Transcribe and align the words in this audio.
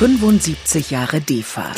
75 0.00 0.90
Jahre 0.92 1.20
DEFA. 1.20 1.74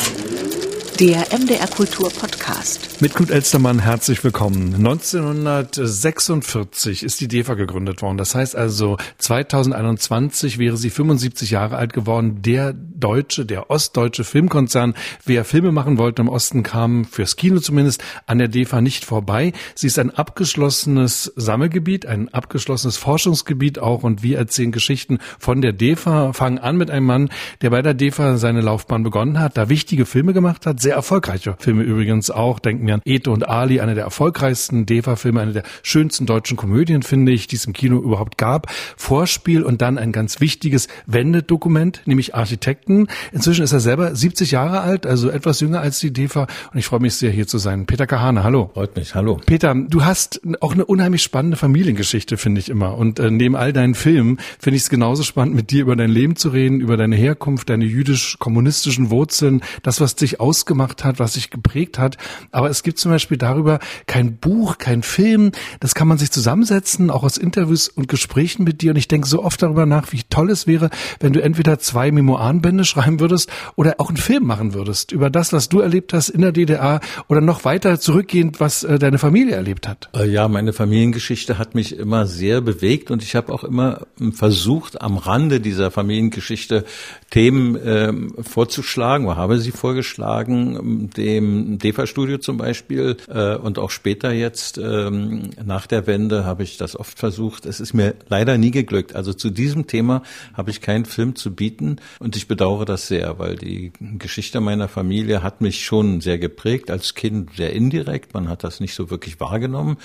Der 1.00 1.26
MDR 1.37 1.67
Kultur 1.67 2.08
Podcast. 2.08 3.02
Mit 3.02 3.17
Knut 3.17 3.30
Elstermann 3.30 3.80
herzlich 3.80 4.22
willkommen. 4.22 4.77
1946 4.77 7.03
ist 7.03 7.21
die 7.21 7.27
DEFA 7.27 7.54
gegründet 7.54 8.00
worden. 8.00 8.19
Das 8.19 8.37
heißt 8.37 8.54
also 8.54 8.96
2021 9.19 10.58
wäre 10.58 10.77
sie 10.77 10.90
75 10.90 11.50
Jahre 11.50 11.79
alt 11.79 11.93
geworden. 11.93 12.43
Der 12.43 12.77
deutsche, 13.03 13.45
der 13.45 13.71
ostdeutsche 13.71 14.25
Filmkonzern, 14.25 14.95
wer 15.25 15.45
Filme 15.45 15.73
machen 15.73 15.98
wollte 15.98 16.23
im 16.23 16.29
Osten, 16.29 16.62
kam 16.62 17.05
fürs 17.05 17.36
Kino 17.36 17.61
zumindest 17.61 18.03
an 18.27 18.39
der 18.39 18.48
DEFA 18.48 18.80
nicht 18.80 19.05
vorbei. 19.05 19.53
Sie 19.75 19.89
ist 19.89 19.98
ein 19.98 20.11
abgeschlossenes 20.11 21.32
Sammelgebiet, 21.36 22.07
ein 22.07 22.29
abgeschlossenes 22.29 22.96
Forschungsgebiet 22.96 23.79
auch 23.79 24.03
und 24.03 24.23
wir 24.23 24.39
erzählen 24.39 24.73
Geschichten 24.73 25.18
von 25.39 25.61
der 25.61 25.73
DEFA, 25.73 26.32
fangen 26.32 26.59
an 26.59 26.77
mit 26.77 26.91
einem 26.91 27.07
Mann, 27.07 27.30
der 27.61 27.71
bei 27.71 27.82
der 27.82 27.95
DEFA 27.95 28.36
seine 28.36 28.61
Laufbahn 28.61 29.03
begonnen 29.03 29.40
hat, 29.40 29.57
da 29.57 29.68
wichtige 29.68 30.07
Filme 30.07 30.32
gemacht 30.32 30.67
hat, 30.67 30.81
sehr 30.81 30.95
erfolgreiche 30.95 31.57
Filme 31.59 31.82
übrigens 31.82 32.31
auch. 32.31 32.59
Denken 32.59 32.87
wir 32.87 32.95
an 32.95 33.03
Ete 33.05 33.31
und 33.31 33.48
Ali, 33.48 33.81
eine 33.81 33.95
der 33.95 34.05
erfolgreichsten 34.05 34.87
DEFA-Filme, 34.87 35.41
eine 35.41 35.53
der 35.53 35.64
schönsten 35.83 36.27
deutschen 36.27 36.56
Komödien, 36.56 37.03
finde 37.03 37.33
ich, 37.33 37.47
die 37.47 37.56
es 37.56 37.64
im 37.64 37.73
Kino 37.73 38.00
überhaupt 38.00 38.39
gab. 38.39 38.70
Vorspiel 38.97 39.62
und 39.62 39.83
dann 39.83 39.98
ein 39.98 40.12
ganz 40.12 40.41
wichtiges 40.41 40.89
Wendedokument, 41.06 42.03
nämlich 42.06 42.34
Architekten. 42.34 42.92
Inzwischen 43.33 43.62
ist 43.62 43.73
er 43.73 43.81
selber 43.81 44.14
70 44.14 44.51
Jahre 44.51 44.81
alt, 44.81 45.06
also 45.06 45.31
etwas 45.31 45.61
jünger 45.61 45.81
als 45.81 45.98
die 46.01 46.12
DEFA 46.12 46.47
und 46.73 46.78
ich 46.78 46.87
freue 46.87 47.01
mich 47.01 47.15
sehr, 47.15 47.31
hier 47.31 47.47
zu 47.47 47.59
sein. 47.59 47.87
Peter 47.87 48.06
Kahane, 48.06 48.45
hallo. 48.45 48.70
Freut 48.75 48.97
mich, 48.97 49.15
hallo. 49.15 49.41
Peter, 49.45 49.75
du 49.75 50.05
hast 50.05 50.41
auch 50.61 50.73
eine 50.73 50.84
unheimlich 50.84 51.23
spannende 51.23 51.56
Familiengeschichte, 51.56 52.37
finde 52.37 52.61
ich 52.61 52.69
immer. 52.69 52.97
Und 52.97 53.19
äh, 53.19 53.31
neben 53.31 53.56
all 53.56 53.73
deinen 53.73 53.95
Filmen 53.95 54.39
finde 54.59 54.77
ich 54.77 54.84
es 54.84 54.91
genauso 54.91 55.23
spannend, 55.23 55.55
mit 55.55 55.70
dir 55.70 55.83
über 55.83 55.97
dein 55.97 56.11
Leben 56.11 56.37
zu 56.37 56.51
reden, 56.51 56.81
über 56.81 56.97
deine 56.97 57.17
Herkunft, 57.17 57.70
deine 57.70 57.84
jüdisch-kommunistischen 57.84 59.11
Wurzeln, 59.11 59.62
das, 59.83 60.01
was 60.01 60.15
dich 60.15 60.41
ausgemacht 60.41 61.05
hat, 61.05 61.19
was 61.19 61.34
sich 61.34 61.51
geprägt 61.51 61.99
hat. 61.99 62.17
Aber 62.51 62.71
es 62.71 62.83
gibt 62.83 62.99
zum 62.99 63.11
Beispiel 63.11 63.39
darüber 63.39 63.79
kein 64.06 64.37
Buch, 64.37 64.79
kein 64.79 65.03
Film. 65.03 65.53
Das 65.81 65.95
kann 65.95 66.09
man 66.09 66.19
sich 66.19 66.31
zusammensetzen, 66.31 67.11
auch 67.11 67.23
aus 67.23 67.39
Interviews 67.39 67.89
und 67.89 68.09
Gesprächen 68.09 68.65
mit 68.65 68.83
dir. 68.83 68.93
Und 68.93 68.97
ich 68.97 69.09
denke 69.09 69.29
so 69.29 69.43
oft 69.43 69.62
darüber 69.62 69.87
nach, 69.87 70.12
wie 70.12 70.23
toll 70.29 70.51
es 70.51 70.67
wäre, 70.67 70.91
wenn 71.21 71.33
du 71.33 71.43
entweder 71.43 71.79
zwei 71.79 72.11
Memoirenbände 72.11 72.81
schreiben 72.84 73.20
würdest 73.20 73.50
oder 73.77 73.94
auch 73.98 74.08
einen 74.08 74.16
Film 74.16 74.44
machen 74.44 74.75
würdest 74.75 75.12
über 75.12 75.30
das, 75.30 75.52
was 75.52 75.69
du 75.69 75.80
erlebt 75.80 76.12
hast 76.12 76.28
in 76.28 76.41
der 76.41 76.52
DDR 76.52 77.00
oder 77.28 77.41
noch 77.41 77.64
weiter 77.64 78.00
zurückgehend, 78.00 78.61
was 78.61 78.84
äh, 78.84 78.98
deine 78.98 79.19
Familie 79.19 79.55
erlebt 79.55 79.88
hat. 79.88 80.08
Äh, 80.14 80.28
ja, 80.28 80.48
meine 80.48 80.72
Familiengeschichte 80.72 81.58
hat 81.58 81.75
mich 81.75 81.97
immer 81.97 82.27
sehr 82.27 82.60
bewegt 82.60 83.10
und 83.10 83.22
ich 83.22 83.34
habe 83.34 83.53
auch 83.53 83.64
immer 83.64 84.06
ähm, 84.20 84.33
versucht, 84.33 85.00
am 85.00 85.16
Rande 85.16 85.60
dieser 85.60 85.91
Familiengeschichte 85.91 86.84
Themen 87.30 87.78
ähm, 87.84 88.34
vorzuschlagen 88.42 89.27
oder 89.27 89.36
habe 89.36 89.58
sie 89.58 89.70
vorgeschlagen, 89.70 91.10
dem 91.16 91.78
DEFA-Studio 91.78 92.38
zum 92.38 92.56
Beispiel 92.56 93.16
äh, 93.28 93.56
und 93.56 93.78
auch 93.78 93.91
später 93.91 94.33
jetzt 94.33 94.78
ähm, 94.78 95.50
nach 95.64 95.86
der 95.86 96.06
Wende 96.06 96.44
habe 96.44 96.62
ich 96.62 96.77
das 96.77 96.97
oft 96.97 97.19
versucht. 97.19 97.66
Es 97.66 97.80
ist 97.80 97.94
mir 97.94 98.14
leider 98.28 98.58
nie 98.58 98.70
geglückt. 98.70 99.14
Also 99.14 99.33
zu 99.33 99.50
diesem 99.50 99.86
Thema 99.86 100.22
habe 100.55 100.70
ich 100.70 100.80
keinen 100.80 101.05
Film 101.05 101.36
zu 101.36 101.55
bieten 101.55 101.97
und 102.19 102.36
ich 102.36 102.48
bedauere 102.48 102.72
das 102.84 103.09
sehr, 103.09 103.39
weil 103.39 103.56
die 103.56 103.92
Geschichte 104.19 104.61
meiner 104.61 104.89
Familie 104.89 105.42
hat 105.42 105.61
mich 105.61 105.84
schon 105.84 106.20
sehr 106.20 106.39
geprägt, 106.39 106.91
als 106.91 107.15
Kind 107.15 107.56
sehr 107.56 107.73
indirekt. 107.73 108.34
Man 108.34 108.48
hat 108.48 108.65
das 108.65 108.81
nicht 108.81 108.95
so 108.95 109.11
wirklich 109.11 109.39
wahrgenommen, 109.41 109.98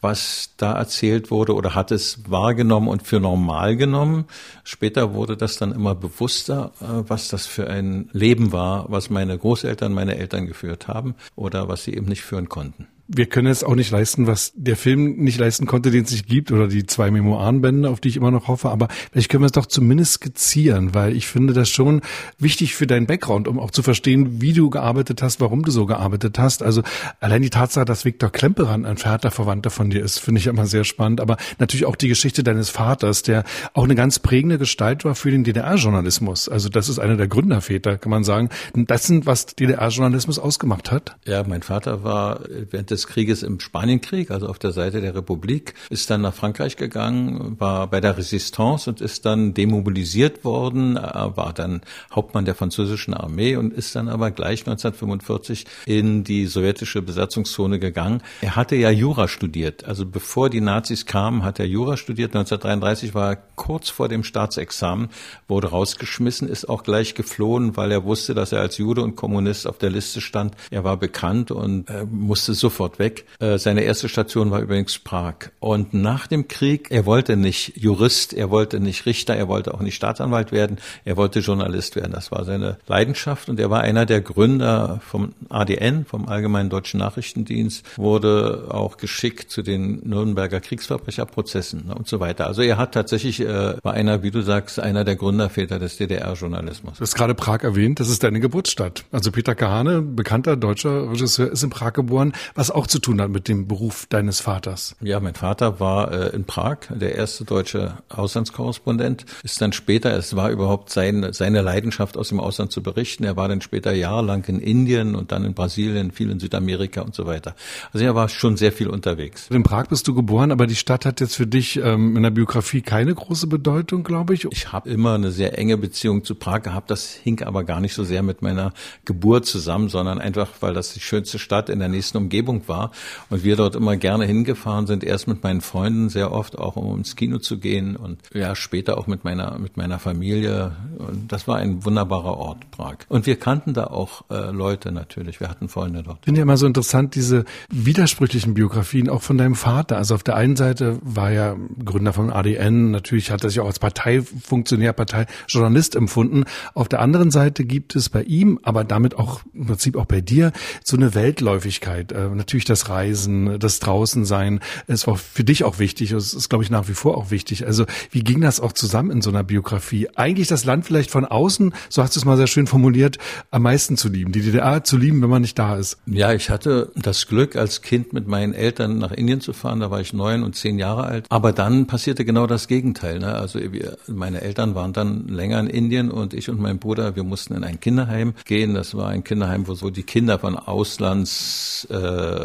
was 0.00 0.54
da 0.56 0.72
erzählt 0.72 1.30
wurde 1.30 1.54
oder 1.54 1.74
hat 1.74 1.90
es 1.90 2.30
wahrgenommen 2.30 2.88
und 2.88 3.02
für 3.02 3.20
normal 3.20 3.76
genommen. 3.76 4.24
Später 4.64 5.14
wurde 5.14 5.36
das 5.36 5.56
dann 5.56 5.72
immer 5.72 5.94
bewusster, 5.94 6.72
äh, 6.80 7.08
was 7.08 7.28
das 7.28 7.46
für 7.46 7.68
ein 7.68 8.08
Leben 8.12 8.52
war, 8.52 8.86
was 8.88 9.10
meine 9.10 9.36
Großeltern, 9.36 9.92
meine 9.92 10.16
Eltern 10.16 10.46
geführt 10.46 10.88
haben 10.88 11.14
oder 11.36 11.68
was 11.68 11.84
sie 11.84 11.94
eben 11.94 12.06
nicht 12.06 12.22
führen 12.22 12.48
konnten 12.48 12.88
wir 13.06 13.26
können 13.26 13.48
es 13.48 13.62
auch 13.62 13.74
nicht 13.74 13.90
leisten, 13.90 14.26
was 14.26 14.52
der 14.54 14.76
Film 14.76 15.16
nicht 15.16 15.38
leisten 15.38 15.66
konnte, 15.66 15.90
den 15.90 16.04
es 16.04 16.10
nicht 16.10 16.26
gibt, 16.26 16.50
oder 16.52 16.68
die 16.68 16.86
zwei 16.86 17.10
Memoirenbände, 17.10 17.88
auf 17.88 18.00
die 18.00 18.08
ich 18.08 18.16
immer 18.16 18.30
noch 18.30 18.48
hoffe. 18.48 18.70
Aber 18.70 18.88
vielleicht 19.12 19.30
können 19.30 19.42
wir 19.42 19.46
es 19.46 19.52
doch 19.52 19.66
zumindest 19.66 20.14
skizzieren, 20.14 20.94
weil 20.94 21.14
ich 21.14 21.26
finde 21.26 21.52
das 21.52 21.68
schon 21.68 22.00
wichtig 22.38 22.74
für 22.74 22.86
deinen 22.86 23.06
Background, 23.06 23.46
um 23.46 23.58
auch 23.58 23.70
zu 23.70 23.82
verstehen, 23.82 24.40
wie 24.40 24.54
du 24.54 24.70
gearbeitet 24.70 25.22
hast, 25.22 25.40
warum 25.40 25.62
du 25.62 25.70
so 25.70 25.84
gearbeitet 25.84 26.38
hast. 26.38 26.62
Also 26.62 26.82
allein 27.20 27.42
die 27.42 27.50
Tatsache, 27.50 27.84
dass 27.84 28.04
Viktor 28.04 28.30
Klemperan 28.30 28.86
ein 28.86 28.96
Vater 28.96 29.30
Verwandter 29.30 29.70
von 29.70 29.90
dir 29.90 30.02
ist, 30.02 30.18
finde 30.18 30.38
ich 30.38 30.46
immer 30.46 30.66
sehr 30.66 30.84
spannend. 30.84 31.20
Aber 31.20 31.36
natürlich 31.58 31.84
auch 31.84 31.96
die 31.96 32.08
Geschichte 32.08 32.42
deines 32.42 32.70
Vaters, 32.70 33.22
der 33.22 33.44
auch 33.74 33.84
eine 33.84 33.94
ganz 33.94 34.18
prägende 34.18 34.58
Gestalt 34.58 35.04
war 35.04 35.14
für 35.14 35.30
den 35.30 35.44
DDR-Journalismus. 35.44 36.48
Also 36.48 36.70
das 36.70 36.88
ist 36.88 36.98
einer 36.98 37.16
der 37.16 37.28
Gründerväter, 37.28 37.98
kann 37.98 38.10
man 38.10 38.24
sagen. 38.24 38.48
Das 38.74 39.06
sind, 39.06 39.26
was 39.26 39.46
DDR-Journalismus 39.46 40.38
ausgemacht 40.38 40.90
hat. 40.90 41.16
Ja, 41.26 41.44
mein 41.46 41.62
Vater 41.62 42.02
war 42.02 42.40
während 42.70 42.93
des 42.94 43.06
Krieges 43.06 43.42
im 43.42 43.60
Spanienkrieg, 43.60 44.30
also 44.30 44.46
auf 44.46 44.58
der 44.58 44.72
Seite 44.72 45.00
der 45.00 45.14
Republik, 45.14 45.74
ist 45.90 46.08
dann 46.10 46.20
nach 46.20 46.34
Frankreich 46.34 46.76
gegangen, 46.76 47.56
war 47.58 47.88
bei 47.88 48.00
der 48.00 48.16
Resistance 48.16 48.88
und 48.88 49.00
ist 49.00 49.26
dann 49.26 49.52
demobilisiert 49.52 50.44
worden, 50.44 50.94
war 50.94 51.52
dann 51.52 51.82
Hauptmann 52.14 52.44
der 52.44 52.54
französischen 52.54 53.14
Armee 53.14 53.56
und 53.56 53.72
ist 53.72 53.94
dann 53.96 54.08
aber 54.08 54.30
gleich 54.30 54.60
1945 54.60 55.66
in 55.86 56.24
die 56.24 56.46
sowjetische 56.46 57.02
Besatzungszone 57.02 57.78
gegangen. 57.78 58.22
Er 58.40 58.56
hatte 58.56 58.76
ja 58.76 58.90
Jura 58.90 59.28
studiert, 59.28 59.84
also 59.84 60.06
bevor 60.06 60.50
die 60.50 60.60
Nazis 60.60 61.06
kamen, 61.06 61.42
hat 61.42 61.58
er 61.58 61.66
Jura 61.66 61.96
studiert. 61.96 62.34
1933 62.36 63.14
war 63.14 63.32
er 63.32 63.36
kurz 63.56 63.90
vor 63.90 64.08
dem 64.08 64.22
Staatsexamen, 64.22 65.08
wurde 65.48 65.68
rausgeschmissen, 65.68 66.48
ist 66.48 66.68
auch 66.68 66.84
gleich 66.84 67.14
geflohen, 67.14 67.76
weil 67.76 67.90
er 67.90 68.04
wusste, 68.04 68.34
dass 68.34 68.52
er 68.52 68.60
als 68.60 68.78
Jude 68.78 69.02
und 69.02 69.16
Kommunist 69.16 69.66
auf 69.66 69.78
der 69.78 69.90
Liste 69.90 70.20
stand. 70.20 70.54
Er 70.70 70.84
war 70.84 70.96
bekannt 70.96 71.50
und 71.50 71.88
äh, 71.90 72.04
musste 72.04 72.54
sofort 72.54 72.83
sofort 72.84 72.98
weg. 72.98 73.24
Äh, 73.40 73.58
seine 73.58 73.82
erste 73.82 74.08
Station 74.08 74.50
war 74.50 74.60
übrigens 74.60 74.98
Prag. 74.98 75.50
Und 75.60 75.94
nach 75.94 76.26
dem 76.26 76.48
Krieg, 76.48 76.88
er 76.90 77.06
wollte 77.06 77.36
nicht 77.36 77.76
Jurist, 77.76 78.34
er 78.34 78.50
wollte 78.50 78.80
nicht 78.80 79.06
Richter, 79.06 79.34
er 79.34 79.48
wollte 79.48 79.74
auch 79.74 79.80
nicht 79.80 79.94
Staatsanwalt 79.94 80.52
werden, 80.52 80.78
er 81.04 81.16
wollte 81.16 81.40
Journalist 81.40 81.96
werden. 81.96 82.12
Das 82.12 82.30
war 82.30 82.44
seine 82.44 82.76
Leidenschaft 82.86 83.48
und 83.48 83.58
er 83.58 83.70
war 83.70 83.80
einer 83.80 84.06
der 84.06 84.20
Gründer 84.20 85.00
vom 85.02 85.32
ADN, 85.48 86.04
vom 86.04 86.28
Allgemeinen 86.28 86.68
Deutschen 86.68 87.00
Nachrichtendienst, 87.00 87.98
wurde 87.98 88.66
auch 88.68 88.96
geschickt 88.98 89.50
zu 89.50 89.62
den 89.62 90.00
Nürnberger 90.06 90.60
Kriegsverbrecherprozessen 90.60 91.86
ne, 91.86 91.94
und 91.94 92.06
so 92.06 92.20
weiter. 92.20 92.46
Also 92.46 92.62
er 92.62 92.76
hat 92.76 92.92
tatsächlich, 92.92 93.40
äh, 93.40 93.76
war 93.82 93.94
einer, 93.94 94.22
wie 94.22 94.30
du 94.30 94.42
sagst, 94.42 94.78
einer 94.78 95.04
der 95.04 95.16
Gründerväter 95.16 95.78
des 95.78 95.96
DDR-Journalismus. 95.96 96.98
Du 96.98 97.00
hast 97.00 97.14
gerade 97.14 97.34
Prag 97.34 97.62
erwähnt, 97.62 98.00
das 98.00 98.10
ist 98.10 98.22
deine 98.22 98.40
Geburtsstadt. 98.40 99.04
Also 99.10 99.30
Peter 99.30 99.54
Kahane, 99.54 100.02
bekannter 100.02 100.56
deutscher 100.56 101.10
Regisseur, 101.10 101.50
ist 101.50 101.62
in 101.62 101.70
Prag 101.70 101.94
geboren. 101.94 102.34
Was 102.54 102.70
auch 102.74 102.86
zu 102.86 102.98
tun 102.98 103.20
hat 103.20 103.30
mit 103.30 103.48
dem 103.48 103.68
Beruf 103.68 104.06
deines 104.08 104.40
Vaters. 104.40 104.96
Ja, 105.00 105.20
mein 105.20 105.34
Vater 105.34 105.80
war 105.80 106.12
äh, 106.12 106.34
in 106.34 106.44
Prag, 106.44 106.78
der 106.90 107.14
erste 107.14 107.44
deutsche 107.44 107.98
Auslandskorrespondent, 108.08 109.24
ist 109.42 109.60
dann 109.60 109.72
später, 109.72 110.12
es 110.16 110.34
war 110.34 110.50
überhaupt 110.50 110.90
sein, 110.90 111.32
seine 111.32 111.62
Leidenschaft 111.62 112.16
aus 112.16 112.28
dem 112.28 112.40
Ausland 112.40 112.72
zu 112.72 112.82
berichten. 112.82 113.24
Er 113.24 113.36
war 113.36 113.48
dann 113.48 113.60
später 113.60 113.92
jahrelang 113.92 114.44
in 114.46 114.60
Indien 114.60 115.14
und 115.14 115.32
dann 115.32 115.44
in 115.44 115.54
Brasilien, 115.54 116.10
viel 116.10 116.30
in 116.30 116.40
Südamerika 116.40 117.02
und 117.02 117.14
so 117.14 117.26
weiter. 117.26 117.54
Also 117.92 118.04
er 118.04 118.14
war 118.14 118.28
schon 118.28 118.56
sehr 118.56 118.72
viel 118.72 118.88
unterwegs. 118.88 119.48
In 119.50 119.62
Prag 119.62 119.86
bist 119.86 120.08
du 120.08 120.14
geboren, 120.14 120.50
aber 120.50 120.66
die 120.66 120.74
Stadt 120.74 121.06
hat 121.06 121.20
jetzt 121.20 121.36
für 121.36 121.46
dich 121.46 121.76
ähm, 121.76 122.16
in 122.16 122.22
der 122.22 122.30
Biografie 122.30 122.82
keine 122.82 123.14
große 123.14 123.46
Bedeutung, 123.46 124.02
glaube 124.02 124.34
ich. 124.34 124.46
Ich 124.50 124.72
habe 124.72 124.90
immer 124.90 125.14
eine 125.14 125.30
sehr 125.30 125.58
enge 125.58 125.76
Beziehung 125.76 126.24
zu 126.24 126.34
Prag 126.34 126.62
gehabt. 126.62 126.90
Das 126.90 127.12
hing 127.12 127.42
aber 127.42 127.64
gar 127.64 127.80
nicht 127.80 127.94
so 127.94 128.02
sehr 128.04 128.22
mit 128.22 128.42
meiner 128.42 128.72
Geburt 129.04 129.46
zusammen, 129.46 129.88
sondern 129.88 130.18
einfach, 130.18 130.50
weil 130.60 130.74
das 130.74 130.92
die 130.92 131.00
schönste 131.00 131.38
Stadt 131.38 131.68
in 131.68 131.78
der 131.78 131.88
nächsten 131.88 132.18
Umgebung 132.18 132.63
war 132.68 132.90
und 133.30 133.44
wir 133.44 133.56
dort 133.56 133.76
immer 133.76 133.96
gerne 133.96 134.24
hingefahren 134.24 134.86
sind, 134.86 135.04
erst 135.04 135.28
mit 135.28 135.42
meinen 135.42 135.60
Freunden 135.60 136.08
sehr 136.08 136.32
oft, 136.32 136.58
auch 136.58 136.76
um 136.76 136.98
ins 136.98 137.16
Kino 137.16 137.38
zu 137.38 137.58
gehen 137.58 137.96
und 137.96 138.20
ja, 138.32 138.54
später 138.54 138.98
auch 138.98 139.06
mit 139.06 139.24
meiner, 139.24 139.58
mit 139.58 139.76
meiner 139.76 139.98
Familie. 139.98 140.72
Und 140.98 141.32
das 141.32 141.48
war 141.48 141.56
ein 141.56 141.84
wunderbarer 141.84 142.36
Ort, 142.36 142.70
Prag. 142.70 142.96
Und 143.08 143.26
wir 143.26 143.36
kannten 143.36 143.74
da 143.74 143.84
auch 143.88 144.24
äh, 144.30 144.50
Leute 144.50 144.92
natürlich. 144.92 145.40
Wir 145.40 145.48
hatten 145.48 145.68
Freunde 145.68 146.02
dort. 146.02 146.18
Ich 146.20 146.24
finde 146.26 146.40
ja 146.40 146.42
immer 146.42 146.56
so 146.56 146.66
interessant, 146.66 147.14
diese 147.14 147.44
widersprüchlichen 147.70 148.54
Biografien 148.54 149.08
auch 149.08 149.22
von 149.22 149.38
deinem 149.38 149.54
Vater. 149.54 149.96
Also 149.96 150.14
auf 150.14 150.22
der 150.22 150.36
einen 150.36 150.56
Seite 150.56 150.98
war 151.02 151.30
er 151.30 151.56
Gründer 151.84 152.12
von 152.12 152.30
ADN, 152.30 152.90
natürlich 152.90 153.30
hat 153.30 153.44
er 153.44 153.50
sich 153.50 153.60
auch 153.60 153.66
als 153.66 153.78
Parteifunktionär, 153.78 154.92
Parteijournalist 154.92 155.96
empfunden. 155.96 156.44
Auf 156.74 156.88
der 156.88 157.00
anderen 157.00 157.30
Seite 157.30 157.64
gibt 157.64 157.96
es 157.96 158.08
bei 158.08 158.22
ihm, 158.22 158.58
aber 158.62 158.84
damit 158.84 159.16
auch 159.16 159.40
im 159.52 159.66
Prinzip 159.66 159.96
auch 159.96 160.06
bei 160.06 160.20
dir, 160.20 160.52
so 160.82 160.96
eine 160.96 161.14
Weltläufigkeit. 161.14 162.12
Äh, 162.12 162.28
natürlich 162.30 162.53
natürlich 162.54 162.64
das 162.66 162.88
Reisen, 162.88 163.58
das 163.58 163.80
Draußensein. 163.80 164.60
Es 164.86 165.08
war 165.08 165.16
für 165.16 165.42
dich 165.42 165.64
auch 165.64 165.80
wichtig. 165.80 166.12
Es 166.12 166.34
ist, 166.34 166.48
glaube 166.48 166.62
ich, 166.62 166.70
nach 166.70 166.88
wie 166.88 166.94
vor 166.94 167.18
auch 167.18 167.32
wichtig. 167.32 167.66
Also 167.66 167.84
wie 168.12 168.22
ging 168.22 168.40
das 168.40 168.60
auch 168.60 168.72
zusammen 168.72 169.10
in 169.10 169.22
so 169.22 169.30
einer 169.30 169.42
Biografie? 169.42 170.08
Eigentlich 170.14 170.46
das 170.46 170.64
Land 170.64 170.86
vielleicht 170.86 171.10
von 171.10 171.24
außen, 171.24 171.74
so 171.88 172.02
hast 172.02 172.14
du 172.14 172.20
es 172.20 172.24
mal 172.24 172.36
sehr 172.36 172.46
schön 172.46 172.68
formuliert, 172.68 173.18
am 173.50 173.62
meisten 173.62 173.96
zu 173.96 174.08
lieben, 174.08 174.30
die 174.30 174.42
DDR 174.42 174.84
zu 174.84 174.96
lieben, 174.96 175.20
wenn 175.20 175.30
man 175.30 175.42
nicht 175.42 175.58
da 175.58 175.76
ist? 175.76 175.98
Ja, 176.06 176.32
ich 176.32 176.48
hatte 176.48 176.92
das 176.94 177.26
Glück, 177.26 177.56
als 177.56 177.82
Kind 177.82 178.12
mit 178.12 178.28
meinen 178.28 178.54
Eltern 178.54 178.98
nach 178.98 179.10
Indien 179.10 179.40
zu 179.40 179.52
fahren. 179.52 179.80
Da 179.80 179.90
war 179.90 180.00
ich 180.00 180.12
neun 180.12 180.44
und 180.44 180.54
zehn 180.54 180.78
Jahre 180.78 181.04
alt. 181.04 181.26
Aber 181.30 181.52
dann 181.52 181.88
passierte 181.88 182.24
genau 182.24 182.46
das 182.46 182.68
Gegenteil. 182.68 183.18
Ne? 183.18 183.34
Also 183.34 183.58
wir, 183.72 183.98
meine 184.06 184.42
Eltern 184.42 184.76
waren 184.76 184.92
dann 184.92 185.26
länger 185.26 185.58
in 185.58 185.66
Indien 185.66 186.12
und 186.12 186.34
ich 186.34 186.48
und 186.48 186.60
mein 186.60 186.78
Bruder, 186.78 187.16
wir 187.16 187.24
mussten 187.24 187.54
in 187.54 187.64
ein 187.64 187.80
Kinderheim 187.80 188.34
gehen. 188.44 188.74
Das 188.74 188.94
war 188.94 189.08
ein 189.08 189.24
Kinderheim, 189.24 189.66
wo 189.66 189.74
so 189.74 189.90
die 189.90 190.04
Kinder 190.04 190.38
von 190.38 190.56
Auslandskadern 190.56 192.04
äh, 192.04 192.43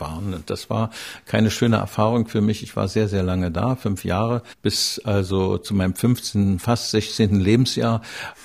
waren. 0.00 0.34
Und 0.34 0.50
das 0.50 0.70
war 0.70 0.90
keine 1.26 1.50
schöne 1.50 1.76
Erfahrung 1.76 2.28
für 2.28 2.40
mich. 2.40 2.62
Ich 2.62 2.76
war 2.76 2.88
sehr, 2.88 3.08
sehr 3.08 3.22
lange 3.22 3.50
da, 3.50 3.76
fünf 3.76 4.04
Jahre, 4.04 4.42
bis 4.62 5.00
also 5.04 5.58
zu 5.58 5.74
meinem 5.74 5.94
15., 5.94 6.58
fast 6.58 6.90
16. 6.90 7.40
Lebensjahr. 7.40 8.02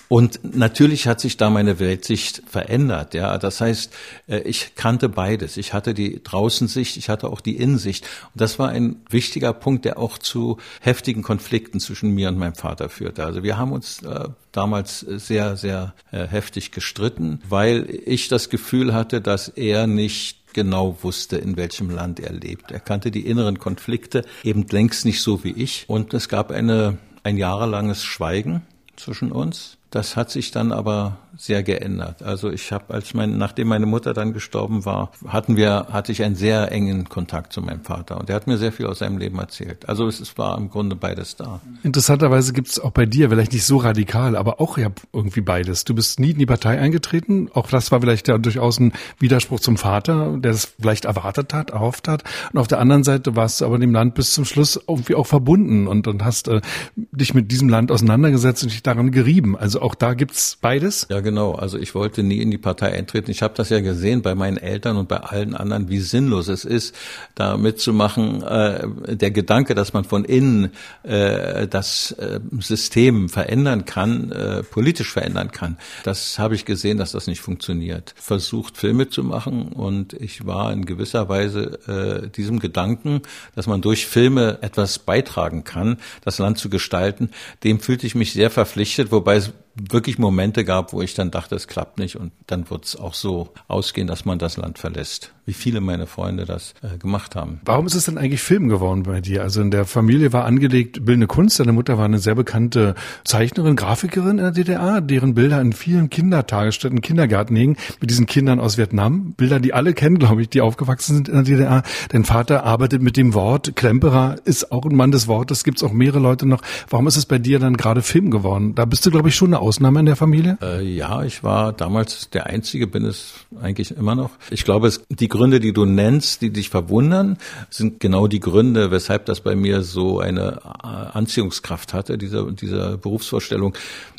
Und 0.08 0.56
natürlich 0.56 1.08
hat 1.08 1.20
sich 1.20 1.38
da 1.38 1.50
meine 1.50 1.80
Weltsicht 1.80 2.44
verändert. 2.48 3.14
Ja, 3.14 3.38
das 3.38 3.60
heißt, 3.60 3.94
äh, 4.28 4.40
ich 4.40 4.76
kannte 4.76 5.10
beides. 5.10 5.58
Ich 5.58 5.74
hatte 5.74 5.94
die 5.94 6.22
Draußensicht, 6.24 6.98
ich 6.98 7.10
hatte 7.10 7.28
auch 7.30 7.42
die 7.42 7.58
Innensicht. 7.58 8.06
Und 8.34 8.42
das 8.42 8.60
war 8.60 8.70
ein 8.70 8.98
wichtiger 9.10 9.54
Punkt, 9.54 9.86
der 9.86 9.98
auch 9.98 10.18
zu 10.18 10.58
heftigen 10.82 11.24
Konflikten 11.24 11.80
zwischen 11.80 12.12
mir 12.12 12.30
und 12.30 12.38
meinem 12.38 12.56
Vater 12.56 12.90
führte. 12.90 13.26
Also 13.26 13.42
wir 13.44 13.58
haben 13.58 13.72
uns 13.72 14.04
äh, 14.04 14.30
damals 14.52 15.00
sehr, 15.00 15.58
sehr 15.58 15.94
äh, 16.12 16.28
heftig 16.28 16.72
gestritten, 16.72 17.42
weil 17.50 17.88
ich 18.06 18.28
das 18.28 18.50
Gefühl 18.50 18.94
hatte, 18.94 19.22
dass 19.22 19.48
er 19.48 19.88
nicht 19.88 20.45
genau 20.56 20.98
wusste, 21.04 21.38
in 21.38 21.58
welchem 21.58 21.92
Land 21.92 22.20
er 22.20 22.34
lebt. 22.34 22.72
Er 22.72 22.80
kannte 22.80 23.12
die 23.12 23.28
inneren 23.28 23.60
Konflikte 23.60 24.24
eben 24.44 24.66
längst 24.68 25.06
nicht 25.06 25.22
so 25.22 25.44
wie 25.44 25.52
ich. 25.52 25.86
Und 25.88 26.16
es 26.16 26.30
gab 26.30 26.50
eine, 26.50 26.98
ein 27.24 27.38
jahrelanges 27.38 28.04
Schweigen 28.04 28.64
zwischen 28.96 29.32
uns. 29.32 29.78
Das 29.92 30.16
hat 30.16 30.32
sich 30.32 30.52
dann 30.52 30.72
aber 30.72 31.20
sehr 31.38 31.64
geändert. 31.64 32.24
Also 32.24 32.50
ich 32.50 32.72
habe, 32.72 32.94
als 32.94 33.14
mein, 33.14 33.38
nachdem 33.38 33.68
meine 33.68 33.86
Mutter 33.86 34.14
dann 34.14 34.34
gestorben 34.34 34.86
war, 34.86 35.12
hatten 35.28 35.58
wir, 35.58 35.88
hatte 35.92 36.12
ich 36.12 36.24
einen 36.24 36.36
sehr 36.36 36.72
engen 36.72 37.10
Kontakt 37.10 37.54
zu 37.54 37.62
meinem 37.62 37.82
Vater 37.82 38.20
und 38.20 38.30
er 38.30 38.36
hat 38.36 38.48
mir 38.48 38.58
sehr 38.58 38.72
viel 38.72 38.86
aus 38.86 39.00
seinem 39.00 39.18
Leben 39.18 39.38
erzählt. 39.40 39.88
Also 39.90 40.08
es, 40.08 40.20
es 40.20 40.38
war 40.38 40.58
im 40.58 40.70
Grunde 40.70 40.96
beides 40.96 41.36
da. 41.36 41.62
Interessanterweise 41.84 42.54
gibt 42.54 42.70
es 42.70 42.80
auch 42.80 42.92
bei 42.92 43.06
dir, 43.06 43.30
vielleicht 43.30 43.54
nicht 43.54 43.66
so 43.66 43.78
radikal, 43.78 44.36
aber 44.36 44.62
auch 44.62 44.78
ja 44.78 44.90
irgendwie 45.14 45.42
beides. 45.42 45.84
Du 45.84 45.94
bist 45.94 46.20
nie 46.20 46.32
in 46.32 46.40
die 46.40 46.46
Partei 46.46 46.80
eingetreten. 46.80 47.50
Auch 47.54 47.70
das 47.70 47.92
war 47.92 48.02
vielleicht 48.02 48.28
ja 48.28 48.38
durchaus 48.38 48.80
ein 48.80 48.94
Widerspruch 49.20 49.60
zum 49.60 49.78
Vater, 49.78 50.38
der 50.38 50.52
es 50.52 50.74
vielleicht 50.80 51.06
erwartet 51.06 51.54
hat, 51.54 51.72
erhofft 51.72 52.08
hat. 52.08 52.24
Und 52.54 52.60
auf 52.60 52.68
der 52.68 52.80
anderen 52.80 53.04
Seite 53.04 53.36
warst 53.36 53.62
du 53.62 53.66
aber 53.66 53.78
dem 53.80 53.92
Land 53.92 54.16
bis 54.16 54.34
zum 54.34 54.46
Schluss 54.46 54.80
irgendwie 54.88 55.16
auch 55.16 55.28
verbunden 55.28 55.88
und, 55.88 56.08
und 56.08 56.24
hast 56.24 56.48
äh, 56.48 56.62
dich 56.96 57.34
mit 57.34 57.52
diesem 57.52 57.70
Land 57.70 57.92
auseinandergesetzt 57.92 58.64
und 58.64 58.72
dich 58.72 58.84
daran 58.84 59.12
gerieben. 59.12 59.58
Also 59.58 59.82
auch 59.82 59.96
da 59.96 60.14
gibt's 60.14 60.58
beides? 60.62 61.08
Ja, 61.10 61.22
genau. 61.26 61.56
Also 61.56 61.78
ich 61.78 61.94
wollte 61.94 62.24
nie 62.24 62.38
in 62.38 62.52
die 62.52 62.58
Partei 62.58 62.94
eintreten. 62.94 63.30
Ich 63.30 63.42
habe 63.42 63.54
das 63.58 63.70
ja 63.70 63.82
gesehen 63.82 64.22
bei 64.22 64.36
meinen 64.36 64.56
Eltern 64.56 64.96
und 64.96 65.10
bei 65.10 65.18
allen 65.18 65.54
anderen, 65.54 65.90
wie 65.90 66.00
sinnlos 66.00 66.48
es 66.48 66.64
ist, 66.64 66.96
da 67.36 67.58
mitzumachen. 67.58 68.42
Äh, 68.44 68.88
der 69.18 69.32
Gedanke, 69.32 69.76
dass 69.76 69.92
man 69.92 70.06
von 70.06 70.24
innen 70.24 70.72
äh, 71.04 71.68
das 71.68 72.12
äh, 72.14 72.40
System 72.60 73.28
verändern 73.28 73.84
kann, 73.84 74.32
äh, 74.32 74.64
politisch 74.64 75.12
verändern 75.12 75.52
kann, 75.52 75.78
das 76.06 76.40
habe 76.40 76.56
ich 76.56 76.64
gesehen, 76.64 76.98
dass 76.98 77.12
das 77.12 77.28
nicht 77.28 77.42
funktioniert. 77.42 78.14
Versucht, 78.16 78.78
Filme 78.78 79.10
zu 79.10 79.24
machen 79.24 79.74
und 79.74 80.14
ich 80.14 80.46
war 80.46 80.72
in 80.72 80.86
gewisser 80.86 81.28
Weise 81.28 82.24
äh, 82.24 82.30
diesem 82.30 82.60
Gedanken, 82.60 83.22
dass 83.56 83.68
man 83.68 83.82
durch 83.82 84.08
Filme 84.08 84.60
etwas 84.62 85.00
beitragen 85.00 85.66
kann, 85.66 85.98
das 86.24 86.38
Land 86.38 86.60
zu 86.60 86.70
gestalten, 86.70 87.32
dem 87.64 87.80
fühlte 87.80 88.08
ich 88.08 88.16
mich 88.16 88.32
sehr 88.32 88.52
verpflichtet, 88.52 89.12
wobei 89.12 89.38
es 89.38 89.52
wirklich 89.76 90.18
Momente 90.18 90.66
gab, 90.66 90.94
wo 90.94 91.02
ich 91.02 91.14
dann 91.14 91.32
dachte, 91.32 91.56
es 91.56 91.68
klappt 91.68 92.00
nicht. 92.00 92.16
Und 92.16 92.32
dann 92.48 92.70
wird 92.70 92.86
es 92.86 92.96
auch 92.96 93.14
so 93.14 93.54
ausgehen, 93.68 94.08
dass 94.08 94.26
man 94.26 94.40
das 94.40 94.58
Land 94.58 94.80
verlässt 94.80 95.35
wie 95.46 95.54
viele 95.54 95.82
meiner 95.82 96.08
Freunde 96.08 96.46
das 96.46 96.74
äh, 96.82 96.98
gemacht 96.98 97.36
haben. 97.36 97.62
Warum 97.66 97.86
ist 97.86 97.96
es 97.96 98.06
denn 98.06 98.18
eigentlich 98.18 98.42
Film 98.42 98.68
geworden 98.68 99.04
bei 99.04 99.22
dir? 99.22 99.44
Also 99.44 99.62
in 99.62 99.72
der 99.72 99.86
Familie 99.86 100.34
war 100.34 100.46
angelegt 100.46 101.06
bildende 101.06 101.28
Kunst. 101.28 101.60
Deine 101.60 101.72
Mutter 101.72 101.98
war 101.98 102.06
eine 102.06 102.20
sehr 102.20 102.36
bekannte 102.36 102.96
Zeichnerin, 103.24 103.76
Grafikerin 103.76 104.32
in 104.32 104.38
der 104.38 104.52
DDR, 104.52 105.02
deren 105.02 105.36
Bilder 105.36 105.62
in 105.62 105.74
vielen 105.74 106.10
Kindertagesstätten, 106.10 107.02
Kindergärten 107.02 107.56
hingen, 107.56 107.78
mit 108.02 108.10
diesen 108.10 108.26
Kindern 108.26 108.60
aus 108.60 108.78
Vietnam. 108.78 109.34
Bilder, 109.34 109.60
die 109.60 109.74
alle 109.74 109.94
kennen, 109.94 110.18
glaube 110.18 110.42
ich, 110.42 110.50
die 110.50 110.62
aufgewachsen 110.62 111.16
sind 111.16 111.30
in 111.30 111.36
der 111.36 111.44
DDR. 111.44 111.84
Dein 112.10 112.26
Vater 112.26 112.64
arbeitet 112.64 113.02
mit 113.02 113.18
dem 113.18 113.34
Wort. 113.34 113.76
Klemperer 113.76 114.38
ist 114.46 114.72
auch 114.72 114.86
ein 114.86 114.96
Mann 114.96 115.12
des 115.12 115.28
Wortes. 115.28 115.64
Gibt 115.64 115.78
es 115.78 115.84
auch 115.84 115.94
mehrere 115.94 116.20
Leute 116.20 116.48
noch. 116.48 116.62
Warum 116.90 117.08
ist 117.08 117.18
es 117.18 117.26
bei 117.26 117.38
dir 117.38 117.60
dann 117.60 117.78
gerade 117.78 118.02
Film 118.02 118.32
geworden? 118.32 118.74
Da 118.74 118.86
bist 118.86 119.06
du, 119.06 119.12
glaube 119.12 119.30
ich, 119.30 119.36
schon 119.36 119.50
eine 119.50 119.60
Ausnahme 119.60 120.00
in 120.00 120.06
der 120.08 120.16
Familie? 120.16 120.58
Äh, 120.62 120.84
ja, 120.84 121.24
ich 121.24 121.44
war 121.44 121.72
damals 121.72 122.30
der 122.32 122.48
Einzige, 122.48 122.88
bin 122.88 123.06
es 123.06 123.34
eigentlich 123.62 123.96
immer 123.96 124.16
noch. 124.16 124.32
Ich 124.50 124.64
glaube, 124.64 124.88
es, 124.88 125.04
die 125.10 125.28
Gründe, 125.36 125.60
die 125.60 125.74
du 125.74 125.86
nennst, 125.86 126.42
die 126.42 126.52
dich 126.52 126.70
verwundern, 126.70 127.38
sind 127.70 128.00
genau 128.00 128.28
die 128.28 128.40
Gründe, 128.40 128.92
weshalb 128.92 129.26
das 129.26 129.42
bei 129.42 129.56
mir 129.56 129.82
so 129.82 130.20
eine 130.20 130.60
äh, 130.84 130.88
Anziehungskraft 130.88 131.94
hatte, 131.94 132.18
dieser, 132.18 132.52
dieser 132.52 132.98
Berufsvorstellung. 132.98 133.76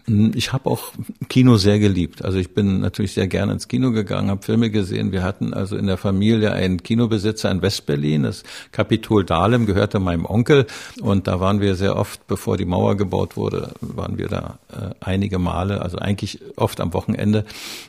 Ich 0.09 0.53
habe 0.53 0.71
auch 0.71 0.93
Kino 1.29 1.57
sehr 1.57 1.81
geliebt. 1.81 2.25
Also 2.25 2.39
ich 2.39 2.55
bin 2.55 2.81
natürlich 2.81 3.13
sehr 3.13 3.27
gerne 3.27 3.53
ins 3.53 3.67
Kino 3.67 3.91
gegangen, 3.91 4.31
habe 4.31 4.43
Filme 4.43 4.71
gesehen. 4.71 5.11
Wir 5.11 5.25
hatten 5.25 5.53
also 5.53 5.77
in 5.77 5.87
der 5.87 5.97
Familie 5.97 6.53
einen 6.53 6.83
Kinobesitzer 6.83 7.51
in 7.51 7.61
Westberlin. 7.61 8.23
Das 8.23 8.45
Kapitol 8.71 9.25
Dahlem 9.25 9.67
gehörte 9.67 9.99
meinem 9.99 10.25
Onkel. 10.25 10.67
Und 11.01 11.27
da 11.27 11.41
waren 11.41 11.61
wir 11.61 11.75
sehr 11.75 11.97
oft, 11.97 12.25
bevor 12.29 12.57
die 12.57 12.65
Mauer 12.65 12.97
gebaut 12.97 13.37
wurde, 13.37 13.73
waren 13.81 14.17
wir 14.17 14.29
da 14.29 14.59
äh, 14.73 14.95
einige 15.01 15.41
Male, 15.41 15.83
also 15.83 15.99
eigentlich 15.99 16.41
oft 16.55 16.81
am 16.81 16.95
Wochenende. 16.95 17.45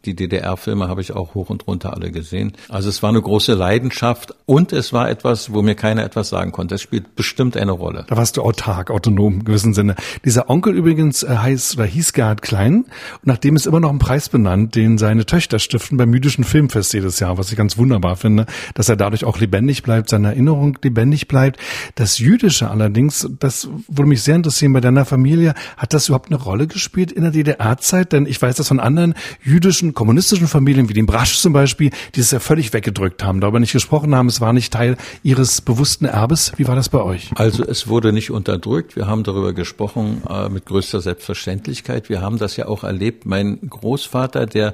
Die 0.05 0.15
DDR-Filme 0.15 0.87
habe 0.87 1.01
ich 1.01 1.11
auch 1.13 1.35
hoch 1.35 1.51
und 1.51 1.67
runter 1.67 1.93
alle 1.93 2.11
gesehen. 2.11 2.53
Also 2.67 2.89
es 2.89 3.03
war 3.03 3.09
eine 3.09 3.21
große 3.21 3.53
Leidenschaft 3.53 4.33
und 4.47 4.73
es 4.73 4.91
war 4.91 5.07
etwas, 5.09 5.53
wo 5.53 5.61
mir 5.61 5.75
keiner 5.75 6.03
etwas 6.03 6.29
sagen 6.29 6.51
konnte. 6.51 6.75
Es 6.75 6.81
spielt 6.81 7.15
bestimmt 7.15 7.55
eine 7.57 7.73
Rolle. 7.73 8.05
Da 8.07 8.17
warst 8.17 8.37
du 8.37 8.41
autark, 8.41 8.89
autonom 8.89 9.33
im 9.33 9.45
gewissen 9.45 9.75
Sinne. 9.75 9.95
Dieser 10.25 10.49
Onkel 10.49 10.73
übrigens 10.73 11.21
äh, 11.21 11.27
heißt 11.37 11.77
oder 11.77 11.85
hieß 11.85 12.06
hieß 12.13 12.41
Klein. 12.41 12.85
Nachdem 13.23 13.55
ist 13.55 13.67
immer 13.67 13.79
noch 13.79 13.89
ein 13.89 13.99
Preis 13.99 14.29
benannt, 14.29 14.75
den 14.75 14.97
seine 14.97 15.25
Töchter 15.25 15.59
stiften 15.59 15.97
beim 15.97 16.13
jüdischen 16.13 16.43
Filmfest 16.43 16.93
jedes 16.93 17.19
Jahr, 17.19 17.37
was 17.37 17.51
ich 17.51 17.57
ganz 17.57 17.77
wunderbar 17.77 18.15
finde, 18.15 18.45
dass 18.73 18.89
er 18.89 18.95
dadurch 18.95 19.25
auch 19.25 19.39
lebendig 19.39 19.83
bleibt, 19.83 20.09
seine 20.09 20.29
Erinnerung 20.29 20.77
lebendig 20.83 21.27
bleibt. 21.27 21.59
Das 21.95 22.19
Jüdische 22.19 22.69
allerdings, 22.69 23.29
das 23.39 23.69
würde 23.87 24.09
mich 24.09 24.23
sehr 24.23 24.35
interessieren 24.35 24.73
bei 24.73 24.81
deiner 24.81 25.05
Familie, 25.05 25.53
hat 25.77 25.93
das 25.93 26.07
überhaupt 26.07 26.31
eine 26.31 26.41
Rolle 26.41 26.67
gespielt 26.67 27.11
in 27.11 27.23
der 27.23 27.31
DDR-Zeit? 27.31 28.13
Denn 28.13 28.25
ich 28.25 28.41
weiß 28.41 28.55
das 28.55 28.67
von 28.67 28.79
anderen 28.79 29.13
jüdischen, 29.43 29.93
kommunistischen 29.93 30.47
Familien, 30.47 30.89
wie 30.89 30.93
dem 30.93 31.05
Brasch 31.05 31.37
zum 31.37 31.53
Beispiel, 31.53 31.91
die 32.15 32.19
es 32.19 32.31
ja 32.31 32.39
völlig 32.39 32.73
weggedrückt 32.73 33.23
haben, 33.23 33.41
darüber 33.41 33.59
nicht 33.59 33.73
gesprochen 33.73 34.15
haben, 34.15 34.27
es 34.27 34.41
war 34.41 34.53
nicht 34.53 34.73
Teil 34.73 34.97
ihres 35.23 35.61
bewussten 35.61 36.05
Erbes. 36.05 36.53
Wie 36.57 36.67
war 36.67 36.75
das 36.75 36.89
bei 36.89 37.01
euch? 37.01 37.31
Also 37.35 37.63
es 37.63 37.87
wurde 37.87 38.13
nicht 38.13 38.31
unterdrückt. 38.31 38.95
Wir 38.95 39.07
haben 39.07 39.23
darüber 39.23 39.53
gesprochen 39.53 40.21
äh, 40.29 40.49
mit 40.49 40.65
größter 40.65 41.01
Selbstverständlichkeit. 41.01 41.96
Vergangenheit. 41.97 42.09
Wir 42.09 42.21
haben 42.21 42.37
das 42.37 42.57
ja 42.57 42.67
auch 42.67 42.83
erlebt. 42.83 43.25
Mein 43.25 43.59
Großvater, 43.69 44.45
der 44.45 44.73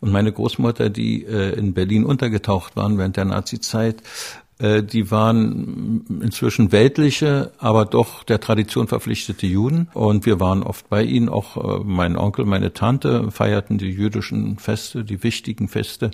und 0.00 0.12
meine 0.12 0.32
Großmutter, 0.32 0.90
die 0.90 1.24
äh, 1.24 1.56
in 1.58 1.72
Berlin 1.72 2.04
untergetaucht 2.04 2.76
waren 2.76 2.98
während 2.98 3.16
der 3.16 3.24
Nazizeit, 3.24 4.02
die 4.60 5.10
waren 5.10 6.20
inzwischen 6.22 6.70
weltliche, 6.70 7.50
aber 7.58 7.84
doch 7.84 8.22
der 8.22 8.38
Tradition 8.38 8.86
verpflichtete 8.86 9.46
Juden. 9.46 9.88
Und 9.94 10.26
wir 10.26 10.38
waren 10.38 10.62
oft 10.62 10.88
bei 10.88 11.02
ihnen. 11.02 11.28
Auch 11.28 11.56
äh, 11.56 11.82
mein 11.84 12.16
Onkel, 12.16 12.44
meine 12.44 12.72
Tante 12.72 13.32
feierten 13.32 13.78
die 13.78 13.90
jüdischen 13.90 14.58
Feste, 14.58 15.04
die 15.04 15.24
wichtigen 15.24 15.66
Feste. 15.66 16.12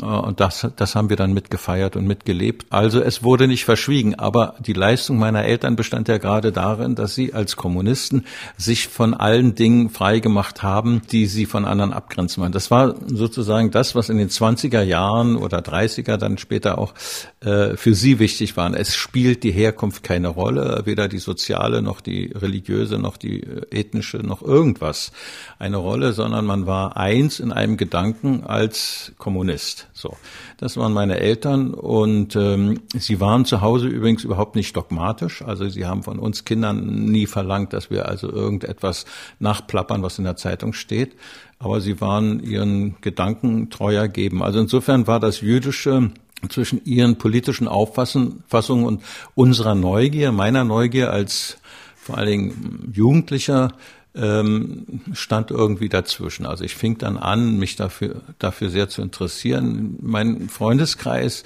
Äh, 0.00 0.04
und 0.04 0.38
das, 0.38 0.68
das 0.76 0.94
haben 0.94 1.10
wir 1.10 1.16
dann 1.16 1.32
mitgefeiert 1.32 1.96
und 1.96 2.06
mitgelebt. 2.06 2.66
Also 2.70 3.00
es 3.00 3.24
wurde 3.24 3.48
nicht 3.48 3.64
verschwiegen. 3.64 4.14
Aber 4.14 4.54
die 4.60 4.74
Leistung 4.74 5.18
meiner 5.18 5.44
Eltern 5.44 5.74
bestand 5.74 6.06
ja 6.06 6.18
gerade 6.18 6.52
darin, 6.52 6.94
dass 6.94 7.16
sie 7.16 7.34
als 7.34 7.56
Kommunisten 7.56 8.24
sich 8.56 8.88
von 8.88 9.12
allen 9.12 9.56
Dingen 9.56 9.90
freigemacht 9.90 10.62
haben, 10.62 11.02
die 11.10 11.26
sie 11.26 11.46
von 11.46 11.64
anderen 11.64 11.92
abgrenzen 11.92 12.42
wollen. 12.42 12.52
Das 12.52 12.70
war 12.70 12.94
sozusagen 13.06 13.72
das, 13.72 13.96
was 13.96 14.08
in 14.08 14.18
den 14.18 14.28
20er 14.28 14.82
Jahren 14.82 15.36
oder 15.36 15.58
30er 15.58 16.16
dann 16.16 16.38
später 16.38 16.78
auch 16.78 16.94
äh, 17.40 17.71
für 17.76 17.94
sie 17.94 18.18
wichtig 18.18 18.56
waren. 18.56 18.74
Es 18.74 18.94
spielt 18.94 19.42
die 19.42 19.52
Herkunft 19.52 20.02
keine 20.02 20.28
Rolle, 20.28 20.82
weder 20.84 21.08
die 21.08 21.18
soziale 21.18 21.82
noch 21.82 22.00
die 22.00 22.32
religiöse 22.34 22.98
noch 22.98 23.16
die 23.16 23.42
äh, 23.42 23.66
ethnische 23.70 24.18
noch 24.18 24.42
irgendwas 24.42 25.12
eine 25.58 25.76
Rolle, 25.76 26.12
sondern 26.12 26.44
man 26.46 26.66
war 26.66 26.96
eins 26.96 27.40
in 27.40 27.52
einem 27.52 27.76
Gedanken 27.76 28.44
als 28.44 29.12
Kommunist. 29.18 29.88
So, 29.92 30.16
das 30.58 30.76
waren 30.76 30.92
meine 30.92 31.18
Eltern 31.18 31.74
und 31.74 32.36
ähm, 32.36 32.80
sie 32.96 33.20
waren 33.20 33.44
zu 33.44 33.60
Hause 33.60 33.88
übrigens 33.88 34.24
überhaupt 34.24 34.56
nicht 34.56 34.76
dogmatisch. 34.76 35.42
Also 35.42 35.68
sie 35.68 35.86
haben 35.86 36.02
von 36.02 36.18
uns 36.18 36.44
Kindern 36.44 37.04
nie 37.04 37.26
verlangt, 37.26 37.72
dass 37.72 37.90
wir 37.90 38.08
also 38.08 38.30
irgendetwas 38.30 39.04
nachplappern, 39.38 40.02
was 40.02 40.18
in 40.18 40.24
der 40.24 40.36
Zeitung 40.36 40.72
steht. 40.72 41.16
Aber 41.58 41.80
sie 41.80 42.00
waren 42.00 42.42
ihren 42.42 42.96
Gedanken 43.00 43.70
treuer 43.70 44.08
geben. 44.08 44.42
Also 44.42 44.58
insofern 44.58 45.06
war 45.06 45.20
das 45.20 45.40
jüdische 45.40 46.10
zwischen 46.48 46.84
ihren 46.84 47.16
politischen 47.16 47.68
Auffassungen 47.68 48.84
und 48.84 49.02
unserer 49.34 49.74
Neugier, 49.74 50.32
meiner 50.32 50.64
Neugier 50.64 51.12
als 51.12 51.58
vor 51.96 52.18
allen 52.18 52.28
Dingen 52.28 52.92
Jugendlicher, 52.92 53.72
ähm, 54.14 55.00
stand 55.12 55.50
irgendwie 55.50 55.88
dazwischen. 55.88 56.46
Also 56.46 56.64
ich 56.64 56.74
fing 56.74 56.98
dann 56.98 57.16
an, 57.16 57.58
mich 57.58 57.76
dafür, 57.76 58.22
dafür 58.38 58.68
sehr 58.68 58.88
zu 58.88 59.02
interessieren. 59.02 59.96
Mein 60.02 60.48
Freundeskreis 60.48 61.44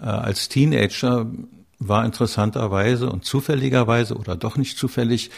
äh, 0.00 0.04
als 0.06 0.48
Teenager 0.48 1.26
war 1.78 2.04
interessanterweise 2.04 3.10
und 3.10 3.24
zufälligerweise 3.24 4.16
oder 4.16 4.36
doch 4.36 4.56
nicht 4.56 4.78
zufällig 4.78 5.30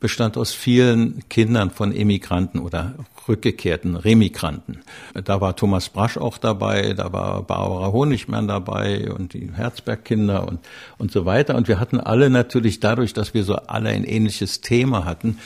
bestand 0.00 0.36
aus 0.36 0.52
vielen 0.52 1.28
Kindern 1.28 1.70
von 1.70 1.94
Emigranten 1.94 2.58
oder 2.58 2.94
rückgekehrten 3.28 3.96
Remigranten. 3.96 4.80
Da 5.24 5.40
war 5.40 5.56
Thomas 5.56 5.88
Brasch 5.88 6.16
auch 6.16 6.38
dabei, 6.38 6.94
da 6.94 7.12
war 7.12 7.42
Barbara 7.42 7.92
Honigmann 7.92 8.48
dabei 8.48 9.12
und 9.12 9.34
die 9.34 9.50
Herzberg-Kinder 9.52 10.46
und, 10.46 10.60
und 10.98 11.12
so 11.12 11.24
weiter. 11.24 11.54
Und 11.54 11.68
wir 11.68 11.78
hatten 11.78 12.00
alle 12.00 12.30
natürlich 12.30 12.80
dadurch, 12.80 13.12
dass 13.12 13.34
wir 13.34 13.44
so 13.44 13.56
alle 13.56 13.90
ein 13.90 14.04
ähnliches 14.04 14.60
Thema 14.60 15.04
hatten, 15.04 15.38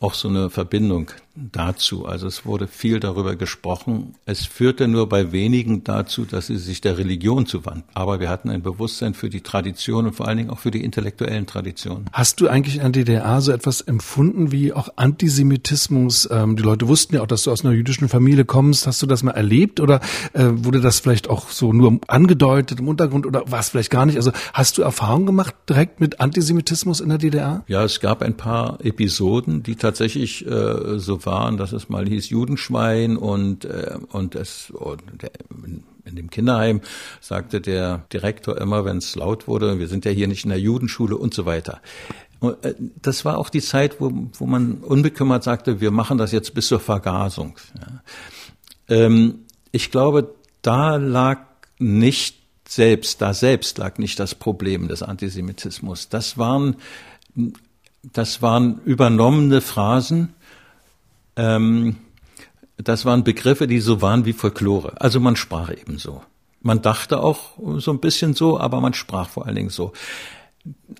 auch 0.00 0.14
so 0.14 0.28
eine 0.28 0.50
Verbindung 0.50 1.10
dazu. 1.34 2.06
Also 2.06 2.26
es 2.26 2.44
wurde 2.44 2.66
viel 2.66 3.00
darüber 3.00 3.36
gesprochen. 3.36 4.14
Es 4.26 4.46
führte 4.46 4.88
nur 4.88 5.08
bei 5.08 5.32
wenigen 5.32 5.84
dazu, 5.84 6.24
dass 6.24 6.48
sie 6.48 6.56
sich 6.56 6.80
der 6.80 6.98
Religion 6.98 7.46
zuwandten. 7.46 7.84
Aber 7.94 8.20
wir 8.20 8.28
hatten 8.28 8.50
ein 8.50 8.62
Bewusstsein 8.62 9.14
für 9.14 9.30
die 9.30 9.40
Tradition 9.40 10.06
und 10.06 10.12
vor 10.14 10.26
allen 10.26 10.38
Dingen 10.38 10.50
auch 10.50 10.58
für 10.58 10.70
die 10.70 10.82
intellektuellen 10.82 11.46
Traditionen. 11.46 12.06
Hast 12.12 12.40
du 12.40 12.48
eigentlich 12.48 12.76
in 12.76 12.82
der 12.82 12.90
DDR 12.90 13.40
so 13.40 13.52
etwas 13.52 13.80
empfunden 13.80 14.50
wie 14.50 14.72
auch 14.72 14.88
Antisemitismus? 14.96 16.28
Ähm, 16.30 16.56
die 16.56 16.62
Leute 16.62 16.88
wussten 16.88 17.14
ja 17.14 17.22
auch, 17.22 17.26
dass 17.26 17.44
du 17.44 17.52
aus 17.52 17.64
einer 17.64 17.74
jüdischen 17.74 18.08
Familie 18.08 18.44
kommst. 18.44 18.86
Hast 18.86 19.00
du 19.02 19.06
das 19.06 19.22
mal 19.22 19.32
erlebt 19.32 19.80
oder 19.80 20.00
äh, 20.32 20.46
wurde 20.50 20.80
das 20.80 21.00
vielleicht 21.00 21.30
auch 21.30 21.50
so 21.50 21.72
nur 21.72 22.00
angedeutet 22.08 22.80
im 22.80 22.88
Untergrund 22.88 23.26
oder 23.26 23.50
war 23.50 23.60
es 23.60 23.68
vielleicht 23.68 23.90
gar 23.90 24.04
nicht? 24.04 24.16
Also 24.16 24.32
hast 24.52 24.78
du 24.78 24.82
Erfahrung 24.82 25.26
gemacht 25.26 25.54
direkt 25.68 26.00
mit 26.00 26.20
Antisemitismus 26.20 27.00
in 27.00 27.08
der 27.08 27.18
DDR? 27.18 27.64
Ja, 27.68 27.84
es 27.84 28.00
gab 28.00 28.22
ein 28.22 28.36
paar 28.36 28.84
Episoden, 28.84 29.62
die 29.62 29.76
tatsächlich 29.76 30.44
äh, 30.46 30.98
so 30.98 31.19
waren 31.26 31.56
dass 31.56 31.72
es 31.72 31.88
mal 31.88 32.06
hieß 32.06 32.30
Judenschwein 32.30 33.16
und, 33.16 33.64
äh, 33.64 33.98
und 34.10 34.34
es 34.34 34.70
und 34.70 35.02
der, 35.22 35.30
in 36.04 36.16
dem 36.16 36.30
Kinderheim 36.30 36.80
sagte 37.20 37.60
der 37.60 38.04
Direktor 38.12 38.58
immer, 38.58 38.84
wenn 38.84 38.98
es 38.98 39.14
laut 39.14 39.46
wurde, 39.46 39.78
wir 39.78 39.88
sind 39.88 40.04
ja 40.04 40.10
hier 40.10 40.28
nicht 40.28 40.44
in 40.44 40.50
der 40.50 40.60
Judenschule 40.60 41.16
und 41.16 41.34
so 41.34 41.46
weiter. 41.46 41.80
Äh, 42.42 42.74
das 43.00 43.24
war 43.24 43.38
auch 43.38 43.50
die 43.50 43.60
Zeit, 43.60 44.00
wo, 44.00 44.12
wo 44.34 44.46
man 44.46 44.78
unbekümmert 44.78 45.44
sagte, 45.44 45.80
wir 45.80 45.90
machen 45.90 46.18
das 46.18 46.32
jetzt 46.32 46.54
bis 46.54 46.68
zur 46.68 46.80
Vergasung. 46.80 47.56
Ja. 47.78 48.02
Ähm, 48.96 49.46
ich 49.72 49.90
glaube, 49.90 50.34
da 50.62 50.96
lag 50.96 51.46
nicht 51.78 52.36
selbst, 52.68 53.20
da 53.20 53.34
selbst 53.34 53.78
lag 53.78 53.98
nicht 53.98 54.18
das 54.20 54.34
Problem 54.34 54.88
des 54.88 55.02
Antisemitismus. 55.02 56.08
Das 56.08 56.38
waren, 56.38 56.76
das 58.02 58.42
waren 58.42 58.80
übernommene 58.84 59.60
Phrasen, 59.60 60.34
ähm, 61.36 61.96
das 62.76 63.04
waren 63.04 63.24
Begriffe, 63.24 63.66
die 63.66 63.80
so 63.80 64.02
waren 64.02 64.24
wie 64.24 64.32
Folklore. 64.32 65.00
Also 65.00 65.20
man 65.20 65.36
sprach 65.36 65.70
eben 65.70 65.98
so. 65.98 66.22
Man 66.62 66.82
dachte 66.82 67.22
auch 67.22 67.56
so 67.78 67.90
ein 67.90 68.00
bisschen 68.00 68.34
so, 68.34 68.58
aber 68.58 68.80
man 68.80 68.94
sprach 68.94 69.28
vor 69.28 69.46
allen 69.46 69.56
Dingen 69.56 69.70
so. 69.70 69.92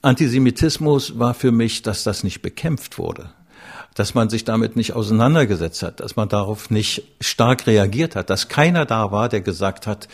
Antisemitismus 0.02 1.18
war 1.18 1.34
für 1.34 1.52
mich, 1.52 1.82
dass 1.82 2.02
das 2.02 2.24
nicht 2.24 2.40
bekämpft 2.40 2.98
wurde, 2.98 3.30
dass 3.94 4.14
man 4.14 4.30
sich 4.30 4.44
damit 4.44 4.76
nicht 4.76 4.94
auseinandergesetzt 4.94 5.82
hat, 5.82 6.00
dass 6.00 6.16
man 6.16 6.28
darauf 6.30 6.70
nicht 6.70 7.02
stark 7.20 7.66
reagiert 7.66 8.16
hat, 8.16 8.30
dass 8.30 8.48
keiner 8.48 8.86
da 8.86 9.12
war, 9.12 9.28
der 9.28 9.42
gesagt 9.42 9.86
hat, 9.86 10.08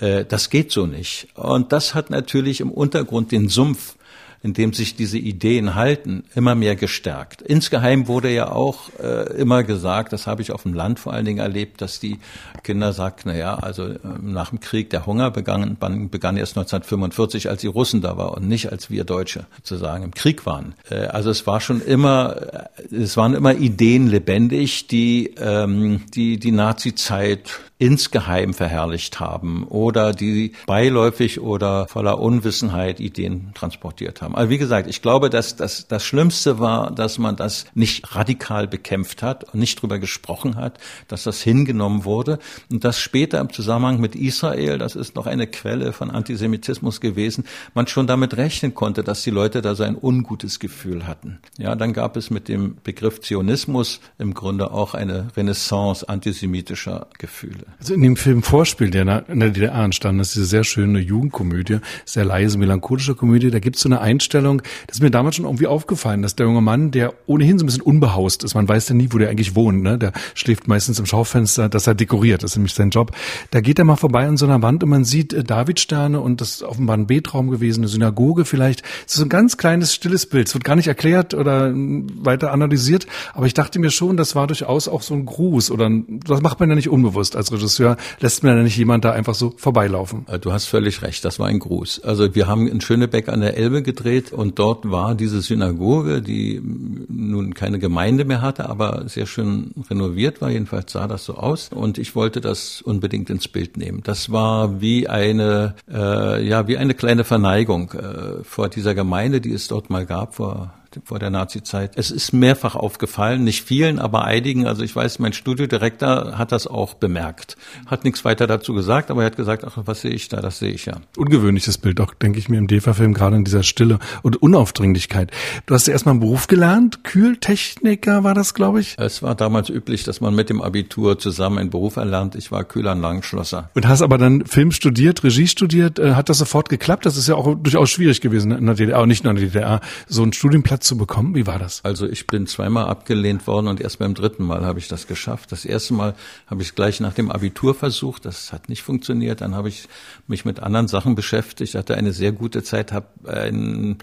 äh, 0.00 0.24
das 0.24 0.48
geht 0.48 0.72
so 0.72 0.86
nicht. 0.86 1.28
Und 1.34 1.72
das 1.72 1.94
hat 1.94 2.08
natürlich 2.08 2.60
im 2.60 2.70
Untergrund 2.70 3.30
den 3.30 3.48
Sumpf 3.50 3.96
in 4.42 4.52
dem 4.52 4.72
sich 4.72 4.94
diese 4.94 5.18
Ideen 5.18 5.74
halten, 5.74 6.24
immer 6.34 6.54
mehr 6.54 6.76
gestärkt. 6.76 7.42
Insgeheim 7.42 8.06
wurde 8.06 8.30
ja 8.30 8.52
auch 8.52 8.90
äh, 9.00 9.32
immer 9.36 9.64
gesagt, 9.64 10.12
das 10.12 10.26
habe 10.26 10.42
ich 10.42 10.52
auf 10.52 10.62
dem 10.62 10.74
Land 10.74 11.00
vor 11.00 11.12
allen 11.12 11.24
Dingen 11.24 11.40
erlebt, 11.40 11.80
dass 11.80 11.98
die 11.98 12.18
Kinder 12.62 12.92
sagten, 12.92 13.30
na 13.30 13.36
ja, 13.36 13.54
also 13.56 13.86
äh, 13.86 13.98
nach 14.20 14.50
dem 14.50 14.60
Krieg 14.60 14.90
der 14.90 15.06
Hunger 15.06 15.30
begann, 15.30 15.76
begann 15.78 16.36
erst 16.36 16.56
1945, 16.56 17.48
als 17.48 17.62
die 17.62 17.66
Russen 17.66 18.00
da 18.00 18.16
waren 18.16 18.34
und 18.34 18.48
nicht 18.48 18.70
als 18.70 18.90
wir 18.90 19.04
Deutsche 19.04 19.46
sozusagen 19.56 20.04
im 20.04 20.14
Krieg 20.14 20.46
waren. 20.46 20.74
Äh, 20.88 21.06
also 21.06 21.30
es 21.30 21.46
war 21.46 21.60
schon 21.60 21.80
immer, 21.82 22.68
äh, 22.90 22.94
es 22.94 23.16
waren 23.16 23.34
immer 23.34 23.54
Ideen 23.54 24.06
lebendig, 24.06 24.86
die 24.86 25.34
ähm, 25.38 26.02
die 26.14 26.38
die 26.38 26.52
Nazi-Zeit 26.52 27.60
insgeheim 27.78 28.54
verherrlicht 28.54 29.20
haben 29.20 29.64
oder 29.64 30.12
die 30.12 30.52
beiläufig 30.66 31.40
oder 31.40 31.86
voller 31.86 32.18
Unwissenheit 32.18 33.00
Ideen 33.00 33.52
transportiert 33.54 34.20
haben. 34.20 34.27
Also 34.34 34.50
wie 34.50 34.58
gesagt, 34.58 34.88
ich 34.88 35.02
glaube, 35.02 35.30
dass 35.30 35.56
das, 35.56 35.86
das 35.88 36.04
Schlimmste 36.04 36.58
war, 36.58 36.90
dass 36.90 37.18
man 37.18 37.36
das 37.36 37.66
nicht 37.74 38.14
radikal 38.14 38.66
bekämpft 38.66 39.22
hat 39.22 39.44
und 39.44 39.60
nicht 39.60 39.80
drüber 39.80 39.98
gesprochen 39.98 40.56
hat, 40.56 40.78
dass 41.08 41.24
das 41.24 41.42
hingenommen 41.42 42.04
wurde 42.04 42.38
und 42.70 42.84
dass 42.84 42.98
später 42.98 43.40
im 43.40 43.52
Zusammenhang 43.52 44.00
mit 44.00 44.14
Israel, 44.14 44.78
das 44.78 44.96
ist 44.96 45.14
noch 45.16 45.26
eine 45.26 45.46
Quelle 45.46 45.92
von 45.92 46.10
Antisemitismus 46.10 47.00
gewesen, 47.00 47.44
man 47.74 47.86
schon 47.86 48.06
damit 48.06 48.36
rechnen 48.36 48.74
konnte, 48.74 49.02
dass 49.02 49.22
die 49.22 49.30
Leute 49.30 49.62
da 49.62 49.74
so 49.74 49.84
ein 49.84 49.96
ungutes 50.00 50.58
Gefühl 50.58 51.06
hatten. 51.06 51.38
Ja, 51.58 51.74
dann 51.74 51.92
gab 51.92 52.16
es 52.16 52.30
mit 52.30 52.48
dem 52.48 52.76
Begriff 52.84 53.20
Zionismus 53.20 54.00
im 54.18 54.34
Grunde 54.34 54.70
auch 54.70 54.94
eine 54.94 55.28
Renaissance 55.36 56.08
antisemitischer 56.08 57.06
Gefühle. 57.18 57.66
Also 57.78 57.94
in 57.94 58.02
dem 58.02 58.16
Film 58.16 58.42
Vorspiel, 58.42 58.90
der 58.90 59.28
in 59.28 59.40
der 59.40 59.50
DDR 59.50 59.84
entstanden 59.84 60.20
ist, 60.20 60.34
diese 60.34 60.46
sehr 60.46 60.64
schöne 60.64 61.00
Jugendkomödie, 61.00 61.78
sehr 62.04 62.24
leise, 62.24 62.58
melancholische 62.58 63.14
Komödie, 63.14 63.50
da 63.50 63.58
gibt 63.58 63.76
es 63.76 63.82
so 63.82 63.88
eine 63.88 64.00
Einstellung, 64.18 64.62
das 64.88 64.96
ist 64.96 65.02
mir 65.02 65.10
damals 65.10 65.36
schon 65.36 65.44
irgendwie 65.44 65.68
aufgefallen, 65.68 66.22
dass 66.22 66.34
der 66.34 66.46
junge 66.46 66.60
Mann, 66.60 66.90
der 66.90 67.14
ohnehin 67.26 67.58
so 67.58 67.64
ein 67.64 67.66
bisschen 67.66 67.82
unbehaust 67.82 68.42
ist, 68.42 68.54
man 68.54 68.68
weiß 68.68 68.88
ja 68.88 68.94
nie, 68.96 69.08
wo 69.10 69.18
der 69.18 69.30
eigentlich 69.30 69.54
wohnt, 69.54 69.82
ne? 69.82 69.96
der 69.96 70.12
schläft 70.34 70.66
meistens 70.66 70.98
im 70.98 71.06
Schaufenster, 71.06 71.68
das 71.68 71.86
er 71.86 71.94
dekoriert, 71.94 72.42
das 72.42 72.52
ist 72.52 72.56
nämlich 72.56 72.74
sein 72.74 72.90
Job. 72.90 73.12
Da 73.52 73.60
geht 73.60 73.78
er 73.78 73.84
mal 73.84 73.96
vorbei 73.96 74.26
an 74.26 74.36
so 74.36 74.46
einer 74.46 74.60
Wand 74.60 74.82
und 74.82 74.90
man 74.90 75.04
sieht 75.04 75.32
äh, 75.32 75.44
Davidsterne 75.44 76.20
und 76.20 76.40
das 76.40 76.50
ist 76.50 76.62
offenbar 76.64 76.96
ein 76.96 77.06
Betraum 77.06 77.50
gewesen, 77.50 77.80
eine 77.80 77.88
Synagoge 77.88 78.44
vielleicht. 78.44 78.82
Es 79.06 79.14
ist 79.14 79.20
so 79.20 79.24
ein 79.24 79.28
ganz 79.28 79.56
kleines, 79.56 79.94
stilles 79.94 80.26
Bild, 80.26 80.48
es 80.48 80.54
wird 80.54 80.64
gar 80.64 80.74
nicht 80.74 80.88
erklärt 80.88 81.34
oder 81.34 81.68
äh, 81.68 81.72
weiter 81.74 82.52
analysiert, 82.52 83.06
aber 83.34 83.46
ich 83.46 83.54
dachte 83.54 83.78
mir 83.78 83.90
schon, 83.90 84.16
das 84.16 84.34
war 84.34 84.48
durchaus 84.48 84.88
auch 84.88 85.02
so 85.02 85.14
ein 85.14 85.24
Gruß 85.24 85.70
oder 85.70 85.88
ein, 85.88 86.20
das 86.26 86.42
macht 86.42 86.58
man 86.58 86.68
ja 86.68 86.74
nicht 86.74 86.88
unbewusst 86.88 87.36
als 87.36 87.52
Regisseur 87.52 87.96
lässt 88.18 88.42
mir 88.42 88.56
ja 88.56 88.62
nicht 88.62 88.76
jemand 88.76 89.04
da 89.04 89.12
einfach 89.12 89.34
so 89.34 89.54
vorbeilaufen. 89.56 90.26
Äh, 90.28 90.38
du 90.38 90.52
hast 90.52 90.66
völlig 90.66 91.02
recht, 91.02 91.24
das 91.24 91.38
war 91.38 91.46
ein 91.46 91.58
Gruß. 91.58 92.00
Also 92.00 92.34
wir 92.34 92.46
haben 92.46 92.66
in 92.66 92.80
Schönebeck 92.80 93.28
an 93.28 93.40
der 93.40 93.56
Elbe 93.56 93.82
gedreht 93.82 94.07
und 94.32 94.58
dort 94.58 94.90
war 94.90 95.14
diese 95.14 95.40
Synagoge, 95.40 96.22
die 96.22 96.60
nun 97.08 97.54
keine 97.54 97.78
Gemeinde 97.78 98.24
mehr 98.24 98.42
hatte, 98.42 98.68
aber 98.68 99.08
sehr 99.08 99.26
schön 99.26 99.72
renoviert 99.90 100.40
war. 100.40 100.50
Jedenfalls 100.50 100.92
sah 100.92 101.06
das 101.06 101.24
so 101.24 101.34
aus 101.34 101.70
und 101.72 101.98
ich 101.98 102.14
wollte 102.14 102.40
das 102.40 102.82
unbedingt 102.82 103.30
ins 103.30 103.48
Bild 103.48 103.76
nehmen. 103.76 104.02
Das 104.04 104.30
war 104.30 104.80
wie 104.80 105.08
eine, 105.08 105.74
äh, 105.92 106.46
ja, 106.46 106.68
wie 106.68 106.78
eine 106.78 106.94
kleine 106.94 107.24
Verneigung 107.24 107.92
äh, 107.92 108.44
vor 108.44 108.68
dieser 108.68 108.94
Gemeinde, 108.94 109.40
die 109.40 109.52
es 109.52 109.68
dort 109.68 109.90
mal 109.90 110.06
gab 110.06 110.34
vor 110.34 110.72
vor 111.04 111.18
der 111.18 111.30
Nazi-Zeit. 111.30 111.92
Es 111.96 112.10
ist 112.10 112.32
mehrfach 112.32 112.74
aufgefallen, 112.74 113.44
nicht 113.44 113.64
vielen, 113.64 113.98
aber 113.98 114.24
einigen. 114.24 114.66
Also 114.66 114.82
ich 114.82 114.94
weiß, 114.94 115.18
mein 115.18 115.32
Studiodirektor 115.32 116.38
hat 116.38 116.52
das 116.52 116.66
auch 116.66 116.94
bemerkt. 116.94 117.56
Hat 117.86 118.04
nichts 118.04 118.24
weiter 118.24 118.46
dazu 118.46 118.74
gesagt, 118.74 119.10
aber 119.10 119.22
er 119.22 119.26
hat 119.26 119.36
gesagt, 119.36 119.64
ach, 119.64 119.78
was 119.84 120.00
sehe 120.00 120.10
ich 120.10 120.28
da? 120.28 120.40
Das 120.40 120.58
sehe 120.58 120.72
ich 120.72 120.86
ja. 120.86 121.00
Ungewöhnliches 121.16 121.78
Bild 121.78 122.00
auch, 122.00 122.14
denke 122.14 122.38
ich 122.38 122.48
mir, 122.48 122.58
im 122.58 122.66
DEFA-Film, 122.66 123.14
gerade 123.14 123.36
in 123.36 123.44
dieser 123.44 123.62
Stille 123.62 123.98
und 124.22 124.40
Unaufdringlichkeit. 124.40 125.30
Du 125.66 125.74
hast 125.74 125.86
ja 125.86 125.92
erstmal 125.92 126.12
einen 126.12 126.20
Beruf 126.20 126.46
gelernt, 126.46 127.04
Kühltechniker 127.04 128.24
war 128.24 128.34
das, 128.34 128.54
glaube 128.54 128.80
ich? 128.80 128.96
Es 128.98 129.22
war 129.22 129.34
damals 129.34 129.68
üblich, 129.68 130.04
dass 130.04 130.20
man 130.20 130.34
mit 130.34 130.50
dem 130.50 130.62
Abitur 130.62 131.18
zusammen 131.18 131.58
einen 131.58 131.70
Beruf 131.70 131.96
erlernt. 131.96 132.34
Ich 132.34 132.50
war 132.50 132.64
Kühlanlagenschlosser. 132.64 133.70
Und 133.74 133.86
hast 133.86 134.02
aber 134.02 134.18
dann 134.18 134.46
Film 134.46 134.72
studiert, 134.72 135.22
Regie 135.24 135.46
studiert. 135.46 135.98
Äh, 135.98 136.14
hat 136.14 136.28
das 136.28 136.38
sofort 136.38 136.68
geklappt? 136.68 137.06
Das 137.06 137.16
ist 137.16 137.28
ja 137.28 137.34
auch 137.34 137.54
durchaus 137.54 137.90
schwierig 137.90 138.20
gewesen 138.20 138.52
in 138.52 138.66
der 138.66 138.74
DDR, 138.74 139.06
nicht 139.06 139.24
nur 139.24 139.32
in 139.32 139.36
der 139.36 139.46
DDR, 139.46 139.80
so 140.06 140.22
einen 140.22 140.32
Studienplatz 140.32 140.77
zu 140.80 140.96
bekommen? 140.96 141.34
Wie 141.34 141.46
war 141.46 141.58
das? 141.58 141.84
Also 141.84 142.06
ich 142.06 142.26
bin 142.26 142.46
zweimal 142.46 142.86
abgelehnt 142.86 143.46
worden 143.46 143.68
und 143.68 143.80
erst 143.80 143.98
beim 143.98 144.14
dritten 144.14 144.44
Mal 144.44 144.64
habe 144.64 144.78
ich 144.78 144.88
das 144.88 145.06
geschafft. 145.06 145.52
Das 145.52 145.64
erste 145.64 145.94
Mal 145.94 146.14
habe 146.46 146.62
ich 146.62 146.74
gleich 146.74 147.00
nach 147.00 147.14
dem 147.14 147.30
Abitur 147.30 147.74
versucht. 147.74 148.24
Das 148.24 148.52
hat 148.52 148.68
nicht 148.68 148.82
funktioniert. 148.82 149.40
Dann 149.40 149.54
habe 149.54 149.68
ich 149.68 149.88
mich 150.26 150.44
mit 150.44 150.60
anderen 150.60 150.88
Sachen 150.88 151.14
beschäftigt. 151.14 151.74
hatte 151.74 151.96
eine 151.96 152.12
sehr 152.12 152.32
gute 152.32 152.62
Zeit, 152.62 152.92
habe 152.92 153.06
ein 153.26 153.98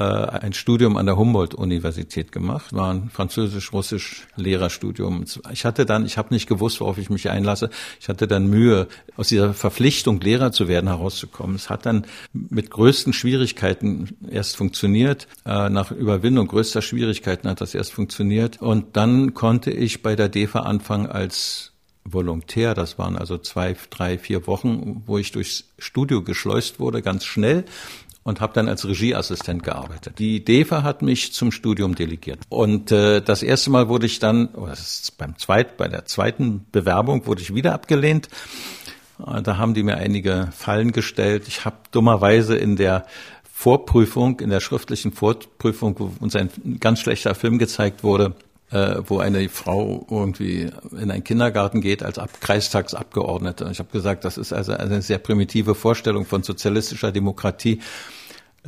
äh, 0.00 0.02
ein 0.02 0.54
Studium 0.54 0.96
an 0.96 1.04
der 1.04 1.18
Humboldt-Universität 1.18 2.32
gemacht, 2.32 2.72
war 2.72 2.94
ein 2.94 3.10
französisch-russisch-Lehrerstudium. 3.10 5.26
Ich 5.52 5.66
hatte 5.66 5.84
dann, 5.84 6.06
ich 6.06 6.16
habe 6.16 6.32
nicht 6.32 6.48
gewusst, 6.48 6.80
worauf 6.80 6.96
ich 6.96 7.10
mich 7.10 7.28
einlasse, 7.28 7.68
ich 8.00 8.08
hatte 8.08 8.26
dann 8.26 8.48
Mühe, 8.48 8.88
aus 9.16 9.28
dieser 9.28 9.52
Verpflichtung, 9.52 10.18
Lehrer 10.20 10.52
zu 10.52 10.68
werden, 10.68 10.88
herauszukommen. 10.88 11.56
Es 11.56 11.68
hat 11.68 11.84
dann 11.84 12.06
mit 12.32 12.70
größten 12.70 13.12
Schwierigkeiten 13.12 14.16
erst 14.30 14.56
funktioniert, 14.56 15.28
äh, 15.44 15.68
nach 15.68 15.90
Überwindung 15.90 16.48
größter 16.48 16.80
Schwierigkeiten 16.80 17.46
hat 17.48 17.60
das 17.60 17.74
erst 17.74 17.92
funktioniert. 17.92 18.62
Und 18.62 18.96
dann 18.96 19.34
konnte 19.34 19.70
ich 19.70 20.02
bei 20.02 20.16
der 20.16 20.30
DEFA 20.30 20.60
anfangen 20.60 21.06
als 21.06 21.70
Volontär, 22.04 22.74
das 22.74 22.98
waren 22.98 23.16
also 23.16 23.36
zwei, 23.36 23.76
drei, 23.90 24.18
vier 24.18 24.46
Wochen, 24.46 25.02
wo 25.06 25.18
ich 25.18 25.32
durchs 25.32 25.64
Studio 25.78 26.22
geschleust 26.22 26.80
wurde, 26.80 27.02
ganz 27.02 27.24
schnell 27.24 27.64
und 28.22 28.40
habe 28.40 28.52
dann 28.52 28.68
als 28.68 28.86
Regieassistent 28.86 29.62
gearbeitet. 29.62 30.18
Die 30.18 30.44
DEFA 30.44 30.82
hat 30.82 31.02
mich 31.02 31.32
zum 31.32 31.52
Studium 31.52 31.94
delegiert. 31.94 32.40
Und 32.48 32.92
äh, 32.92 33.20
das 33.20 33.42
erste 33.42 33.70
Mal 33.70 33.88
wurde 33.88 34.06
ich 34.06 34.18
dann, 34.18 34.48
oder 34.48 34.70
das 34.70 35.02
ist 35.02 35.18
beim 35.18 35.38
zweit, 35.38 35.76
bei 35.76 35.88
der 35.88 36.04
zweiten 36.04 36.66
Bewerbung 36.70 37.26
wurde 37.26 37.42
ich 37.42 37.54
wieder 37.54 37.72
abgelehnt. 37.72 38.28
Äh, 39.26 39.42
da 39.42 39.56
haben 39.56 39.74
die 39.74 39.82
mir 39.82 39.96
einige 39.96 40.48
Fallen 40.52 40.92
gestellt. 40.92 41.44
Ich 41.48 41.64
habe 41.64 41.76
dummerweise 41.90 42.56
in 42.56 42.76
der 42.76 43.06
Vorprüfung, 43.52 44.40
in 44.40 44.50
der 44.50 44.60
schriftlichen 44.60 45.12
Vorprüfung, 45.12 45.98
wo 45.98 46.12
uns 46.20 46.34
ein 46.34 46.50
ganz 46.80 47.00
schlechter 47.00 47.34
Film 47.34 47.58
gezeigt 47.58 48.02
wurde, 48.02 48.34
äh, 48.70 48.96
wo 49.06 49.18
eine 49.18 49.48
Frau 49.48 50.06
irgendwie 50.10 50.70
in 50.92 51.10
einen 51.10 51.24
Kindergarten 51.24 51.80
geht 51.80 52.02
als 52.02 52.18
Ab 52.18 52.30
Kreistagsabgeordnete. 52.40 53.64
Und 53.64 53.72
ich 53.72 53.78
habe 53.78 53.90
gesagt, 53.90 54.24
das 54.24 54.38
ist 54.38 54.52
also 54.52 54.72
eine 54.72 55.02
sehr 55.02 55.18
primitive 55.18 55.74
Vorstellung 55.74 56.24
von 56.24 56.42
sozialistischer 56.42 57.12
Demokratie. 57.12 57.80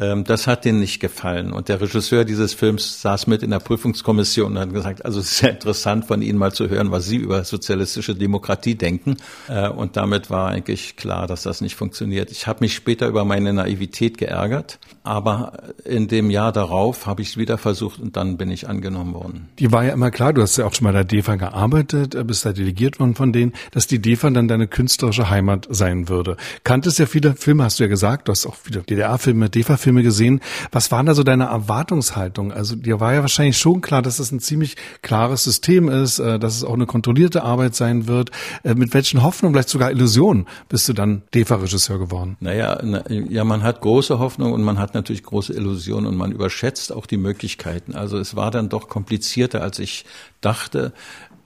Ähm, 0.00 0.25
das 0.25 0.46
hat 0.46 0.64
denen 0.64 0.80
nicht 0.80 1.00
gefallen. 1.00 1.52
Und 1.52 1.68
der 1.68 1.80
Regisseur 1.80 2.25
dieses 2.25 2.54
Films 2.54 3.02
saß 3.02 3.26
mit 3.26 3.42
in 3.42 3.50
der 3.50 3.58
Prüfungskommission 3.58 4.52
und 4.52 4.58
hat 4.58 4.72
gesagt, 4.72 5.04
also 5.04 5.20
es 5.20 5.32
ist 5.32 5.38
sehr 5.38 5.50
interessant 5.50 6.06
von 6.06 6.22
Ihnen 6.22 6.38
mal 6.38 6.52
zu 6.52 6.70
hören, 6.70 6.90
was 6.90 7.06
Sie 7.06 7.16
über 7.16 7.44
sozialistische 7.44 8.14
Demokratie 8.14 8.75
denken. 8.75 9.16
Äh, 9.49 9.68
und 9.68 9.96
damit 9.96 10.30
war 10.30 10.49
eigentlich 10.49 10.96
klar, 10.96 11.26
dass 11.26 11.42
das 11.42 11.61
nicht 11.61 11.76
funktioniert. 11.76 12.30
Ich 12.30 12.46
habe 12.46 12.61
mich 12.61 12.75
später 12.75 13.06
über 13.06 13.26
meine 13.26 13.52
Naivität 13.52 14.16
geärgert, 14.16 14.78
aber 15.04 15.58
in 15.84 16.08
dem 16.08 16.30
Jahr 16.30 16.52
darauf 16.52 17.06
habe 17.06 17.20
ich 17.20 17.30
es 17.30 17.37
wieder 17.37 17.58
versucht 17.58 18.00
und 18.00 18.16
dann 18.16 18.38
bin 18.38 18.50
ich 18.50 18.68
angenommen 18.68 19.12
worden. 19.12 19.49
Die 19.58 19.72
war 19.72 19.84
ja 19.84 19.92
immer 19.92 20.11
klar, 20.11 20.32
du 20.32 20.40
hast 20.40 20.56
ja 20.56 20.64
auch 20.64 20.75
schon 20.75 20.87
bei 20.87 20.92
der 20.92 21.04
DEFA 21.04 21.37
gearbeitet, 21.37 22.14
äh, 22.14 22.25
bist 22.25 22.46
da 22.46 22.54
delegiert 22.54 22.99
worden 22.99 23.14
von 23.14 23.34
denen, 23.34 23.52
dass 23.72 23.88
die 23.88 24.00
DEFA 24.00 24.30
dann 24.30 24.49
deine 24.49 24.68
künstlerische 24.68 25.28
Heimat 25.28 25.66
sein 25.68 26.08
würde. 26.08 26.38
Kanntest 26.64 26.99
ja 26.99 27.04
viele 27.04 27.34
Filme, 27.34 27.64
hast 27.64 27.78
du 27.78 27.84
ja 27.84 27.88
gesagt, 27.88 28.28
du 28.28 28.32
hast 28.32 28.46
auch 28.46 28.54
viele 28.54 28.80
DDR-Filme, 28.80 29.50
DEFA 29.50 29.76
Filme 29.82 30.02
gesehen. 30.02 30.40
Was 30.70 30.90
waren 30.90 31.06
da 31.06 31.14
so 31.14 31.22
deine 31.22 31.44
Erwartungshaltung? 31.44 32.52
Also 32.52 32.76
dir 32.76 33.00
war 33.00 33.12
ja 33.12 33.20
wahrscheinlich 33.20 33.58
schon 33.58 33.80
klar, 33.80 34.00
dass 34.02 34.16
das 34.16 34.32
ein 34.32 34.40
ziemlich 34.40 34.76
klares 35.02 35.44
System 35.44 35.88
ist, 35.88 36.18
äh, 36.18 36.38
dass 36.38 36.56
es 36.56 36.64
auch 36.64 36.74
eine 36.74 36.86
kontrollierte 36.86 37.42
Arbeit 37.42 37.74
sein 37.74 38.06
wird. 38.06 38.30
Äh, 38.62 38.74
mit 38.74 38.94
welchen 38.94 39.22
Hoffnungen, 39.22 39.54
vielleicht 39.54 39.68
sogar 39.68 39.90
Illusionen, 39.90 40.46
bist 40.68 40.88
du 40.88 40.92
dann 40.92 41.22
DEFA-Regisseur 41.34 41.98
geworden? 41.98 42.36
Naja, 42.40 42.80
na, 42.82 43.02
ja, 43.10 43.44
man 43.44 43.62
hat 43.62 43.80
große 43.80 44.18
Hoffnung 44.18 44.52
und 44.52 44.62
man 44.62 44.78
hat 44.78 44.94
natürlich 44.94 45.22
große 45.22 45.52
Illusionen 45.52 46.06
und 46.06 46.16
man 46.16 46.32
überschätzt 46.32 46.92
auch 46.92 47.06
die 47.06 47.16
Möglichkeiten. 47.16 47.94
Also 47.94 48.18
es 48.18 48.36
war 48.36 48.50
dann 48.50 48.68
doch 48.68 48.88
komplizierter, 48.88 49.62
als 49.62 49.78
ich 49.78 50.04
dachte, 50.40 50.92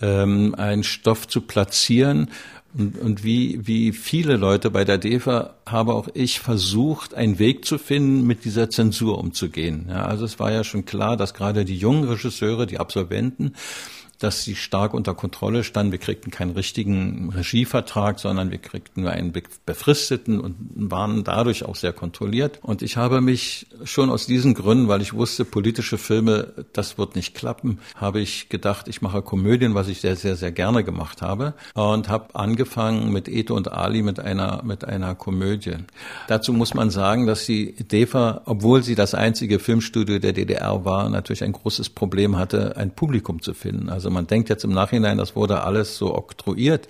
ähm, 0.00 0.54
einen 0.56 0.84
Stoff 0.84 1.26
zu 1.26 1.40
platzieren 1.40 2.28
und, 2.74 2.98
und 2.98 3.24
wie, 3.24 3.66
wie 3.66 3.92
viele 3.92 4.36
Leute 4.36 4.70
bei 4.70 4.84
der 4.84 4.98
DEFA 4.98 5.54
habe 5.66 5.94
auch 5.94 6.08
ich 6.14 6.40
versucht, 6.40 7.14
einen 7.14 7.38
Weg 7.38 7.64
zu 7.64 7.78
finden, 7.78 8.26
mit 8.26 8.44
dieser 8.44 8.70
Zensur 8.70 9.18
umzugehen. 9.18 9.86
Ja, 9.88 10.04
also 10.04 10.24
es 10.24 10.38
war 10.38 10.52
ja 10.52 10.64
schon 10.64 10.84
klar, 10.84 11.16
dass 11.16 11.34
gerade 11.34 11.64
die 11.64 11.76
jungen 11.76 12.04
Regisseure, 12.04 12.66
die 12.66 12.78
Absolventen, 12.78 13.54
dass 14.18 14.44
sie 14.44 14.54
stark 14.54 14.94
unter 14.94 15.14
Kontrolle 15.14 15.64
standen. 15.64 15.92
Wir 15.92 15.98
kriegten 15.98 16.30
keinen 16.30 16.52
richtigen 16.52 17.30
Regievertrag, 17.34 18.18
sondern 18.18 18.50
wir 18.50 18.58
kriegten 18.58 19.02
nur 19.02 19.12
einen 19.12 19.32
befristeten 19.64 20.40
und 20.40 20.56
waren 20.74 21.24
dadurch 21.24 21.64
auch 21.64 21.76
sehr 21.76 21.92
kontrolliert. 21.92 22.58
Und 22.62 22.82
ich 22.82 22.96
habe 22.96 23.20
mich 23.20 23.66
schon 23.84 24.10
aus 24.10 24.26
diesen 24.26 24.54
Gründen, 24.54 24.88
weil 24.88 25.02
ich 25.02 25.12
wusste, 25.12 25.44
politische 25.44 25.98
Filme, 25.98 26.66
das 26.72 26.98
wird 26.98 27.16
nicht 27.16 27.34
klappen, 27.34 27.78
habe 27.94 28.20
ich 28.20 28.48
gedacht, 28.48 28.88
ich 28.88 29.02
mache 29.02 29.22
Komödien, 29.22 29.74
was 29.74 29.88
ich 29.88 30.00
sehr, 30.00 30.16
sehr, 30.16 30.36
sehr 30.36 30.52
gerne 30.52 30.84
gemacht 30.84 31.22
habe. 31.22 31.54
Und 31.74 32.08
habe 32.08 32.34
angefangen 32.34 33.12
mit 33.12 33.28
Eto 33.28 33.54
und 33.54 33.70
Ali 33.72 34.02
mit 34.02 34.20
einer, 34.20 34.62
mit 34.64 34.84
einer 34.84 35.14
Komödie. 35.14 35.76
Dazu 36.28 36.52
muss 36.52 36.74
man 36.74 36.90
sagen, 36.90 37.26
dass 37.26 37.46
die 37.46 37.74
DEFA, 37.74 38.42
obwohl 38.46 38.82
sie 38.82 38.94
das 38.94 39.14
einzige 39.14 39.58
Filmstudio 39.58 40.18
der 40.18 40.32
DDR 40.32 40.84
war, 40.84 41.08
natürlich 41.08 41.44
ein 41.44 41.52
großes 41.52 41.90
Problem 41.90 42.36
hatte, 42.36 42.76
ein 42.76 42.90
Publikum 42.94 43.42
zu 43.42 43.54
finden. 43.54 43.88
Also 43.88 44.05
also 44.06 44.14
man 44.14 44.28
denkt 44.28 44.48
jetzt 44.50 44.62
im 44.62 44.70
Nachhinein, 44.70 45.18
das 45.18 45.34
wurde 45.34 45.62
alles 45.62 45.96
so 45.96 46.14
oktroyiert. 46.14 46.86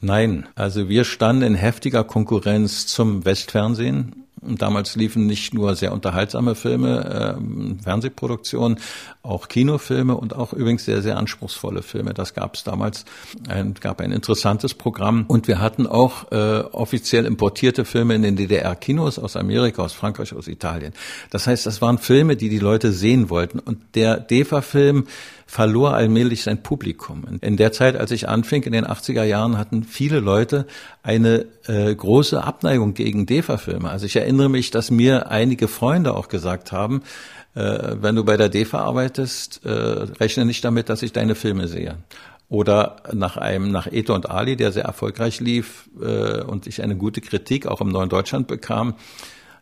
Nein, 0.00 0.46
also 0.54 0.88
wir 0.88 1.02
standen 1.02 1.42
in 1.42 1.54
heftiger 1.56 2.04
Konkurrenz 2.04 2.86
zum 2.86 3.24
Westfernsehen 3.24 4.26
Damals 4.42 4.96
liefen 4.96 5.26
nicht 5.26 5.54
nur 5.54 5.74
sehr 5.74 5.92
unterhaltsame 5.92 6.54
Filme, 6.54 7.38
äh, 7.38 7.82
Fernsehproduktionen, 7.82 8.78
auch 9.22 9.48
Kinofilme 9.48 10.16
und 10.16 10.36
auch 10.36 10.52
übrigens 10.52 10.84
sehr, 10.84 11.02
sehr 11.02 11.16
anspruchsvolle 11.16 11.82
Filme. 11.82 12.14
Das 12.14 12.34
gab 12.34 12.54
es 12.54 12.62
damals. 12.62 13.04
Ein, 13.48 13.74
gab 13.74 14.00
ein 14.00 14.12
interessantes 14.12 14.74
Programm. 14.74 15.24
Und 15.26 15.48
wir 15.48 15.60
hatten 15.60 15.86
auch 15.86 16.30
äh, 16.30 16.60
offiziell 16.60 17.24
importierte 17.24 17.84
Filme 17.84 18.14
in 18.14 18.22
den 18.22 18.36
DDR-Kinos 18.36 19.18
aus 19.18 19.36
Amerika, 19.36 19.82
aus 19.82 19.94
Frankreich, 19.94 20.34
aus 20.34 20.48
Italien. 20.48 20.92
Das 21.30 21.46
heißt, 21.46 21.66
das 21.66 21.82
waren 21.82 21.98
Filme, 21.98 22.36
die 22.36 22.48
die 22.48 22.58
Leute 22.58 22.92
sehen 22.92 23.30
wollten. 23.30 23.58
Und 23.58 23.78
der 23.94 24.20
DEFA-Film 24.20 25.06
verlor 25.46 25.94
allmählich 25.94 26.42
sein 26.42 26.62
Publikum. 26.62 27.24
In 27.40 27.56
der 27.56 27.70
Zeit, 27.70 27.96
als 27.96 28.10
ich 28.10 28.28
anfing, 28.28 28.64
in 28.64 28.72
den 28.72 28.84
80er 28.84 29.22
Jahren, 29.22 29.56
hatten 29.56 29.84
viele 29.84 30.18
Leute 30.18 30.66
eine 31.04 31.46
äh, 31.66 31.94
große 31.94 32.42
Abneigung 32.42 32.94
gegen 32.94 33.26
DEFA-Filme. 33.26 33.88
Also 33.88 34.06
ich 34.06 34.16
erinnere 34.16 34.48
mich, 34.48 34.72
dass 34.72 34.90
mir 34.90 35.30
einige 35.30 35.68
Freunde 35.68 36.14
auch 36.14 36.28
gesagt 36.28 36.72
haben, 36.72 37.02
äh, 37.54 37.96
wenn 38.00 38.16
du 38.16 38.24
bei 38.24 38.36
der 38.36 38.48
DEFA 38.48 38.80
arbeitest, 38.80 39.64
äh, 39.64 39.70
rechne 39.70 40.44
nicht 40.44 40.64
damit, 40.64 40.88
dass 40.88 41.02
ich 41.02 41.12
deine 41.12 41.36
Filme 41.36 41.68
sehe. 41.68 41.96
Oder 42.48 42.96
nach 43.12 43.36
einem, 43.36 43.70
nach 43.70 43.86
Eto 43.86 44.14
und 44.14 44.28
Ali, 44.28 44.56
der 44.56 44.72
sehr 44.72 44.84
erfolgreich 44.84 45.40
lief 45.40 45.88
äh, 46.00 46.42
und 46.42 46.66
ich 46.66 46.82
eine 46.82 46.96
gute 46.96 47.20
Kritik 47.20 47.66
auch 47.66 47.80
im 47.80 47.88
Neuen 47.88 48.08
Deutschland 48.08 48.46
bekam, 48.46 48.94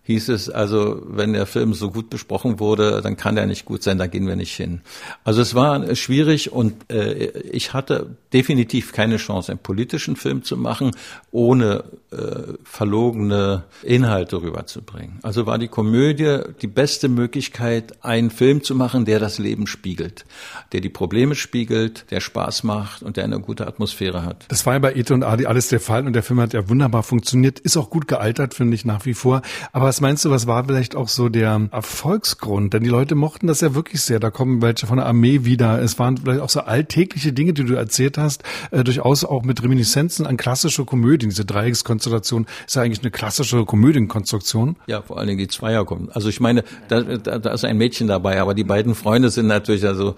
hieß 0.05 0.29
es 0.29 0.51
also, 0.51 1.03
wenn 1.07 1.33
der 1.33 1.47
Film 1.47 1.73
so 1.73 1.91
gut 1.91 2.11
besprochen 2.11 2.61
wurde, 2.61 3.01
dann 3.03 3.17
kann 3.17 3.37
der 3.37 3.47
nicht 3.47 3.65
gut 3.65 3.83
sein, 3.83 3.99
da 3.99 4.07
gehen 4.07 4.27
wir 4.27 4.37
nicht 4.37 4.55
hin. 4.55 4.83
Also 5.25 5.41
es 5.41 5.55
war 5.55 5.95
schwierig 5.97 6.53
und 6.53 6.91
äh, 6.93 7.41
ich 7.51 7.73
hatte 7.73 8.17
definitiv 8.33 8.93
keine 8.93 9.17
Chance, 9.17 9.53
einen 9.53 9.61
politischen 9.61 10.17
Film 10.17 10.45
zu 10.45 10.59
machen, 10.59 10.91
ohne 11.31 11.85
äh, 12.11 12.53
verlogene 12.65 13.65
Inhalte 13.83 14.43
rüberzubringen. 14.43 15.21
Also 15.23 15.47
war 15.47 15.59
die 15.59 15.69
Komödie 15.69 16.41
die 16.61 16.67
beste 16.67 17.09
Möglichkeit, 17.09 18.05
einen 18.05 18.31
Film 18.31 18.63
zu 18.63 18.75
machen, 18.75 19.07
der 19.07 19.19
das 19.19 19.39
Leben 19.39 19.67
spiegelt, 19.67 20.27
der 20.73 20.81
die 20.81 20.91
Probleme 20.91 21.35
spiegelt, 21.35 22.11
der 22.11 22.21
Spaß 22.21 22.63
macht 22.65 23.03
und 23.03 23.17
der 23.17 23.25
eine 23.25 23.41
gute 23.41 23.67
Atmosphäre 23.67 24.23
hat. 24.23 24.45
Das 24.49 24.67
war 24.67 24.75
ja 24.75 24.81
bei 24.81 24.95
Ete 24.95 25.15
und 25.15 25.23
Adi 25.23 25.47
alles 25.47 25.69
der 25.69 25.81
Fall 25.81 26.07
und 26.07 26.13
der 26.13 26.23
Film 26.23 26.41
hat 26.41 26.53
ja 26.53 26.69
wunderbar 26.69 27.03
funktioniert, 27.03 27.59
ist 27.61 27.79
auch 27.79 27.89
gut 27.89 28.07
gealtert, 28.07 28.53
finde 28.53 28.75
ich 28.75 28.85
nach 28.85 29.07
wie 29.07 29.15
vor. 29.15 29.41
Aber 29.73 29.94
was 29.95 30.01
meinst 30.01 30.25
du, 30.25 30.31
was 30.31 30.49
war 30.49 30.65
vielleicht 30.65 30.97
auch 30.97 31.07
so 31.07 31.29
der 31.29 31.69
Erfolgsgrund? 31.71 32.75
Denn 32.75 32.83
die 32.83 32.89
Leute 32.89 33.15
mochten 33.15 33.47
das 33.47 33.61
ja 33.61 33.77
wirklich 33.77 34.01
sehr. 34.01 34.19
Da 34.19 34.33
kommen 34.33 34.61
welche 34.61 34.89
von 34.89 34.97
der 34.97 35.07
Armee 35.07 35.45
wieder. 35.45 35.81
Es 35.81 36.01
waren 36.01 36.17
vielleicht 36.17 36.41
auch 36.41 36.49
so 36.49 36.63
alltägliche 36.63 37.33
Dinge, 37.33 37.53
die 37.53 37.63
du 37.63 37.75
erzählt 37.75 38.19
hast, 38.19 38.43
äh, 38.73 38.83
durchaus 38.83 39.25
auch 39.25 39.45
mit 39.45 39.63
Reminiszenzen 39.63 40.27
an 40.27 40.37
klassische 40.37 40.85
Komödien. 40.85 41.31
Diese 41.31 41.45
Dreieckskonstellation 41.45 42.49
ist 42.67 42.75
ja 42.75 42.83
eigentlich 42.83 43.03
eine 43.03 43.13
klassische 43.13 43.65
Komödienkonstruktion. 43.65 44.75
Ja, 44.89 45.01
vor 45.01 45.17
allen 45.17 45.29
Dingen 45.29 45.39
die 45.39 45.47
Zweier 45.47 45.85
kommen. 45.85 46.09
Also 46.11 46.29
ich 46.29 46.41
meine, 46.41 46.65
da, 46.89 47.03
da, 47.03 47.39
da 47.39 47.53
ist 47.53 47.65
ein 47.65 47.79
Mädchen 47.79 48.09
dabei, 48.09 48.41
aber 48.41 48.55
die 48.55 48.65
beiden 48.65 48.97
Freunde 48.97 49.31
sind 49.31 49.47
natürlich 49.47 49.87
also, 49.87 50.17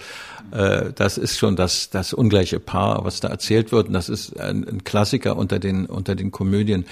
äh, 0.53 0.91
das 0.95 1.19
ist 1.19 1.37
schon 1.37 1.55
das, 1.55 1.91
das 1.91 2.15
ungleiche 2.15 2.61
Paar, 2.61 3.05
was 3.05 3.21
da 3.21 3.29
erzählt 3.29 3.73
wird. 3.73 3.89
Und 3.89 3.93
das 3.93 4.09
ist 4.09 4.41
ein, 4.41 4.67
ein 4.67 4.85
Klassiker 4.85 5.37
unter 5.37 5.59
den, 5.59 5.85
unter 5.85 6.15
den 6.15 6.31
Komödien. 6.31 6.87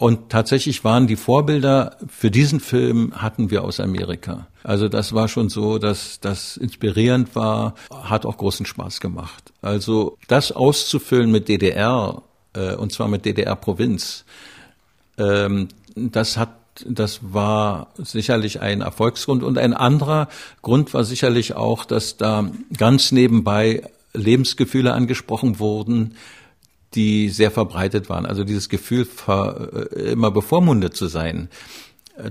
Und 0.00 0.30
tatsächlich 0.30 0.82
waren 0.82 1.06
die 1.06 1.16
Vorbilder 1.16 1.98
für 2.08 2.30
diesen 2.30 2.58
Film 2.58 3.12
hatten 3.16 3.50
wir 3.50 3.62
aus 3.62 3.80
Amerika. 3.80 4.46
Also 4.62 4.88
das 4.88 5.12
war 5.12 5.28
schon 5.28 5.50
so, 5.50 5.76
dass 5.76 6.20
das 6.20 6.56
inspirierend 6.56 7.36
war, 7.36 7.74
hat 7.90 8.24
auch 8.24 8.38
großen 8.38 8.64
Spaß 8.64 9.00
gemacht. 9.00 9.52
Also 9.60 10.16
das 10.26 10.52
auszufüllen 10.52 11.30
mit 11.30 11.48
DDR, 11.48 12.22
äh, 12.54 12.76
und 12.76 12.92
zwar 12.92 13.08
mit 13.08 13.26
DDR-Provinz, 13.26 14.24
ähm, 15.18 15.68
das 15.94 16.38
hat 16.38 16.56
das 16.86 17.20
war 17.20 17.88
sicherlich 17.98 18.62
ein 18.62 18.80
Erfolgsgrund. 18.80 19.42
Und 19.42 19.58
ein 19.58 19.74
anderer 19.74 20.28
Grund 20.62 20.94
war 20.94 21.04
sicherlich 21.04 21.56
auch, 21.56 21.84
dass 21.84 22.16
da 22.16 22.50
ganz 22.74 23.12
nebenbei 23.12 23.82
Lebensgefühle 24.14 24.94
angesprochen 24.94 25.58
wurden, 25.58 26.14
die 26.94 27.28
sehr 27.28 27.50
verbreitet 27.50 28.08
waren. 28.08 28.26
Also 28.26 28.44
dieses 28.44 28.68
Gefühl, 28.68 29.06
äh, 29.28 30.12
immer 30.12 30.30
bevormundet 30.30 30.96
zu 30.96 31.06
sein. 31.06 31.48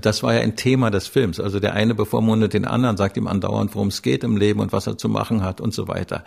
Das 0.02 0.22
war 0.22 0.34
ja 0.34 0.40
ein 0.40 0.56
Thema 0.56 0.90
des 0.90 1.08
Films. 1.08 1.40
Also 1.40 1.58
der 1.58 1.74
eine 1.74 1.94
bevormundet 1.94 2.52
den 2.52 2.64
anderen, 2.64 2.96
sagt 2.96 3.16
ihm 3.16 3.26
andauernd, 3.26 3.74
worum 3.74 3.88
es 3.88 4.02
geht 4.02 4.22
im 4.22 4.36
Leben 4.36 4.60
und 4.60 4.72
was 4.72 4.86
er 4.86 4.98
zu 4.98 5.08
machen 5.08 5.42
hat 5.42 5.60
und 5.60 5.74
so 5.74 5.88
weiter. 5.88 6.24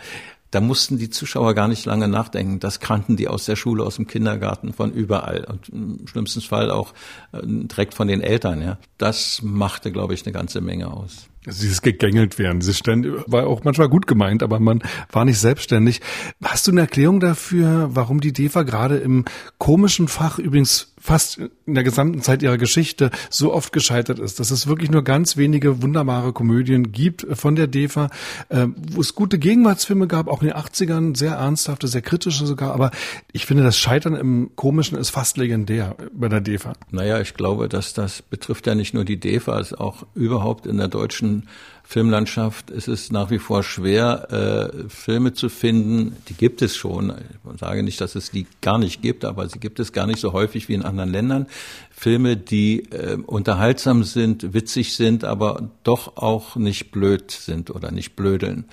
Da 0.50 0.60
mussten 0.60 0.98
die 0.98 1.10
Zuschauer 1.10 1.54
gar 1.54 1.66
nicht 1.66 1.84
lange 1.84 2.06
nachdenken. 2.06 2.60
Das 2.60 2.78
kannten 2.78 3.16
die 3.16 3.26
aus 3.26 3.44
der 3.44 3.56
Schule, 3.56 3.84
aus 3.84 3.96
dem 3.96 4.06
Kindergarten, 4.06 4.72
von 4.72 4.92
überall 4.92 5.44
und 5.44 5.68
im 5.70 6.06
schlimmsten 6.06 6.42
Fall 6.42 6.70
auch 6.70 6.92
äh, 7.32 7.40
direkt 7.42 7.94
von 7.94 8.06
den 8.06 8.20
Eltern. 8.20 8.60
Ja, 8.60 8.78
das 8.98 9.40
machte, 9.42 9.90
glaube 9.90 10.14
ich, 10.14 10.24
eine 10.24 10.32
ganze 10.32 10.60
Menge 10.60 10.92
aus. 10.92 11.28
Also 11.46 11.62
dieses 11.62 11.82
gegängelt 11.82 12.38
werden, 12.38 12.60
dieses 12.60 12.78
ständig, 12.78 13.12
war 13.26 13.46
auch 13.46 13.64
manchmal 13.64 13.88
gut 13.90 14.06
gemeint, 14.06 14.42
aber 14.42 14.60
man 14.60 14.82
war 15.12 15.26
nicht 15.26 15.38
selbstständig. 15.38 16.00
Hast 16.42 16.66
du 16.66 16.70
eine 16.70 16.82
Erklärung 16.82 17.20
dafür, 17.20 17.90
warum 17.92 18.20
die 18.20 18.32
DEFA 18.32 18.62
gerade 18.62 18.96
im 18.96 19.26
komischen 19.58 20.08
Fach 20.08 20.38
übrigens 20.38 20.93
fast 21.04 21.36
in 21.66 21.74
der 21.74 21.84
gesamten 21.84 22.22
Zeit 22.22 22.42
ihrer 22.42 22.56
Geschichte 22.56 23.10
so 23.28 23.52
oft 23.52 23.74
gescheitert 23.74 24.18
ist, 24.18 24.40
dass 24.40 24.50
es 24.50 24.66
wirklich 24.66 24.90
nur 24.90 25.04
ganz 25.04 25.36
wenige 25.36 25.82
wunderbare 25.82 26.32
Komödien 26.32 26.92
gibt 26.92 27.26
von 27.36 27.56
der 27.56 27.66
DEFA, 27.66 28.08
äh, 28.48 28.68
wo 28.90 29.02
es 29.02 29.14
gute 29.14 29.38
Gegenwartsfilme 29.38 30.06
gab, 30.06 30.28
auch 30.28 30.40
in 30.40 30.48
den 30.48 30.56
80ern, 30.56 31.14
sehr 31.14 31.34
ernsthafte, 31.34 31.88
sehr 31.88 32.00
kritische 32.00 32.46
sogar, 32.46 32.72
aber 32.72 32.90
ich 33.32 33.44
finde, 33.44 33.64
das 33.64 33.76
Scheitern 33.76 34.14
im 34.14 34.52
Komischen 34.56 34.96
ist 34.96 35.10
fast 35.10 35.36
legendär 35.36 35.94
bei 36.14 36.30
der 36.30 36.40
DEFA. 36.40 36.72
Naja, 36.90 37.20
ich 37.20 37.34
glaube, 37.34 37.68
dass 37.68 37.92
das 37.92 38.22
betrifft 38.22 38.66
ja 38.66 38.74
nicht 38.74 38.94
nur 38.94 39.04
die 39.04 39.20
DEFA, 39.20 39.60
es 39.60 39.72
ist 39.72 39.78
auch 39.78 40.06
überhaupt 40.14 40.64
in 40.64 40.78
der 40.78 40.88
deutschen 40.88 41.48
Filmlandschaft 41.86 42.70
ist 42.70 42.88
es 42.88 43.12
nach 43.12 43.30
wie 43.30 43.38
vor 43.38 43.62
schwer, 43.62 44.72
äh, 44.72 44.88
Filme 44.88 45.34
zu 45.34 45.50
finden. 45.50 46.16
Die 46.28 46.34
gibt 46.34 46.62
es 46.62 46.74
schon. 46.74 47.12
Ich 47.52 47.60
sage 47.60 47.82
nicht, 47.82 48.00
dass 48.00 48.14
es 48.14 48.30
die 48.30 48.46
gar 48.62 48.78
nicht 48.78 49.02
gibt, 49.02 49.24
aber 49.24 49.48
sie 49.48 49.60
gibt 49.60 49.78
es 49.78 49.92
gar 49.92 50.06
nicht 50.06 50.18
so 50.18 50.32
häufig 50.32 50.68
wie 50.68 50.74
in 50.74 50.82
anderen 50.82 51.10
Ländern. 51.10 51.46
Filme, 51.90 52.38
die 52.38 52.90
äh, 52.90 53.18
unterhaltsam 53.26 54.02
sind, 54.02 54.54
witzig 54.54 54.96
sind, 54.96 55.24
aber 55.24 55.68
doch 55.84 56.16
auch 56.16 56.56
nicht 56.56 56.90
blöd 56.90 57.30
sind 57.30 57.70
oder 57.70 57.92
nicht 57.92 58.16
blödeln. 58.16 58.64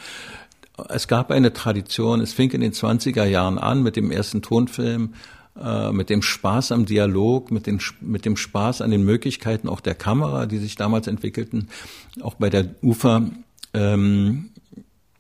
Es 0.87 1.07
gab 1.07 1.31
eine 1.31 1.53
Tradition, 1.53 2.21
es 2.21 2.33
fing 2.33 2.49
in 2.51 2.61
den 2.61 2.71
20er 2.71 3.25
Jahren 3.25 3.59
an 3.59 3.83
mit 3.83 3.97
dem 3.97 4.09
ersten 4.09 4.41
Tonfilm 4.41 5.13
äh, 5.59 5.91
mit 5.91 6.09
dem 6.09 6.21
Spaß 6.21 6.71
am 6.71 6.85
Dialog, 6.85 7.51
mit, 7.51 7.67
den, 7.67 7.81
mit 7.99 8.25
dem 8.25 8.37
Spaß 8.37 8.81
an 8.81 8.91
den 8.91 9.03
Möglichkeiten 9.03 9.67
auch 9.67 9.81
der 9.81 9.95
Kamera, 9.95 10.45
die 10.45 10.57
sich 10.57 10.75
damals 10.75 11.07
entwickelten. 11.07 11.67
Auch 12.21 12.35
bei 12.35 12.49
der 12.49 12.75
UFA 12.81 13.29
ähm, 13.73 14.51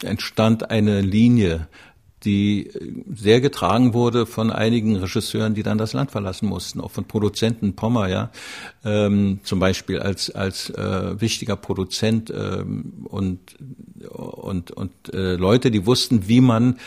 entstand 0.03 0.69
eine 0.71 1.01
Linie, 1.01 1.67
die 2.23 2.71
sehr 3.13 3.41
getragen 3.41 3.93
wurde 3.93 4.25
von 4.25 4.51
einigen 4.51 4.95
Regisseuren, 4.95 5.55
die 5.55 5.63
dann 5.63 5.77
das 5.77 5.93
Land 5.93 6.11
verlassen 6.11 6.47
mussten, 6.47 6.79
auch 6.79 6.91
von 6.91 7.05
Produzenten 7.05 7.75
Pommer, 7.75 8.09
ja, 8.09 8.29
ähm, 8.85 9.39
zum 9.43 9.59
Beispiel 9.59 9.99
als 9.99 10.29
als 10.29 10.69
äh, 10.69 11.19
wichtiger 11.19 11.55
Produzent 11.55 12.31
ähm, 12.31 13.05
und 13.05 13.39
und 14.07 14.71
und 14.71 14.91
äh, 15.13 15.35
Leute, 15.35 15.71
die 15.71 15.85
wussten, 15.85 16.27
wie 16.27 16.41
man 16.41 16.77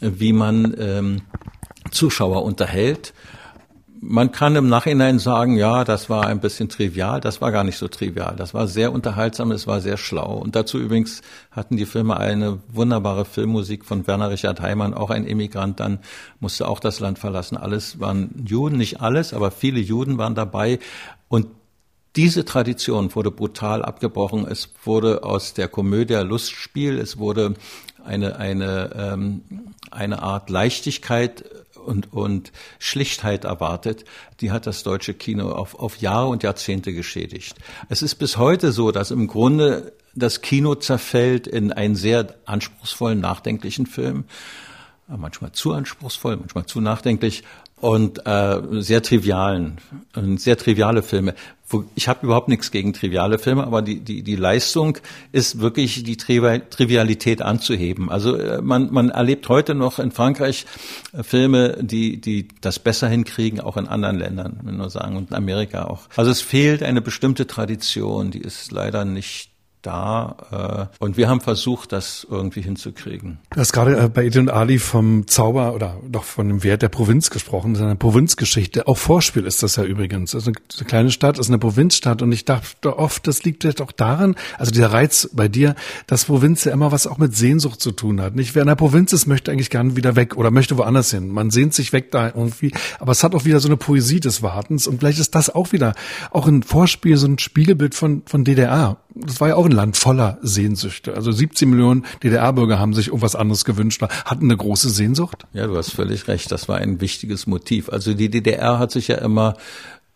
wie 0.00 0.32
man 0.34 0.74
ähm, 0.78 1.22
Zuschauer 1.90 2.42
unterhält. 2.42 3.14
Man 4.06 4.32
kann 4.32 4.54
im 4.54 4.68
Nachhinein 4.68 5.18
sagen, 5.18 5.56
ja, 5.56 5.82
das 5.82 6.10
war 6.10 6.26
ein 6.26 6.40
bisschen 6.40 6.68
trivial. 6.68 7.22
Das 7.22 7.40
war 7.40 7.52
gar 7.52 7.64
nicht 7.64 7.78
so 7.78 7.88
trivial. 7.88 8.34
Das 8.36 8.52
war 8.52 8.66
sehr 8.66 8.92
unterhaltsam, 8.92 9.50
es 9.50 9.66
war 9.66 9.80
sehr 9.80 9.96
schlau. 9.96 10.36
Und 10.36 10.56
dazu 10.56 10.78
übrigens 10.78 11.22
hatten 11.50 11.78
die 11.78 11.86
Filme 11.86 12.18
eine 12.18 12.58
wunderbare 12.68 13.24
Filmmusik 13.24 13.86
von 13.86 14.06
Werner 14.06 14.28
Richard 14.28 14.60
Heimann, 14.60 14.92
auch 14.92 15.08
ein 15.08 15.26
Emigrant, 15.26 15.80
dann 15.80 16.00
musste 16.38 16.68
auch 16.68 16.80
das 16.80 17.00
Land 17.00 17.18
verlassen. 17.18 17.56
Alles 17.56 17.98
waren 17.98 18.44
Juden, 18.46 18.76
nicht 18.76 19.00
alles, 19.00 19.32
aber 19.32 19.50
viele 19.50 19.80
Juden 19.80 20.18
waren 20.18 20.34
dabei. 20.34 20.80
Und 21.28 21.46
diese 22.16 22.44
Tradition 22.44 23.14
wurde 23.14 23.30
brutal 23.30 23.82
abgebrochen. 23.82 24.46
Es 24.46 24.68
wurde 24.84 25.24
aus 25.24 25.54
der 25.54 25.68
Komödie 25.68 26.14
Lustspiel, 26.14 26.98
es 26.98 27.18
wurde 27.18 27.54
eine, 28.04 28.36
eine, 28.36 28.90
ähm, 28.94 29.40
eine 29.90 30.22
Art 30.22 30.50
Leichtigkeit 30.50 31.44
und, 31.84 32.12
und 32.12 32.52
Schlichtheit 32.78 33.44
erwartet, 33.44 34.04
die 34.40 34.50
hat 34.50 34.66
das 34.66 34.82
deutsche 34.82 35.14
Kino 35.14 35.52
auf, 35.52 35.74
auf 35.78 35.98
Jahre 35.98 36.28
und 36.28 36.42
Jahrzehnte 36.42 36.92
geschädigt. 36.92 37.56
Es 37.88 38.02
ist 38.02 38.16
bis 38.16 38.36
heute 38.36 38.72
so, 38.72 38.90
dass 38.90 39.10
im 39.10 39.26
Grunde 39.26 39.92
das 40.14 40.40
Kino 40.42 40.74
zerfällt 40.74 41.46
in 41.46 41.72
einen 41.72 41.96
sehr 41.96 42.34
anspruchsvollen, 42.46 43.20
nachdenklichen 43.20 43.86
Film, 43.86 44.24
manchmal 45.06 45.52
zu 45.52 45.72
anspruchsvoll, 45.72 46.36
manchmal 46.36 46.66
zu 46.66 46.80
nachdenklich 46.80 47.42
und 47.84 48.26
äh, 48.26 48.62
sehr 48.80 49.02
trivialen, 49.02 49.76
sehr 50.36 50.56
triviale 50.56 51.02
Filme. 51.02 51.34
Ich 51.96 52.08
habe 52.08 52.24
überhaupt 52.24 52.48
nichts 52.48 52.70
gegen 52.70 52.94
triviale 52.94 53.38
Filme, 53.38 53.66
aber 53.66 53.82
die, 53.82 54.00
die, 54.00 54.22
die 54.22 54.36
Leistung 54.36 54.96
ist 55.32 55.60
wirklich 55.60 56.02
die 56.02 56.16
Trivialität 56.16 57.42
anzuheben. 57.42 58.08
Also 58.08 58.36
äh, 58.36 58.62
man, 58.62 58.90
man 58.90 59.10
erlebt 59.10 59.50
heute 59.50 59.74
noch 59.74 59.98
in 59.98 60.12
Frankreich 60.12 60.64
äh, 61.12 61.22
Filme, 61.22 61.76
die, 61.78 62.22
die 62.22 62.48
das 62.62 62.78
besser 62.78 63.08
hinkriegen, 63.08 63.60
auch 63.60 63.76
in 63.76 63.86
anderen 63.86 64.18
Ländern, 64.18 64.60
wenn 64.62 64.78
wir 64.78 64.88
sagen, 64.88 65.18
und 65.18 65.28
in 65.28 65.36
Amerika 65.36 65.84
auch. 65.84 66.08
Also 66.16 66.30
es 66.30 66.40
fehlt 66.40 66.82
eine 66.82 67.02
bestimmte 67.02 67.46
Tradition, 67.46 68.30
die 68.30 68.40
ist 68.40 68.72
leider 68.72 69.04
nicht 69.04 69.53
da. 69.84 70.88
Äh, 70.98 71.04
und 71.04 71.16
wir 71.16 71.28
haben 71.28 71.40
versucht, 71.40 71.92
das 71.92 72.26
irgendwie 72.28 72.62
hinzukriegen. 72.62 73.38
Du 73.50 73.60
hast 73.60 73.72
gerade 73.72 73.96
äh, 73.96 74.08
bei 74.08 74.24
Edin 74.24 74.48
Ali 74.48 74.78
vom 74.78 75.26
Zauber 75.26 75.74
oder 75.74 75.98
doch 76.08 76.24
von 76.24 76.48
dem 76.48 76.64
Wert 76.64 76.82
der 76.82 76.88
Provinz 76.88 77.30
gesprochen, 77.30 77.74
seiner 77.74 77.94
Provinzgeschichte. 77.94 78.88
Auch 78.88 78.98
Vorspiel 78.98 79.44
ist 79.44 79.62
das 79.62 79.76
ja 79.76 79.84
übrigens. 79.84 80.34
Also 80.34 80.50
eine 80.50 80.86
kleine 80.86 81.10
Stadt 81.10 81.38
ist 81.38 81.48
eine 81.48 81.58
Provinzstadt 81.58 82.22
und 82.22 82.32
ich 82.32 82.44
dachte 82.44 82.98
oft, 82.98 83.26
das 83.26 83.44
liegt 83.44 83.62
vielleicht 83.62 83.80
auch 83.80 83.92
daran, 83.92 84.34
also 84.58 84.72
dieser 84.72 84.92
Reiz 84.92 85.28
bei 85.32 85.48
dir, 85.48 85.74
dass 86.06 86.24
Provinz 86.24 86.64
ja 86.64 86.72
immer 86.72 86.92
was 86.92 87.06
auch 87.06 87.18
mit 87.18 87.36
Sehnsucht 87.36 87.80
zu 87.80 87.92
tun 87.92 88.20
hat. 88.20 88.34
Nicht 88.34 88.54
wer 88.54 88.62
in 88.62 88.68
der 88.68 88.74
Provinz 88.74 89.12
ist, 89.12 89.26
möchte 89.26 89.52
eigentlich 89.52 89.70
gerne 89.70 89.96
wieder 89.96 90.16
weg 90.16 90.36
oder 90.36 90.50
möchte 90.50 90.76
woanders 90.78 91.10
hin. 91.10 91.28
Man 91.28 91.50
sehnt 91.50 91.74
sich 91.74 91.92
weg 91.92 92.10
da 92.10 92.28
irgendwie, 92.28 92.72
aber 92.98 93.12
es 93.12 93.22
hat 93.22 93.34
auch 93.34 93.44
wieder 93.44 93.60
so 93.60 93.68
eine 93.68 93.76
Poesie 93.76 94.20
des 94.20 94.42
Wartens 94.42 94.86
und 94.86 95.00
vielleicht 95.00 95.18
ist 95.18 95.34
das 95.34 95.54
auch 95.54 95.72
wieder 95.72 95.94
auch 96.30 96.46
ein 96.46 96.62
Vorspiel, 96.62 97.16
so 97.16 97.26
ein 97.26 97.38
Spiegelbild 97.38 97.94
von, 97.94 98.22
von 98.26 98.44
DDR 98.44 98.98
das 99.14 99.40
war 99.40 99.48
ja 99.48 99.56
auch 99.56 99.66
ein 99.66 99.72
Land 99.72 99.96
voller 99.96 100.38
Sehnsüchte. 100.42 101.14
Also 101.14 101.30
17 101.30 101.68
Millionen 101.70 102.04
DDR-Bürger 102.22 102.78
haben 102.78 102.94
sich 102.94 103.08
irgendwas 103.08 103.36
anderes 103.36 103.64
gewünscht, 103.64 104.02
hatten 104.02 104.44
eine 104.44 104.56
große 104.56 104.90
Sehnsucht. 104.90 105.46
Ja, 105.52 105.66
du 105.66 105.76
hast 105.76 105.92
völlig 105.92 106.28
recht. 106.28 106.50
Das 106.50 106.68
war 106.68 106.78
ein 106.78 107.00
wichtiges 107.00 107.46
Motiv. 107.46 107.88
Also 107.88 108.14
die 108.14 108.28
DDR 108.28 108.78
hat 108.78 108.90
sich 108.90 109.08
ja 109.08 109.16
immer 109.16 109.56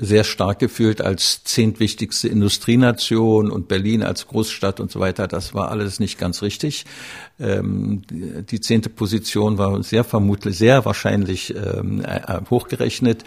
sehr 0.01 0.23
stark 0.23 0.61
gefühlt 0.61 1.01
als 1.01 1.43
zehntwichtigste 1.43 2.29
Industrienation 2.29 3.51
und 3.51 3.67
Berlin 3.67 4.05
als 4.05 4.29
Großstadt 4.29 4.79
und 4.79 4.93
so 4.93 5.01
weiter. 5.01 5.27
Das 5.27 5.55
war 5.55 5.71
alles 5.71 5.99
nicht 5.99 6.19
ganz 6.19 6.43
richtig. 6.43 6.85
Ähm, 7.41 8.03
die 8.09 8.61
zehnte 8.61 8.91
Position 8.91 9.59
war 9.59 9.83
sehr 9.83 10.05
vermutlich, 10.05 10.57
sehr 10.57 10.85
wahrscheinlich 10.85 11.55
ähm, 11.57 12.05
äh, 12.05 12.41
hochgerechnet. 12.49 13.25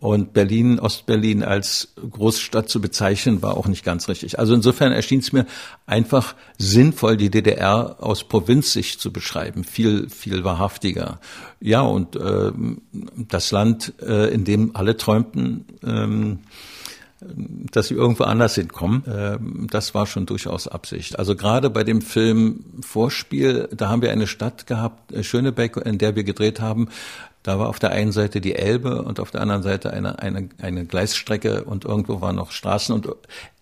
Und 0.00 0.32
Berlin, 0.32 0.78
Ostberlin 0.78 1.42
als 1.42 1.92
Großstadt 1.96 2.70
zu 2.70 2.80
bezeichnen, 2.80 3.42
war 3.42 3.56
auch 3.56 3.68
nicht 3.68 3.84
ganz 3.84 4.08
richtig. 4.08 4.38
Also 4.38 4.54
insofern 4.54 4.92
erschien 4.92 5.20
es 5.20 5.32
mir 5.32 5.44
einfach 5.86 6.34
sinnvoll, 6.56 7.18
die 7.18 7.30
DDR 7.30 7.96
aus 8.00 8.24
Provinzsicht 8.24 8.98
zu 8.98 9.12
beschreiben, 9.12 9.62
viel, 9.62 10.08
viel 10.08 10.42
wahrhaftiger. 10.42 11.20
Ja, 11.60 11.82
und 11.82 12.16
äh, 12.16 12.50
das 13.28 13.50
Land, 13.50 13.92
äh, 14.00 14.32
in 14.32 14.44
dem 14.44 14.74
alle 14.74 14.96
träumten, 14.96 15.66
ähm, 15.84 16.38
dass 17.20 17.88
sie 17.88 17.94
irgendwo 17.94 18.24
anders 18.24 18.54
hinkommen. 18.54 19.04
Ähm, 19.06 19.66
das 19.70 19.94
war 19.94 20.06
schon 20.06 20.26
durchaus 20.26 20.66
Absicht. 20.66 21.18
Also 21.18 21.36
gerade 21.36 21.68
bei 21.68 21.84
dem 21.84 22.00
Film 22.00 22.64
Vorspiel, 22.80 23.68
da 23.76 23.88
haben 23.88 24.00
wir 24.00 24.10
eine 24.10 24.26
Stadt 24.26 24.66
gehabt, 24.66 25.12
äh, 25.12 25.22
Schönebeck, 25.22 25.76
in 25.76 25.98
der 25.98 26.16
wir 26.16 26.24
gedreht 26.24 26.60
haben, 26.60 26.88
da 27.42 27.58
war 27.58 27.68
auf 27.68 27.78
der 27.78 27.90
einen 27.90 28.12
Seite 28.12 28.40
die 28.40 28.54
Elbe 28.54 29.02
und 29.02 29.18
auf 29.18 29.30
der 29.30 29.40
anderen 29.40 29.62
Seite 29.62 29.92
eine, 29.92 30.18
eine, 30.18 30.48
eine 30.60 30.84
Gleisstrecke 30.84 31.64
und 31.64 31.84
irgendwo 31.84 32.20
waren 32.20 32.36
noch 32.36 32.52
Straßen 32.52 32.94
und 32.94 33.08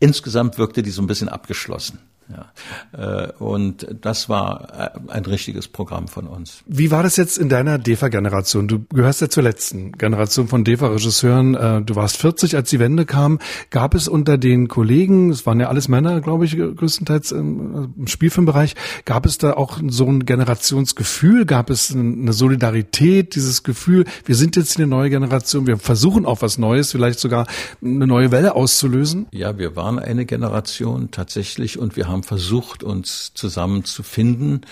insgesamt 0.00 0.58
wirkte 0.58 0.82
die 0.82 0.90
so 0.90 1.02
ein 1.02 1.06
bisschen 1.06 1.28
abgeschlossen. 1.28 2.00
Ja. 2.30 3.26
Äh, 3.26 3.32
und 3.38 3.86
das 4.00 4.28
war 4.28 4.94
äh, 4.94 5.10
ein 5.10 5.24
richtiges 5.24 5.68
Programm 5.68 6.08
von 6.08 6.26
uns. 6.26 6.62
Wie 6.66 6.90
war 6.90 7.02
das 7.02 7.16
jetzt 7.16 7.38
in 7.38 7.48
deiner 7.48 7.78
DEFA-Generation? 7.78 8.68
Du 8.68 8.84
gehörst 8.92 9.20
ja 9.20 9.30
zur 9.30 9.42
letzten 9.42 9.92
Generation 9.92 10.48
von 10.48 10.64
DEFA-Regisseuren. 10.64 11.54
Äh, 11.54 11.82
du 11.82 11.96
warst 11.96 12.18
40, 12.18 12.56
als 12.56 12.68
die 12.70 12.78
Wende 12.78 13.06
kam. 13.06 13.38
Gab 13.70 13.94
es 13.94 14.08
unter 14.08 14.36
den 14.36 14.68
Kollegen, 14.68 15.30
es 15.30 15.46
waren 15.46 15.58
ja 15.58 15.68
alles 15.68 15.88
Männer, 15.88 16.20
glaube 16.20 16.44
ich, 16.44 16.56
größtenteils 16.56 17.32
im 17.32 18.06
Spielfilmbereich, 18.06 18.74
gab 19.04 19.24
es 19.24 19.38
da 19.38 19.54
auch 19.54 19.78
so 19.88 20.06
ein 20.06 20.26
Generationsgefühl? 20.26 21.46
Gab 21.46 21.70
es 21.70 21.94
eine 21.94 22.32
Solidarität, 22.32 23.34
dieses 23.34 23.62
Gefühl, 23.62 24.04
wir 24.24 24.34
sind 24.34 24.56
jetzt 24.56 24.76
eine 24.76 24.86
neue 24.86 25.10
Generation, 25.10 25.66
wir 25.66 25.78
versuchen 25.78 26.26
auch 26.26 26.42
was 26.42 26.58
Neues, 26.58 26.92
vielleicht 26.92 27.20
sogar 27.20 27.46
eine 27.82 28.06
neue 28.06 28.30
Welle 28.30 28.54
auszulösen? 28.54 29.26
Ja, 29.32 29.58
wir 29.58 29.76
waren 29.76 29.98
eine 29.98 30.26
Generation 30.26 31.10
tatsächlich 31.10 31.78
und 31.78 31.96
wir 31.96 32.08
haben 32.08 32.17
haben 32.18 32.22
versucht, 32.24 32.82
uns 32.82 33.32
zusammenzufinden. 33.34 34.62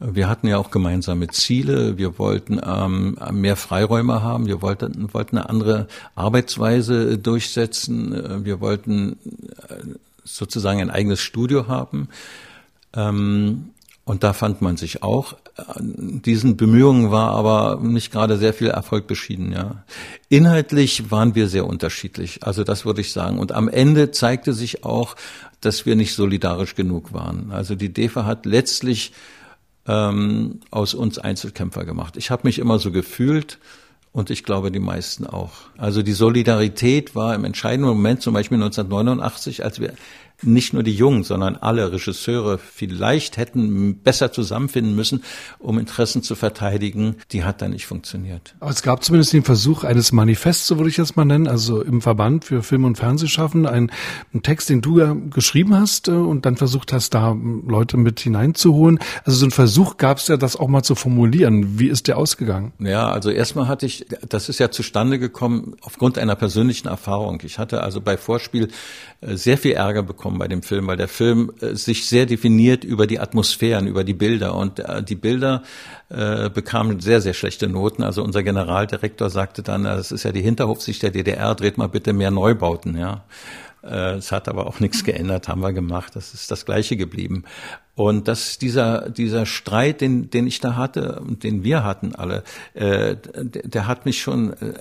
Wir 0.00 0.28
hatten 0.28 0.46
ja 0.46 0.58
auch 0.58 0.70
gemeinsame 0.70 1.28
Ziele. 1.28 1.98
Wir 1.98 2.18
wollten 2.18 2.60
ähm, 2.64 3.18
mehr 3.32 3.56
Freiräume 3.56 4.22
haben. 4.22 4.46
Wir 4.46 4.62
wollten, 4.62 5.12
wollten 5.12 5.38
eine 5.38 5.48
andere 5.48 5.88
Arbeitsweise 6.14 7.18
durchsetzen. 7.18 8.44
Wir 8.44 8.60
wollten 8.60 9.12
äh, 9.68 9.74
sozusagen 10.24 10.80
ein 10.80 10.90
eigenes 10.90 11.20
Studio 11.20 11.66
haben. 11.66 12.08
Ähm, 12.94 13.70
und 14.04 14.22
da 14.22 14.32
fand 14.32 14.62
man 14.62 14.76
sich 14.76 15.02
auch. 15.02 15.36
Diesen 15.80 16.56
Bemühungen 16.56 17.10
war 17.10 17.30
aber 17.30 17.80
nicht 17.82 18.12
gerade 18.12 18.36
sehr 18.36 18.54
viel 18.54 18.68
Erfolg 18.68 19.06
beschieden, 19.06 19.52
ja. 19.52 19.84
Inhaltlich 20.28 21.10
waren 21.10 21.34
wir 21.34 21.48
sehr 21.48 21.66
unterschiedlich, 21.66 22.44
also 22.44 22.64
das 22.64 22.84
würde 22.84 23.00
ich 23.00 23.12
sagen. 23.12 23.38
Und 23.38 23.52
am 23.52 23.68
Ende 23.68 24.10
zeigte 24.10 24.52
sich 24.52 24.84
auch, 24.84 25.16
dass 25.60 25.86
wir 25.86 25.96
nicht 25.96 26.14
solidarisch 26.14 26.74
genug 26.74 27.12
waren. 27.12 27.50
Also 27.50 27.74
die 27.74 27.92
DEFA 27.92 28.24
hat 28.24 28.46
letztlich 28.46 29.12
ähm, 29.86 30.60
aus 30.70 30.94
uns 30.94 31.18
Einzelkämpfer 31.18 31.84
gemacht. 31.84 32.16
Ich 32.16 32.30
habe 32.30 32.46
mich 32.46 32.58
immer 32.58 32.78
so 32.78 32.92
gefühlt, 32.92 33.58
und 34.12 34.30
ich 34.30 34.42
glaube, 34.42 34.72
die 34.72 34.80
meisten 34.80 35.26
auch. 35.26 35.52
Also 35.76 36.02
die 36.02 36.12
Solidarität 36.12 37.14
war 37.14 37.34
im 37.34 37.44
entscheidenden 37.44 37.88
Moment, 37.88 38.22
zum 38.22 38.34
Beispiel 38.34 38.56
1989, 38.56 39.64
als 39.64 39.80
wir 39.80 39.92
nicht 40.42 40.72
nur 40.72 40.82
die 40.82 40.94
Jungen, 40.94 41.24
sondern 41.24 41.56
alle 41.56 41.90
Regisseure 41.90 42.58
vielleicht 42.58 43.36
hätten 43.36 43.98
besser 43.98 44.30
zusammenfinden 44.30 44.94
müssen, 44.94 45.24
um 45.58 45.78
Interessen 45.78 46.22
zu 46.22 46.36
verteidigen. 46.36 47.16
Die 47.32 47.44
hat 47.44 47.60
dann 47.60 47.72
nicht 47.72 47.86
funktioniert. 47.86 48.54
Aber 48.60 48.70
es 48.70 48.82
gab 48.82 49.02
zumindest 49.02 49.32
den 49.32 49.42
Versuch 49.42 49.82
eines 49.82 50.12
Manifests, 50.12 50.66
so 50.66 50.78
würde 50.78 50.90
ich 50.90 50.96
das 50.96 51.16
mal 51.16 51.24
nennen, 51.24 51.48
also 51.48 51.82
im 51.82 52.00
Verband 52.00 52.44
für 52.44 52.62
Film- 52.62 52.84
und 52.84 52.96
Fernsehschaffen, 52.96 53.66
ein, 53.66 53.90
ein 54.32 54.42
Text, 54.42 54.68
den 54.68 54.80
du 54.80 55.00
ja 55.00 55.16
geschrieben 55.30 55.74
hast 55.74 56.06
äh, 56.06 56.12
und 56.12 56.46
dann 56.46 56.56
versucht 56.56 56.92
hast, 56.92 57.14
da 57.14 57.36
Leute 57.66 57.96
mit 57.96 58.20
hineinzuholen. 58.20 59.00
Also 59.24 59.38
so 59.38 59.46
ein 59.46 59.50
Versuch 59.50 59.96
gab 59.96 60.18
es 60.18 60.28
ja, 60.28 60.36
das 60.36 60.54
auch 60.54 60.68
mal 60.68 60.84
zu 60.84 60.94
formulieren. 60.94 61.80
Wie 61.80 61.88
ist 61.88 62.06
der 62.06 62.16
ausgegangen? 62.16 62.72
Ja, 62.78 63.10
also 63.10 63.30
erstmal 63.30 63.66
hatte 63.66 63.86
ich, 63.86 64.06
das 64.28 64.48
ist 64.48 64.60
ja 64.60 64.70
zustande 64.70 65.18
gekommen 65.18 65.74
aufgrund 65.80 66.16
einer 66.16 66.36
persönlichen 66.36 66.86
Erfahrung. 66.86 67.40
Ich 67.44 67.58
hatte 67.58 67.82
also 67.82 68.00
bei 68.00 68.16
Vorspiel 68.16 68.68
äh, 69.20 69.34
sehr 69.34 69.58
viel 69.58 69.72
Ärger 69.72 70.04
bekommen 70.04 70.27
ankommen 70.28 70.38
bei 70.38 70.48
dem 70.48 70.62
Film, 70.62 70.86
weil 70.86 70.96
der 70.96 71.08
Film 71.08 71.52
äh, 71.60 71.74
sich 71.74 72.06
sehr 72.06 72.26
definiert 72.26 72.84
über 72.84 73.06
die 73.06 73.18
Atmosphären, 73.18 73.86
über 73.86 74.04
die 74.04 74.14
Bilder 74.14 74.54
und 74.54 74.78
äh, 74.78 75.02
die 75.02 75.14
Bilder 75.14 75.62
äh, 76.10 76.50
bekamen 76.50 77.00
sehr, 77.00 77.20
sehr 77.20 77.34
schlechte 77.34 77.68
Noten. 77.68 78.02
Also 78.02 78.22
unser 78.22 78.42
Generaldirektor 78.42 79.30
sagte 79.30 79.62
dann, 79.62 79.84
das 79.84 80.12
ist 80.12 80.24
ja 80.24 80.32
die 80.32 80.42
Hinterhofsicht 80.42 81.02
der 81.02 81.10
DDR, 81.10 81.54
dreht 81.54 81.78
mal 81.78 81.88
bitte 81.88 82.12
mehr 82.12 82.30
Neubauten, 82.30 82.96
ja. 82.96 83.24
Äh, 83.82 84.16
es 84.16 84.32
hat 84.32 84.48
aber 84.48 84.66
auch 84.66 84.80
nichts 84.80 85.04
geändert, 85.04 85.48
haben 85.48 85.60
wir 85.60 85.72
gemacht. 85.72 86.16
Das 86.16 86.34
ist 86.34 86.50
das 86.50 86.64
Gleiche 86.64 86.96
geblieben. 86.96 87.44
Und 87.94 88.28
dass 88.28 88.58
dieser, 88.58 89.10
dieser 89.10 89.44
Streit, 89.44 90.00
den, 90.00 90.30
den 90.30 90.46
ich 90.46 90.60
da 90.60 90.76
hatte 90.76 91.20
und 91.20 91.42
den 91.42 91.64
wir 91.64 91.82
hatten 91.82 92.14
alle, 92.14 92.44
äh, 92.74 93.16
der, 93.34 93.88
hat 93.88 94.06
mich 94.06 94.22
schon 94.22 94.52
äh, 94.52 94.74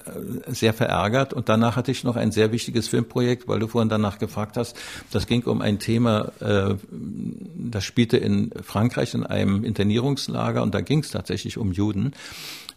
sehr 0.45 0.71
verärgert. 0.71 1.33
Und 1.33 1.49
danach 1.49 1.77
hatte 1.77 1.89
ich 1.89 2.03
noch 2.03 2.15
ein 2.15 2.31
sehr 2.31 2.51
wichtiges 2.51 2.87
Filmprojekt, 2.87 3.47
weil 3.47 3.57
du 3.57 3.67
vorhin 3.67 3.89
danach 3.89 4.19
gefragt 4.19 4.55
hast. 4.55 4.77
Das 5.11 5.25
ging 5.25 5.43
um 5.45 5.61
ein 5.63 5.79
Thema, 5.79 6.31
äh, 6.41 6.75
das 6.91 7.85
spielte 7.85 8.17
in 8.17 8.51
Frankreich 8.61 9.15
in 9.15 9.25
einem 9.25 9.63
Internierungslager 9.63 10.61
und 10.61 10.75
da 10.75 10.81
ging 10.81 10.99
es 10.99 11.09
tatsächlich 11.09 11.57
um 11.57 11.71
Juden. 11.71 12.13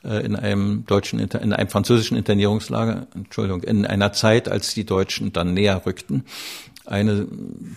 Äh, 0.03 0.25
in 0.25 0.35
einem 0.35 0.87
deutschen, 0.87 1.19
in 1.19 1.53
einem 1.53 1.69
französischen 1.69 2.17
Internierungslager, 2.17 3.07
Entschuldigung, 3.15 3.63
in 3.63 3.85
einer 3.85 4.13
Zeit, 4.13 4.49
als 4.49 4.73
die 4.73 4.85
Deutschen 4.85 5.33
dann 5.33 5.53
näher 5.53 5.83
rückten. 5.85 6.25
Eine, 6.87 7.27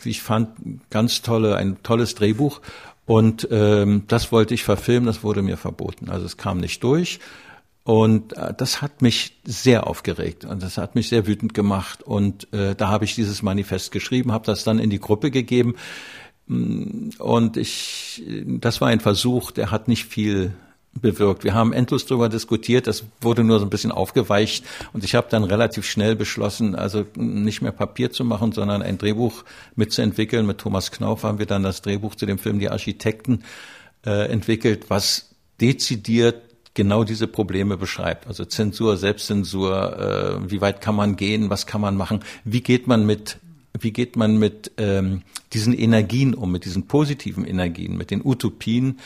wie 0.01 0.09
ich 0.09 0.21
fand, 0.21 0.49
ganz 0.89 1.21
tolle, 1.21 1.57
ein 1.57 1.83
tolles 1.83 2.15
Drehbuch. 2.15 2.61
Und 3.05 3.49
ähm, 3.51 4.03
das 4.07 4.31
wollte 4.31 4.53
ich 4.53 4.63
verfilmen, 4.63 5.05
das 5.05 5.23
wurde 5.23 5.41
mir 5.41 5.57
verboten. 5.57 6.09
Also 6.09 6.25
es 6.25 6.37
kam 6.37 6.59
nicht 6.59 6.81
durch. 6.83 7.19
Und 7.83 8.37
äh, 8.37 8.53
das 8.55 8.81
hat 8.81 9.01
mich 9.01 9.41
sehr 9.43 9.85
aufgeregt 9.87 10.45
und 10.45 10.63
das 10.63 10.77
hat 10.77 10.95
mich 10.95 11.09
sehr 11.09 11.27
wütend 11.27 11.53
gemacht. 11.53 12.03
Und 12.03 12.51
äh, 12.53 12.73
da 12.75 12.87
habe 12.87 13.03
ich 13.03 13.15
dieses 13.15 13.41
Manifest 13.41 13.91
geschrieben, 13.91 14.31
habe 14.31 14.45
das 14.45 14.63
dann 14.63 14.79
in 14.79 14.89
die 14.89 14.99
Gruppe 14.99 15.29
gegeben. 15.29 15.75
Und 16.47 17.57
ich, 17.57 18.23
das 18.45 18.79
war 18.79 18.87
ein 18.87 19.01
Versuch, 19.01 19.51
der 19.51 19.71
hat 19.71 19.89
nicht 19.89 20.05
viel 20.05 20.53
bewirkt. 21.01 21.43
Wir 21.43 21.53
haben 21.53 21.73
endlos 21.73 22.05
darüber 22.05 22.29
diskutiert, 22.29 22.87
das 22.87 23.03
wurde 23.21 23.43
nur 23.43 23.59
so 23.59 23.65
ein 23.65 23.69
bisschen 23.69 23.91
aufgeweicht 23.91 24.65
und 24.93 25.03
ich 25.03 25.15
habe 25.15 25.27
dann 25.29 25.43
relativ 25.43 25.85
schnell 25.85 26.15
beschlossen, 26.15 26.75
also 26.75 27.05
nicht 27.15 27.61
mehr 27.61 27.71
Papier 27.71 28.11
zu 28.11 28.23
machen, 28.23 28.51
sondern 28.51 28.81
ein 28.81 28.97
Drehbuch 28.97 29.43
mitzuentwickeln. 29.75 30.45
Mit 30.45 30.59
Thomas 30.59 30.91
Knauf 30.91 31.23
haben 31.23 31.39
wir 31.39 31.45
dann 31.45 31.63
das 31.63 31.81
Drehbuch 31.81 32.15
zu 32.15 32.25
dem 32.25 32.37
Film 32.37 32.59
Die 32.59 32.69
Architekten 32.69 33.43
äh, 34.05 34.31
entwickelt, 34.31 34.89
was 34.89 35.31
dezidiert 35.59 36.41
genau 36.73 37.03
diese 37.03 37.27
Probleme 37.27 37.77
beschreibt. 37.77 38.27
Also 38.27 38.45
Zensur, 38.45 38.97
Selbstzensur, 38.97 40.41
äh, 40.45 40.51
wie 40.51 40.61
weit 40.61 40.81
kann 40.81 40.95
man 40.95 41.15
gehen, 41.15 41.49
was 41.49 41.65
kann 41.67 41.81
man 41.81 41.95
machen, 41.95 42.23
wie 42.43 42.61
geht 42.61 42.87
man 42.87 43.05
mit 43.05 43.37
wie 43.79 43.91
geht 43.91 44.15
man 44.15 44.37
mit 44.37 44.71
ähm, 44.77 45.23
diesen 45.51 45.73
Energien 45.73 46.35
um, 46.35 46.51
mit 46.51 46.65
diesen 46.65 46.85
positiven 46.85 47.43
Energien, 47.43 47.97
mit 47.97 48.11
den 48.11 48.23
Utopien, 48.23 48.99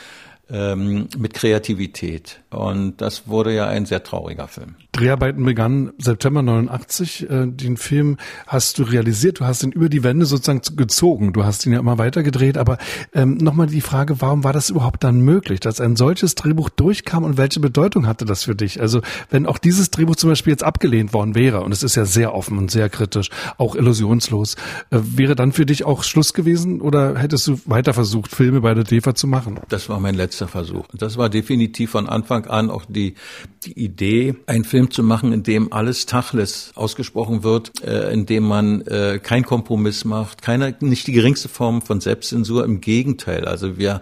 ähm, 0.50 1.08
mit 1.18 1.34
Kreativität. 1.34 2.40
Und 2.50 3.02
das 3.02 3.28
wurde 3.28 3.54
ja 3.54 3.68
ein 3.68 3.86
sehr 3.86 4.04
trauriger 4.04 4.48
Film. 4.48 4.76
Dreharbeiten 4.94 5.44
begannen 5.44 5.92
September 6.00 6.42
89. 6.42 7.30
Äh, 7.30 7.48
den 7.48 7.78
Film 7.78 8.18
hast 8.48 8.80
du 8.80 8.84
realisiert, 8.84 9.40
du 9.40 9.46
hast 9.46 9.64
ihn 9.64 9.72
über 9.72 9.90
die 9.90 10.04
Wände 10.04 10.26
sozusagen 10.26 10.62
gezogen. 10.76 11.34
Du 11.34 11.44
hast 11.44 11.66
ihn 11.66 11.74
ja 11.74 11.80
immer 11.80 11.98
weiter 11.98 12.24
gedreht. 12.24 12.58
Aber 12.58 12.78
ähm, 13.14 13.38
nochmal 13.38 13.68
die 13.68 13.82
Frage, 13.82 14.22
warum 14.22 14.44
war 14.44 14.54
das 14.54 14.70
überhaupt 14.70 15.04
dann 15.04 15.22
möglich, 15.22 15.60
dass 15.60 15.80
ein 15.82 15.96
solches 15.96 16.36
Drehbuch 16.36 16.70
durchkam 16.70 17.24
und 17.24 17.38
welche 17.38 17.60
Bedeutung 17.60 18.08
hatte 18.08 18.26
das 18.26 18.44
für 18.44 18.56
dich? 18.56 18.82
Also 18.82 19.02
wenn 19.30 19.46
auch 19.46 19.58
dieses 19.58 19.92
Drehbuch 19.92 20.16
zum 20.16 20.30
Beispiel 20.30 20.52
jetzt 20.52 20.64
abgelehnt 20.64 21.14
worden 21.14 21.36
wäre, 21.36 21.62
und 21.62 21.72
es 21.72 21.84
ist 21.84 21.96
ja 21.96 22.06
sehr 22.06 22.34
offen 22.34 22.58
und 22.58 22.72
sehr 22.72 22.90
kritisch, 22.90 23.30
auch 23.58 23.76
illusionslos, 23.76 24.56
äh, 24.90 25.00
wäre 25.02 25.36
dann 25.36 25.52
für 25.52 25.66
dich 25.66 25.86
auch 25.86 26.04
Schluss 26.04 26.34
gewesen 26.34 26.82
oder 26.82 27.18
hättest 27.18 27.48
du 27.48 27.60
weiter 27.66 27.94
versucht, 27.94 28.32
Filme 28.32 28.62
bei 28.62 28.74
der 28.74 28.84
DEFA 28.84 29.14
zu 29.14 29.28
machen? 29.28 29.60
Das 29.70 29.90
war 29.90 30.00
mein 30.00 30.16
letzter 30.38 30.48
Versuch. 30.48 30.86
Das 30.94 31.18
war 31.18 31.30
definitiv 31.30 31.92
von 31.92 32.08
Anfang 32.08 32.46
an 32.46 32.70
auch 32.70 32.86
die, 32.88 33.16
die 33.66 33.74
Idee, 33.74 34.36
einen 34.46 34.64
Film 34.64 34.92
zu 34.92 35.02
machen, 35.02 35.34
in 35.34 35.44
dem 35.44 35.74
alles 35.74 36.06
Tachles 36.06 36.72
ausgesprochen 36.76 37.44
wird, 37.44 37.84
äh, 37.84 38.14
in 38.14 38.26
dem 38.26 38.44
man 38.44 38.82
äh, 38.82 39.20
kein 39.22 39.44
Kompromiss 39.44 40.06
macht, 40.06 40.42
keine, 40.42 40.76
nicht 40.80 41.08
die 41.08 41.12
geringste 41.12 41.50
Form 41.50 41.82
von 41.82 42.02
Selbstzensur. 42.02 42.66
Im 42.66 42.82
Gegenteil. 42.82 43.46
Also 43.46 43.78
wir, 43.78 44.02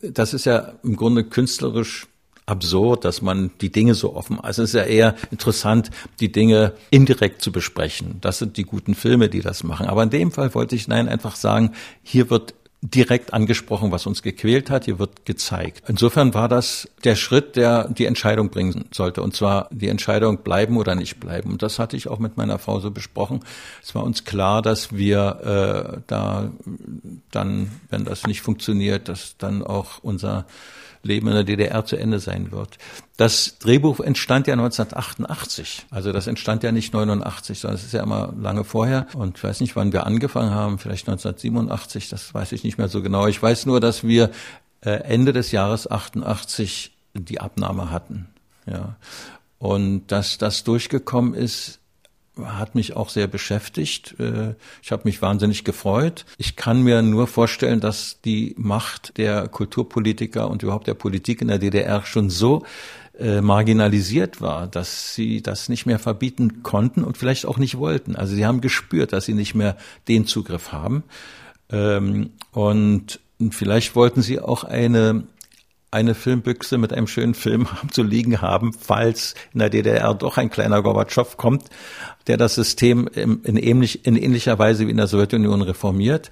das 0.00 0.32
ist 0.32 0.46
ja 0.46 0.72
im 0.82 0.96
Grunde 0.96 1.24
künstlerisch 1.24 2.06
absurd, 2.46 3.04
dass 3.04 3.20
man 3.20 3.50
die 3.60 3.70
Dinge 3.70 3.94
so 3.94 4.16
offen, 4.16 4.40
also 4.40 4.62
es 4.62 4.70
ist 4.70 4.74
ja 4.74 4.84
eher 4.84 5.14
interessant, 5.30 5.90
die 6.20 6.32
Dinge 6.32 6.72
indirekt 6.90 7.42
zu 7.42 7.52
besprechen. 7.52 8.16
Das 8.22 8.38
sind 8.38 8.56
die 8.56 8.64
guten 8.64 8.94
Filme, 8.94 9.28
die 9.28 9.40
das 9.40 9.64
machen. 9.64 9.86
Aber 9.86 10.02
in 10.02 10.10
dem 10.10 10.32
Fall 10.32 10.54
wollte 10.54 10.74
ich 10.74 10.88
nein 10.88 11.08
einfach 11.08 11.36
sagen, 11.36 11.72
hier 12.02 12.30
wird 12.30 12.54
direkt 12.80 13.34
angesprochen, 13.34 13.90
was 13.90 14.06
uns 14.06 14.22
gequält 14.22 14.70
hat. 14.70 14.84
Hier 14.84 14.98
wird 14.98 15.26
gezeigt. 15.26 15.82
Insofern 15.88 16.32
war 16.32 16.48
das 16.48 16.88
der 17.02 17.16
Schritt, 17.16 17.56
der 17.56 17.88
die 17.88 18.06
Entscheidung 18.06 18.50
bringen 18.50 18.84
sollte. 18.92 19.22
Und 19.22 19.34
zwar 19.34 19.68
die 19.72 19.88
Entscheidung 19.88 20.38
bleiben 20.38 20.76
oder 20.76 20.94
nicht 20.94 21.18
bleiben. 21.18 21.50
Und 21.50 21.62
das 21.62 21.80
hatte 21.80 21.96
ich 21.96 22.06
auch 22.08 22.20
mit 22.20 22.36
meiner 22.36 22.58
Frau 22.58 22.78
so 22.78 22.92
besprochen. 22.92 23.40
Es 23.82 23.94
war 23.96 24.04
uns 24.04 24.24
klar, 24.24 24.62
dass 24.62 24.92
wir 24.92 25.96
äh, 25.96 26.00
da 26.06 26.52
dann, 27.32 27.70
wenn 27.90 28.04
das 28.04 28.26
nicht 28.26 28.42
funktioniert, 28.42 29.08
dass 29.08 29.36
dann 29.38 29.64
auch 29.64 29.98
unser 30.02 30.46
Leben 31.08 31.26
in 31.26 31.34
der 31.34 31.44
DDR 31.44 31.84
zu 31.84 31.96
Ende 31.96 32.20
sein 32.20 32.52
wird. 32.52 32.78
Das 33.16 33.58
Drehbuch 33.58 33.98
entstand 33.98 34.46
ja 34.46 34.52
1988. 34.54 35.86
Also 35.90 36.12
das 36.12 36.28
entstand 36.28 36.62
ja 36.62 36.70
nicht 36.70 36.92
89, 36.94 37.58
sondern 37.58 37.76
es 37.76 37.84
ist 37.84 37.92
ja 37.92 38.02
immer 38.02 38.32
lange 38.40 38.62
vorher. 38.62 39.06
Und 39.14 39.38
ich 39.38 39.44
weiß 39.44 39.60
nicht, 39.60 39.74
wann 39.74 39.92
wir 39.92 40.06
angefangen 40.06 40.50
haben, 40.50 40.78
vielleicht 40.78 41.08
1987, 41.08 42.08
das 42.08 42.32
weiß 42.32 42.52
ich 42.52 42.62
nicht 42.62 42.78
mehr 42.78 42.88
so 42.88 43.02
genau. 43.02 43.26
Ich 43.26 43.42
weiß 43.42 43.66
nur, 43.66 43.80
dass 43.80 44.04
wir 44.04 44.30
äh, 44.82 44.90
Ende 44.90 45.32
des 45.32 45.50
Jahres 45.50 45.90
88 45.90 46.92
die 47.14 47.40
Abnahme 47.40 47.90
hatten. 47.90 48.28
Ja. 48.66 48.96
Und 49.58 50.06
dass 50.08 50.38
das 50.38 50.62
durchgekommen 50.62 51.34
ist, 51.34 51.77
hat 52.44 52.74
mich 52.74 52.96
auch 52.96 53.08
sehr 53.08 53.26
beschäftigt. 53.26 54.14
Äh, 54.18 54.54
ich 54.82 54.92
habe 54.92 55.02
mich 55.04 55.20
wahnsinnig 55.22 55.64
gefreut. 55.64 56.24
Ich 56.36 56.56
kann 56.56 56.82
mir 56.82 57.02
nur 57.02 57.26
vorstellen, 57.26 57.80
dass 57.80 58.20
die 58.24 58.54
Macht 58.56 59.18
der 59.18 59.48
Kulturpolitiker 59.48 60.48
und 60.48 60.62
überhaupt 60.62 60.86
der 60.86 60.94
Politik 60.94 61.42
in 61.42 61.48
der 61.48 61.58
DDR 61.58 62.04
schon 62.04 62.30
so 62.30 62.64
äh, 63.18 63.40
marginalisiert 63.40 64.40
war, 64.40 64.66
dass 64.66 65.14
sie 65.14 65.42
das 65.42 65.68
nicht 65.68 65.86
mehr 65.86 65.98
verbieten 65.98 66.62
konnten 66.62 67.02
und 67.02 67.18
vielleicht 67.18 67.46
auch 67.46 67.58
nicht 67.58 67.78
wollten. 67.78 68.14
Also 68.16 68.34
sie 68.34 68.46
haben 68.46 68.60
gespürt, 68.60 69.12
dass 69.12 69.24
sie 69.24 69.34
nicht 69.34 69.54
mehr 69.54 69.76
den 70.06 70.26
Zugriff 70.26 70.72
haben. 70.72 71.02
Ähm, 71.70 72.30
und 72.52 73.20
vielleicht 73.50 73.96
wollten 73.96 74.22
sie 74.22 74.40
auch 74.40 74.64
eine 74.64 75.24
eine 75.90 76.14
Filmbüchse 76.14 76.78
mit 76.78 76.92
einem 76.92 77.06
schönen 77.06 77.34
Film 77.34 77.66
zu 77.90 78.02
liegen 78.02 78.40
haben, 78.40 78.72
falls 78.72 79.34
in 79.52 79.60
der 79.60 79.70
DDR 79.70 80.14
doch 80.14 80.36
ein 80.36 80.50
kleiner 80.50 80.82
Gorbatschow 80.82 81.36
kommt, 81.36 81.64
der 82.26 82.36
das 82.36 82.54
System 82.54 83.08
in, 83.08 83.56
ähnlich, 83.56 84.06
in 84.06 84.16
ähnlicher 84.16 84.58
Weise 84.58 84.86
wie 84.86 84.90
in 84.90 84.98
der 84.98 85.06
Sowjetunion 85.06 85.62
reformiert, 85.62 86.30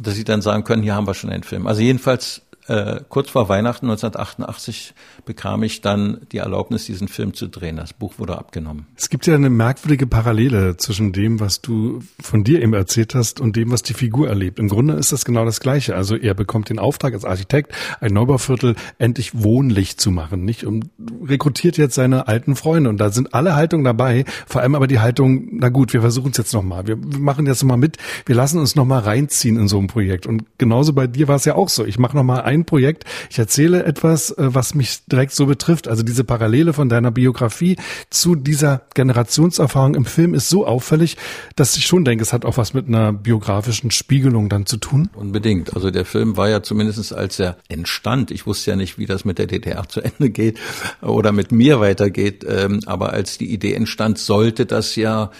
dass 0.00 0.14
sie 0.14 0.24
dann 0.24 0.42
sagen 0.42 0.64
können, 0.64 0.82
hier 0.82 0.94
haben 0.94 1.06
wir 1.06 1.14
schon 1.14 1.30
einen 1.30 1.44
Film. 1.44 1.66
Also 1.66 1.82
jedenfalls 1.82 2.42
äh, 2.68 3.00
kurz 3.08 3.30
vor 3.30 3.48
Weihnachten 3.48 3.86
1988 3.86 4.94
bekam 5.24 5.62
ich 5.62 5.80
dann 5.80 6.26
die 6.32 6.38
Erlaubnis, 6.38 6.86
diesen 6.86 7.08
Film 7.08 7.34
zu 7.34 7.46
drehen. 7.46 7.76
Das 7.76 7.92
Buch 7.92 8.14
wurde 8.18 8.36
abgenommen. 8.36 8.86
Es 8.96 9.08
gibt 9.08 9.26
ja 9.26 9.34
eine 9.34 9.50
merkwürdige 9.50 10.06
Parallele 10.06 10.76
zwischen 10.76 11.12
dem, 11.12 11.38
was 11.38 11.60
du 11.60 12.02
von 12.20 12.42
dir 12.42 12.62
eben 12.62 12.74
erzählt 12.74 13.14
hast 13.14 13.40
und 13.40 13.56
dem, 13.56 13.70
was 13.70 13.82
die 13.82 13.94
Figur 13.94 14.28
erlebt. 14.28 14.58
Im 14.58 14.68
Grunde 14.68 14.94
ist 14.94 15.12
das 15.12 15.24
genau 15.24 15.44
das 15.44 15.60
Gleiche. 15.60 15.94
Also 15.94 16.16
er 16.16 16.34
bekommt 16.34 16.68
den 16.68 16.78
Auftrag 16.78 17.14
als 17.14 17.24
Architekt, 17.24 17.72
ein 18.00 18.12
Neubauviertel 18.12 18.74
endlich 18.98 19.42
wohnlich 19.42 19.96
zu 19.96 20.10
machen, 20.10 20.44
nicht? 20.44 20.64
Und 20.64 20.90
rekrutiert 21.24 21.76
jetzt 21.76 21.94
seine 21.94 22.26
alten 22.26 22.56
Freunde. 22.56 22.90
Und 22.90 22.98
da 22.98 23.10
sind 23.10 23.32
alle 23.34 23.54
Haltungen 23.54 23.84
dabei. 23.84 24.24
Vor 24.46 24.62
allem 24.62 24.74
aber 24.74 24.88
die 24.88 24.98
Haltung, 24.98 25.48
na 25.52 25.68
gut, 25.68 25.92
wir 25.92 26.00
versuchen 26.00 26.32
es 26.32 26.36
jetzt 26.36 26.52
nochmal. 26.52 26.86
Wir 26.86 26.96
machen 26.96 27.46
jetzt 27.46 27.62
nochmal 27.62 27.78
mit. 27.78 27.98
Wir 28.24 28.34
lassen 28.34 28.58
uns 28.58 28.74
nochmal 28.74 29.00
reinziehen 29.00 29.56
in 29.56 29.68
so 29.68 29.78
ein 29.78 29.86
Projekt. 29.86 30.26
Und 30.26 30.44
genauso 30.58 30.92
bei 30.92 31.06
dir 31.06 31.28
war 31.28 31.36
es 31.36 31.44
ja 31.44 31.54
auch 31.54 31.68
so. 31.68 31.84
Ich 31.84 31.98
mache 31.98 32.16
nochmal 32.16 32.42
ein 32.42 32.55
Projekt. 32.64 33.04
Ich 33.30 33.38
erzähle 33.38 33.84
etwas, 33.84 34.30
äh, 34.30 34.54
was 34.54 34.74
mich 34.74 35.04
direkt 35.06 35.32
so 35.32 35.46
betrifft. 35.46 35.88
Also 35.88 36.02
diese 36.02 36.24
Parallele 36.24 36.72
von 36.72 36.88
deiner 36.88 37.10
Biografie 37.10 37.76
zu 38.10 38.34
dieser 38.34 38.82
Generationserfahrung 38.94 39.94
im 39.94 40.04
Film 40.04 40.34
ist 40.34 40.48
so 40.48 40.66
auffällig, 40.66 41.16
dass 41.56 41.76
ich 41.76 41.86
schon 41.86 42.04
denke, 42.04 42.22
es 42.22 42.32
hat 42.32 42.44
auch 42.44 42.56
was 42.56 42.74
mit 42.74 42.88
einer 42.88 43.12
biografischen 43.12 43.90
Spiegelung 43.90 44.48
dann 44.48 44.66
zu 44.66 44.76
tun. 44.76 45.10
Unbedingt. 45.14 45.74
Also 45.74 45.90
der 45.90 46.04
Film 46.04 46.36
war 46.36 46.48
ja 46.48 46.62
zumindest 46.62 47.12
als 47.12 47.38
er 47.38 47.56
entstand. 47.68 48.30
Ich 48.30 48.46
wusste 48.46 48.70
ja 48.70 48.76
nicht, 48.76 48.98
wie 48.98 49.06
das 49.06 49.24
mit 49.24 49.38
der 49.38 49.46
DDR 49.46 49.88
zu 49.88 50.00
Ende 50.00 50.30
geht 50.30 50.58
oder 51.02 51.32
mit 51.32 51.52
mir 51.52 51.80
weitergeht. 51.80 52.44
Ähm, 52.48 52.80
aber 52.86 53.12
als 53.12 53.38
die 53.38 53.52
Idee 53.52 53.74
entstand, 53.74 54.18
sollte 54.18 54.66
das 54.66 54.96
ja 54.96 55.30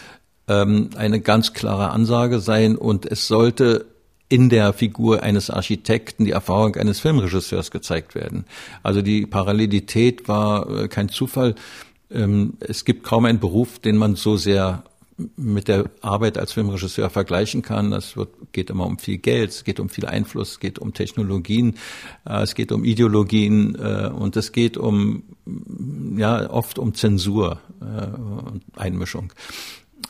ähm, 0.49 0.91
eine 0.97 1.21
ganz 1.21 1.53
klare 1.53 1.91
Ansage 1.91 2.41
sein 2.41 2.77
und 2.77 3.07
es 3.07 3.27
sollte 3.27 3.87
in 4.29 4.49
der 4.49 4.73
Figur 4.73 5.23
eines 5.23 5.51
Architekten 5.51 6.25
die 6.25 6.33
Erfahrung 6.33 6.77
eines 6.77 7.01
Filmregisseurs 7.01 7.71
gezeigt 7.71 8.15
werden. 8.15 8.45
Also 8.83 9.03
die 9.03 9.27
Parallelität 9.27 10.27
war 10.29 10.69
äh, 10.69 10.89
kein 10.89 11.09
Zufall. 11.09 11.55
Ähm, 12.11 12.55
es 12.61 12.85
gibt 12.85 13.05
kaum 13.05 13.25
einen 13.25 13.39
Beruf, 13.39 13.79
den 13.79 13.97
man 13.97 14.17
so 14.17 14.37
sehr 14.37 14.85
mit 15.37 15.69
der 15.69 15.89
Arbeit 16.03 16.37
als 16.37 16.53
Filmregisseur 16.53 17.09
vergleichen 17.09 17.63
kann. 17.63 17.93
Es 17.93 18.17
wird, 18.19 18.29
geht 18.53 18.69
immer 18.69 18.85
um 18.85 18.99
viel 18.99 19.17
Geld, 19.17 19.51
es 19.51 19.65
geht 19.65 19.81
um 19.81 19.89
viel 19.89 20.05
Einfluss, 20.05 20.53
es 20.53 20.61
geht 20.61 20.79
um 20.79 20.93
Technologien, 20.93 21.77
äh, 22.27 22.43
es 22.43 22.55
geht 22.55 22.73
um 22.73 22.85
Ideologien 22.85 23.77
äh, 23.77 24.09
und 24.09 24.37
es 24.37 24.53
geht 24.53 24.77
um 24.77 25.23
ja 26.17 26.51
oft 26.51 26.79
um 26.79 26.95
Zensur 26.95 27.61
und 27.79 28.63
Einmischung. 28.75 29.33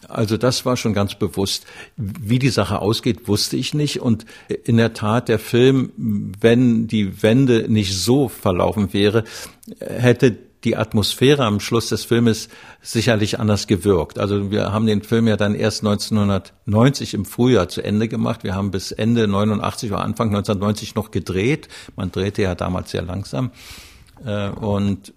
Also 0.09 0.37
das 0.37 0.65
war 0.65 0.77
schon 0.77 0.95
ganz 0.95 1.15
bewusst. 1.15 1.67
Wie 1.97 2.39
die 2.39 2.51
Sache 2.51 2.81
ausgeht, 2.81 3.29
wusste 3.29 3.57
ich 3.57 3.75
nicht. 3.75 4.01
Und 4.01 4.25
in 4.65 4.77
der 4.77 4.93
Tat, 4.93 5.29
der 5.29 5.39
Film, 5.39 5.93
wenn 6.41 6.87
die 6.87 7.23
Wende 7.23 7.67
nicht 7.69 7.97
so 7.97 8.29
verlaufen 8.29 8.93
wäre, 8.93 9.25
hätte 9.81 10.37
die 10.65 10.77
Atmosphäre 10.77 11.45
am 11.45 11.61
Schluss 11.61 11.89
des 11.89 12.05
Filmes 12.05 12.49
sicherlich 12.83 13.39
anders 13.39 13.67
gewirkt. 13.67 14.19
Also 14.19 14.51
wir 14.51 14.73
haben 14.73 14.87
den 14.87 15.03
Film 15.03 15.29
ja 15.29 15.37
dann 15.37 15.55
erst 15.55 15.85
1990 15.85 17.15
im 17.15 17.25
Frühjahr 17.25 17.69
zu 17.69 17.83
Ende 17.83 18.09
gemacht. 18.09 18.43
Wir 18.43 18.55
haben 18.55 18.73
bis 18.73 18.91
Ende 18.91 19.29
89 19.29 19.93
oder 19.93 20.01
Anfang 20.01 20.29
1990 20.29 20.95
noch 20.97 21.11
gedreht. 21.13 21.69
Man 21.95 22.11
drehte 22.11 22.43
ja 22.43 22.55
damals 22.55 22.91
sehr 22.91 23.03
langsam. 23.03 23.53
Äh, 24.25 24.49
und 24.49 25.13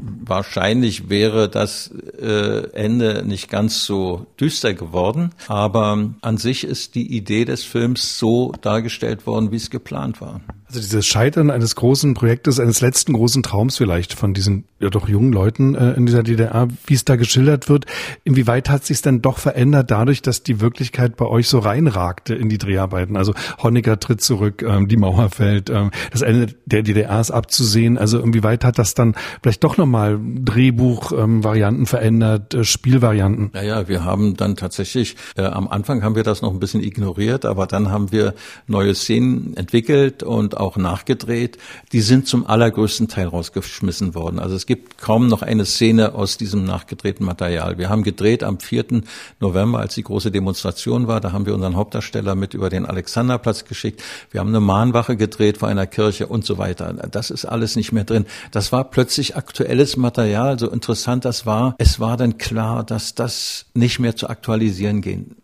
Wahrscheinlich 0.00 1.08
wäre 1.08 1.48
das 1.48 1.90
äh, 2.20 2.70
Ende 2.72 3.22
nicht 3.24 3.48
ganz 3.48 3.84
so 3.84 4.26
düster 4.40 4.74
geworden, 4.74 5.30
aber 5.46 6.10
an 6.20 6.36
sich 6.36 6.64
ist 6.64 6.94
die 6.94 7.16
Idee 7.16 7.44
des 7.44 7.64
Films 7.64 8.18
so 8.18 8.52
dargestellt 8.60 9.26
worden, 9.26 9.52
wie 9.52 9.56
es 9.56 9.70
geplant 9.70 10.20
war. 10.20 10.40
Also 10.68 10.80
dieses 10.80 11.06
Scheitern 11.06 11.50
eines 11.50 11.76
großen 11.76 12.12
Projektes, 12.12 12.60
eines 12.60 12.82
letzten 12.82 13.14
großen 13.14 13.42
Traums 13.42 13.78
vielleicht 13.78 14.12
von 14.12 14.34
diesen 14.34 14.64
ja 14.80 14.90
doch 14.90 15.08
jungen 15.08 15.32
Leuten 15.32 15.74
äh, 15.74 15.92
in 15.92 16.04
dieser 16.04 16.22
DDR, 16.22 16.68
wie 16.86 16.94
es 16.94 17.06
da 17.06 17.16
geschildert 17.16 17.70
wird, 17.70 17.86
inwieweit 18.24 18.68
hat 18.68 18.84
sich 18.84 19.00
dann 19.00 19.22
doch 19.22 19.38
verändert 19.38 19.90
dadurch, 19.90 20.20
dass 20.20 20.42
die 20.42 20.60
Wirklichkeit 20.60 21.16
bei 21.16 21.24
euch 21.24 21.48
so 21.48 21.58
reinragte 21.58 22.34
in 22.34 22.50
die 22.50 22.58
Dreharbeiten? 22.58 23.16
Also 23.16 23.32
Honecker 23.62 23.98
tritt 23.98 24.20
zurück, 24.20 24.62
ähm, 24.62 24.86
die 24.86 24.98
Mauer 24.98 25.30
fällt, 25.30 25.70
ähm, 25.70 25.90
das 26.12 26.20
Ende 26.20 26.54
der 26.66 26.82
DDR 26.82 27.18
ist 27.18 27.30
abzusehen. 27.30 27.96
Also 27.96 28.20
inwieweit 28.20 28.62
hat 28.62 28.78
das 28.78 28.92
dann 28.92 29.14
vielleicht 29.42 29.64
doch 29.64 29.78
nochmal 29.78 30.20
Drehbuchvarianten 30.20 31.82
ähm, 31.82 31.86
verändert, 31.86 32.52
äh, 32.52 32.64
Spielvarianten? 32.64 33.50
Naja, 33.54 33.88
wir 33.88 34.04
haben 34.04 34.36
dann 34.36 34.56
tatsächlich, 34.56 35.16
äh, 35.36 35.42
am 35.42 35.66
Anfang 35.66 36.02
haben 36.02 36.14
wir 36.14 36.24
das 36.24 36.42
noch 36.42 36.52
ein 36.52 36.60
bisschen 36.60 36.82
ignoriert, 36.82 37.46
aber 37.46 37.66
dann 37.66 37.90
haben 37.90 38.12
wir 38.12 38.34
neue 38.66 38.94
Szenen 38.94 39.56
entwickelt 39.56 40.22
und 40.22 40.57
auch 40.58 40.76
nachgedreht, 40.76 41.58
die 41.92 42.00
sind 42.00 42.26
zum 42.26 42.46
allergrößten 42.46 43.08
Teil 43.08 43.28
rausgeschmissen 43.28 44.14
worden. 44.14 44.38
Also 44.38 44.56
es 44.56 44.66
gibt 44.66 44.98
kaum 44.98 45.28
noch 45.28 45.42
eine 45.42 45.64
Szene 45.64 46.14
aus 46.14 46.36
diesem 46.36 46.64
nachgedrehten 46.64 47.24
Material. 47.24 47.78
Wir 47.78 47.88
haben 47.88 48.02
gedreht 48.02 48.42
am 48.44 48.58
4. 48.58 49.02
November, 49.40 49.80
als 49.80 49.94
die 49.94 50.02
große 50.02 50.30
Demonstration 50.30 51.06
war. 51.06 51.20
Da 51.20 51.32
haben 51.32 51.46
wir 51.46 51.54
unseren 51.54 51.76
Hauptdarsteller 51.76 52.34
mit 52.34 52.54
über 52.54 52.70
den 52.70 52.86
Alexanderplatz 52.86 53.64
geschickt. 53.64 54.02
Wir 54.30 54.40
haben 54.40 54.48
eine 54.48 54.60
Mahnwache 54.60 55.16
gedreht 55.16 55.58
vor 55.58 55.68
einer 55.68 55.86
Kirche 55.86 56.26
und 56.26 56.44
so 56.44 56.58
weiter. 56.58 56.92
Das 57.10 57.30
ist 57.30 57.44
alles 57.44 57.76
nicht 57.76 57.92
mehr 57.92 58.04
drin. 58.04 58.26
Das 58.50 58.72
war 58.72 58.84
plötzlich 58.84 59.36
aktuelles 59.36 59.96
Material. 59.96 60.58
So 60.58 60.70
interessant 60.70 61.24
das 61.24 61.46
war, 61.46 61.74
es 61.78 62.00
war 62.00 62.16
dann 62.16 62.38
klar, 62.38 62.84
dass 62.84 63.14
das 63.14 63.66
nicht 63.74 63.98
mehr 63.98 64.16
zu 64.16 64.28
aktualisieren 64.28 65.00
ging. 65.00 65.36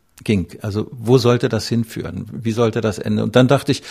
Also 0.63 0.89
wo 0.91 1.19
sollte 1.19 1.49
das 1.49 1.69
hinführen? 1.69 2.27
Wie 2.33 2.53
sollte 2.53 2.81
das 2.81 2.99
enden? 2.99 3.21
Und 3.21 3.37
dann 3.37 3.49
dachte 3.49 3.73
ich, 3.73 3.83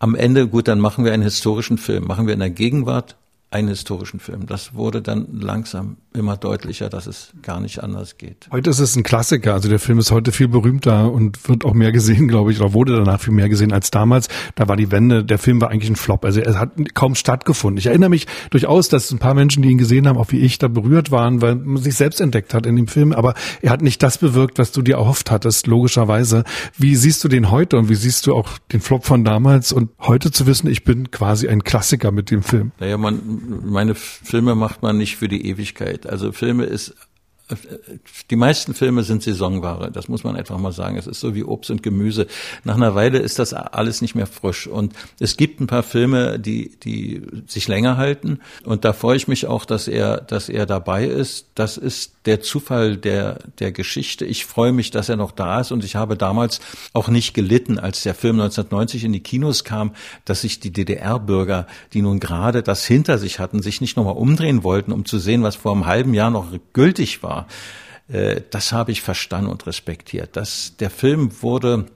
am 0.00 0.14
Ende, 0.14 0.48
gut, 0.48 0.66
dann 0.66 0.80
machen 0.80 1.04
wir 1.04 1.12
einen 1.12 1.22
historischen 1.22 1.78
Film, 1.78 2.04
machen 2.04 2.26
wir 2.26 2.34
in 2.34 2.40
der 2.40 2.50
Gegenwart 2.50 3.16
einen 3.52 3.68
historischen 3.68 4.20
Film. 4.20 4.46
Das 4.46 4.74
wurde 4.74 5.02
dann 5.02 5.26
langsam 5.32 5.96
immer 6.14 6.36
deutlicher, 6.36 6.88
dass 6.88 7.06
es 7.08 7.32
gar 7.42 7.60
nicht 7.60 7.82
anders 7.82 8.16
geht. 8.16 8.48
Heute 8.52 8.70
ist 8.70 8.78
es 8.78 8.94
ein 8.94 9.02
Klassiker. 9.02 9.54
Also 9.54 9.68
der 9.68 9.80
Film 9.80 9.98
ist 9.98 10.12
heute 10.12 10.30
viel 10.30 10.46
berühmter 10.46 11.10
und 11.10 11.48
wird 11.48 11.64
auch 11.64 11.74
mehr 11.74 11.90
gesehen, 11.90 12.28
glaube 12.28 12.52
ich, 12.52 12.60
oder 12.60 12.72
wurde 12.72 12.96
danach 12.96 13.20
viel 13.20 13.32
mehr 13.32 13.48
gesehen 13.48 13.72
als 13.72 13.90
damals. 13.90 14.28
Da 14.54 14.68
war 14.68 14.76
die 14.76 14.92
Wende, 14.92 15.24
der 15.24 15.38
Film 15.38 15.60
war 15.60 15.70
eigentlich 15.70 15.90
ein 15.90 15.96
Flop. 15.96 16.24
Also 16.24 16.40
er 16.40 16.60
hat 16.60 16.70
kaum 16.94 17.16
stattgefunden. 17.16 17.78
Ich 17.78 17.86
erinnere 17.86 18.10
mich 18.10 18.28
durchaus, 18.50 18.88
dass 18.88 19.10
ein 19.10 19.18
paar 19.18 19.34
Menschen, 19.34 19.64
die 19.64 19.70
ihn 19.70 19.78
gesehen 19.78 20.06
haben, 20.06 20.16
auch 20.16 20.30
wie 20.30 20.38
ich, 20.38 20.58
da 20.58 20.68
berührt 20.68 21.10
waren, 21.10 21.42
weil 21.42 21.56
man 21.56 21.82
sich 21.82 21.96
selbst 21.96 22.20
entdeckt 22.20 22.54
hat 22.54 22.66
in 22.66 22.76
dem 22.76 22.86
Film. 22.86 23.12
Aber 23.12 23.34
er 23.62 23.70
hat 23.70 23.82
nicht 23.82 24.00
das 24.02 24.18
bewirkt, 24.18 24.58
was 24.60 24.70
du 24.70 24.82
dir 24.82 24.96
erhofft 24.96 25.30
hattest, 25.32 25.66
logischerweise. 25.66 26.44
Wie 26.78 26.94
siehst 26.94 27.24
du 27.24 27.28
den 27.28 27.50
heute 27.50 27.78
und 27.78 27.88
wie 27.88 27.96
siehst 27.96 28.28
du 28.28 28.34
auch 28.34 28.58
den 28.72 28.80
Flop 28.80 29.04
von 29.04 29.24
damals 29.24 29.72
und 29.72 29.90
heute 29.98 30.30
zu 30.30 30.46
wissen, 30.46 30.68
ich 30.68 30.84
bin 30.84 31.10
quasi 31.10 31.48
ein 31.48 31.64
Klassiker 31.64 32.12
mit 32.12 32.30
dem 32.30 32.44
Film? 32.44 32.70
Naja, 32.78 32.96
man 32.96 33.39
meine 33.46 33.94
Filme 33.94 34.54
macht 34.54 34.82
man 34.82 34.96
nicht 34.96 35.16
für 35.16 35.28
die 35.28 35.46
Ewigkeit. 35.46 36.06
Also 36.06 36.32
Filme 36.32 36.64
ist 36.64 36.94
die 38.30 38.36
meisten 38.36 38.74
Filme 38.74 39.02
sind 39.02 39.22
Saisonware, 39.22 39.90
das 39.90 40.08
muss 40.08 40.24
man 40.24 40.36
einfach 40.36 40.58
mal 40.58 40.72
sagen. 40.72 40.96
Es 40.96 41.06
ist 41.06 41.20
so 41.20 41.34
wie 41.34 41.44
Obst 41.44 41.70
und 41.70 41.82
Gemüse. 41.82 42.26
Nach 42.64 42.76
einer 42.76 42.94
Weile 42.94 43.18
ist 43.18 43.38
das 43.38 43.52
alles 43.52 44.02
nicht 44.02 44.14
mehr 44.14 44.26
frisch. 44.26 44.66
Und 44.66 44.94
es 45.18 45.36
gibt 45.36 45.60
ein 45.60 45.66
paar 45.66 45.82
Filme, 45.82 46.38
die, 46.38 46.76
die 46.82 47.22
sich 47.46 47.68
länger 47.68 47.96
halten. 47.96 48.40
Und 48.64 48.84
da 48.84 48.92
freue 48.92 49.16
ich 49.16 49.28
mich 49.28 49.46
auch, 49.46 49.64
dass 49.64 49.88
er, 49.88 50.18
dass 50.18 50.48
er 50.48 50.66
dabei 50.66 51.06
ist. 51.06 51.46
Das 51.54 51.76
ist 51.76 52.12
der 52.26 52.40
Zufall 52.42 52.96
der, 52.96 53.38
der 53.58 53.72
Geschichte. 53.72 54.26
Ich 54.26 54.44
freue 54.44 54.72
mich, 54.72 54.90
dass 54.90 55.08
er 55.08 55.16
noch 55.16 55.32
da 55.32 55.60
ist 55.60 55.72
und 55.72 55.84
ich 55.84 55.96
habe 55.96 56.16
damals 56.16 56.60
auch 56.92 57.08
nicht 57.08 57.32
gelitten, 57.32 57.78
als 57.78 58.02
der 58.02 58.14
Film 58.14 58.40
1990 58.40 59.04
in 59.04 59.12
die 59.12 59.20
Kinos 59.20 59.64
kam, 59.64 59.92
dass 60.26 60.42
sich 60.42 60.60
die 60.60 60.72
DDR-Bürger, 60.72 61.66
die 61.94 62.02
nun 62.02 62.20
gerade 62.20 62.62
das 62.62 62.84
hinter 62.84 63.16
sich 63.16 63.38
hatten, 63.38 63.62
sich 63.62 63.80
nicht 63.80 63.96
nochmal 63.96 64.16
umdrehen 64.16 64.62
wollten, 64.62 64.92
um 64.92 65.06
zu 65.06 65.18
sehen, 65.18 65.42
was 65.42 65.56
vor 65.56 65.72
einem 65.72 65.86
halben 65.86 66.12
Jahr 66.12 66.30
noch 66.30 66.52
gültig 66.72 67.22
war. 67.22 67.39
Äh, 68.08 68.42
das 68.50 68.72
habe 68.72 68.92
ich 68.92 69.02
verstanden 69.02 69.50
und 69.50 69.66
respektiert. 69.66 70.36
Das, 70.36 70.76
der 70.78 70.90
Film 70.90 71.42
wurde 71.42 71.86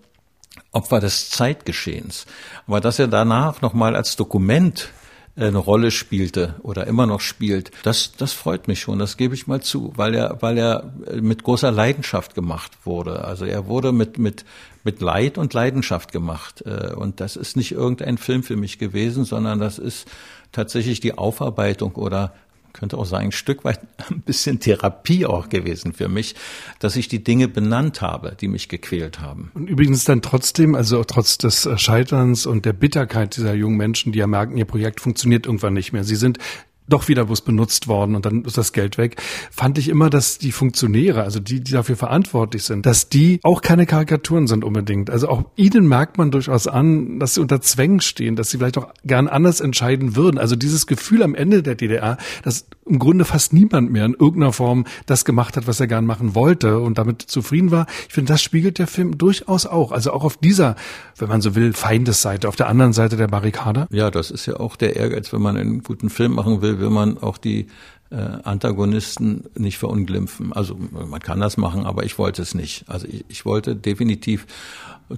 Opfer 0.73 1.01
des 1.01 1.31
Zeitgeschehens. 1.31 2.27
Aber 2.67 2.81
dass 2.81 2.99
er 2.99 3.09
danach 3.09 3.63
nochmal 3.63 3.97
als 3.97 4.17
Dokument 4.17 4.91
eine 5.37 5.59
Rolle 5.59 5.91
spielte 5.91 6.55
oder 6.63 6.87
immer 6.87 7.07
noch 7.07 7.21
spielt, 7.21 7.73
das, 7.83 8.13
das 8.17 8.33
freut 8.33 8.69
mich 8.69 8.81
schon, 8.81 9.01
das 9.01 9.17
gebe 9.17 9.35
ich 9.35 9.49
mal 9.49 9.61
zu, 9.61 9.93
weil 9.97 10.15
er, 10.15 10.41
weil 10.43 10.57
er 10.57 10.93
mit 11.21 11.43
großer 11.43 11.73
Leidenschaft 11.73 12.37
gemacht 12.37 12.71
wurde. 12.85 13.25
Also 13.25 13.45
er 13.45 13.67
wurde 13.67 13.91
mit, 13.91 14.17
mit, 14.17 14.45
mit 14.85 15.01
Leid 15.01 15.37
und 15.37 15.53
Leidenschaft 15.53 16.13
gemacht. 16.13 16.63
Äh, 16.67 16.95
und 16.95 17.21
das 17.21 17.35
ist 17.35 17.57
nicht 17.57 17.73
irgendein 17.73 18.19
Film 18.19 18.45
für 18.45 18.57
mich 18.57 18.79
gewesen, 18.79 19.25
sondern 19.25 19.59
das 19.59 19.79
ist 19.79 20.07
tatsächlich 20.53 21.01
die 21.01 21.19
Aufarbeitung 21.19 21.97
oder 21.97 22.33
könnte 22.75 22.99
auch 22.99 23.07
sagen, 23.07 23.27
ein 23.27 23.33
Stück 23.33 23.65
weit 23.65 23.81
ein 24.11 24.21
bisschen 24.21 24.61
Therapie 24.61 25.25
auch 25.25 25.49
gewesen 25.49 25.95
für 25.95 26.09
mich, 26.09 26.35
dass 26.81 26.97
ich 26.97 27.09
die 27.09 27.25
Dinge 27.25 27.49
benannt 27.49 28.03
habe, 28.03 28.37
die 28.39 28.49
mich 28.49 28.69
gequält 28.69 29.21
haben. 29.21 29.51
Und 29.55 29.69
übrigens 29.69 30.05
dann 30.05 30.21
trotzdem, 30.21 30.75
also 30.75 31.03
trotz 31.05 31.39
des 31.39 31.67
Scheiterns 31.77 32.45
und 32.45 32.67
der 32.67 32.75
Bitterkeit 32.75 33.37
dieser 33.37 33.55
jungen 33.55 33.79
Menschen, 33.79 34.13
die 34.13 34.19
ja 34.19 34.27
merken, 34.27 34.59
ihr 34.59 34.67
Projekt 34.67 35.01
funktioniert 35.01 35.47
irgendwann 35.47 35.73
nicht 35.73 35.93
mehr. 35.93 36.05
Sie 36.05 36.17
sind 36.17 36.39
doch 36.89 37.09
wieder 37.09 37.25
bloß 37.25 37.43
benutzt 37.43 37.89
worden 37.89 38.15
und 38.15 38.27
dann 38.27 38.45
ist 38.45 38.59
das 38.59 38.73
Geld 38.73 38.99
weg, 38.99 39.21
fand 39.51 39.79
ich 39.79 39.89
immer, 39.89 40.11
dass 40.11 40.39
die 40.39 40.53
Funktionäre, 40.53 41.23
also 41.23 41.41
die, 41.41 41.61
die 41.61 41.73
dafür 41.73 41.97
verantwortlich 41.97 42.65
sind, 42.65 42.85
dass 42.87 43.09
die 43.09 43.41
auch 43.43 43.63
keine 43.63 43.87
Karikaturen 43.87 44.47
sind 44.47 44.65
unbedingt. 44.65 45.11
Also 45.11 45.29
auch 45.29 45.45
ihnen 45.57 45.89
merkt 45.89 46.19
man 46.19 46.31
durchaus 46.31 46.67
an, 46.67 47.19
dass 47.19 47.35
sie 47.35 47.41
unter 47.41 47.61
Zwängen 47.61 48.01
stehen, 48.01 48.37
dass 48.37 48.51
sie 48.51 48.59
vielleicht 48.59 48.79
auch 48.79 48.89
gern 49.05 49.29
anders 49.29 49.61
entscheiden 49.61 50.17
würden. 50.17 50.39
Also 50.39 50.57
dieses 50.57 50.87
Gefühl 50.87 51.23
am 51.23 51.35
Ende 51.35 51.63
der 51.63 51.75
DDR, 51.75 52.19
dass 52.43 52.67
im 52.87 52.99
Grunde 52.99 53.25
fast 53.25 53.53
niemand 53.53 53.91
mehr 53.91 54.05
in 54.05 54.13
irgendeiner 54.13 54.53
Form 54.53 54.85
das 55.07 55.25
gemacht 55.25 55.57
hat, 55.57 55.67
was 55.67 55.81
er 55.81 55.87
gern 55.87 56.05
machen 56.05 56.35
wollte 56.35 56.81
und 56.81 56.99
damit 56.99 57.23
zufrieden 57.23 57.71
war. 57.71 57.87
Ich 58.09 58.15
finde, 58.15 58.33
das 58.33 58.43
spiegelt 58.43 58.79
der 58.79 58.87
Film 58.87 59.17
durchaus 59.17 59.67
auch. 59.67 59.93
Also 59.93 60.13
auch 60.13 60.25
auf 60.25 60.37
dieser, 60.37 60.77
wenn 61.17 61.29
man 61.29 61.41
so 61.41 61.55
will, 61.55 61.73
Feindesseite, 61.73 62.49
auf 62.49 62.57
der 62.57 62.69
anderen 62.69 62.93
Seite 62.93 63.17
der 63.17 63.29
Barrikade. 63.29 63.87
Ja, 63.91 64.11
das 64.11 64.31
ist 64.31 64.47
ja 64.47 64.61
auch 64.61 64.77
der 64.77 64.97
Ehrgeiz, 64.97 65.33
wenn 65.33 65.41
man 65.41 65.57
einen 65.57 65.83
guten 65.83 66.11
Film 66.11 66.35
machen 66.35 66.61
will, 66.61 66.74
will 66.79 66.91
man 66.91 67.19
auch 67.19 67.39
die 67.39 67.67
äh, 68.11 68.17
Antagonisten 68.17 69.45
nicht 69.57 69.79
verunglimpfen. 69.79 70.53
Also 70.53 70.77
man 70.93 71.21
kann 71.21 71.41
das 71.41 71.57
machen, 71.57 71.87
aber 71.87 72.05
ich 72.05 72.19
wollte 72.19 72.43
es 72.43 72.55
nicht. 72.55 72.85
Also 72.87 73.07
ich, 73.09 73.25
ich 73.29 73.45
wollte 73.45 73.75
definitiv 73.75 74.47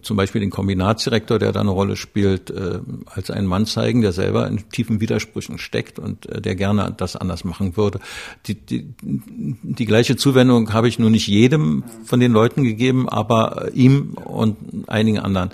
zum 0.02 0.16
Beispiel 0.16 0.40
den 0.40 0.50
Kombinatsdirektor, 0.50 1.38
der 1.38 1.52
da 1.52 1.60
eine 1.60 1.70
Rolle 1.70 1.96
spielt, 1.96 2.50
äh, 2.50 2.80
als 3.06 3.30
einen 3.30 3.46
Mann 3.46 3.66
zeigen, 3.66 4.02
der 4.02 4.12
selber 4.12 4.48
in 4.48 4.68
tiefen 4.70 5.00
Widersprüchen 5.00 5.58
steckt 5.58 5.98
und 5.98 6.26
äh, 6.26 6.40
der 6.40 6.56
gerne 6.56 6.92
das 6.96 7.16
anders 7.16 7.44
machen 7.44 7.76
würde. 7.76 8.00
Die, 8.46 8.54
die, 8.54 8.94
die 9.00 9.84
gleiche 9.84 10.16
Zuwendung 10.16 10.72
habe 10.72 10.88
ich 10.88 10.98
nur 10.98 11.10
nicht 11.10 11.28
jedem 11.28 11.84
von 12.04 12.18
den 12.18 12.32
Leuten 12.32 12.64
gegeben, 12.64 13.08
aber 13.08 13.70
ihm 13.74 14.14
und 14.24 14.88
einigen 14.88 15.20
anderen. 15.20 15.50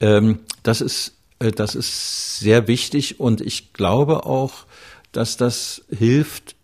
Ähm, 0.00 0.38
das 0.62 0.80
ist, 0.80 1.16
äh, 1.40 1.50
das 1.52 1.74
ist 1.74 2.38
sehr 2.38 2.68
wichtig 2.68 3.20
und 3.20 3.40
ich 3.40 3.74
glaube 3.74 4.24
auch, 4.24 4.64
dass 5.16 5.36
das 5.36 5.84
hilft, 5.90 6.56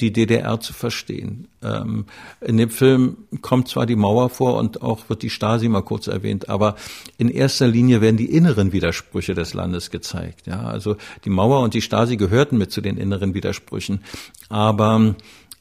die 0.00 0.12
DDR 0.12 0.60
zu 0.60 0.72
verstehen. 0.72 1.48
Ähm, 1.62 2.06
in 2.40 2.56
dem 2.56 2.70
Film 2.70 3.16
kommt 3.42 3.68
zwar 3.68 3.84
die 3.84 3.96
Mauer 3.96 4.30
vor 4.30 4.56
und 4.56 4.82
auch 4.82 5.08
wird 5.08 5.22
die 5.22 5.30
Stasi 5.30 5.68
mal 5.68 5.82
kurz 5.82 6.06
erwähnt, 6.06 6.48
aber 6.48 6.76
in 7.16 7.28
erster 7.28 7.66
Linie 7.66 8.00
werden 8.00 8.16
die 8.16 8.32
inneren 8.32 8.72
Widersprüche 8.72 9.34
des 9.34 9.54
Landes 9.54 9.90
gezeigt. 9.90 10.46
Ja, 10.46 10.62
also 10.62 10.96
die 11.24 11.30
Mauer 11.30 11.60
und 11.62 11.74
die 11.74 11.82
Stasi 11.82 12.16
gehörten 12.16 12.58
mit 12.58 12.70
zu 12.70 12.80
den 12.80 12.96
inneren 12.96 13.34
Widersprüchen, 13.34 14.04
aber 14.48 15.16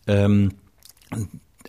ähm, 0.06 0.52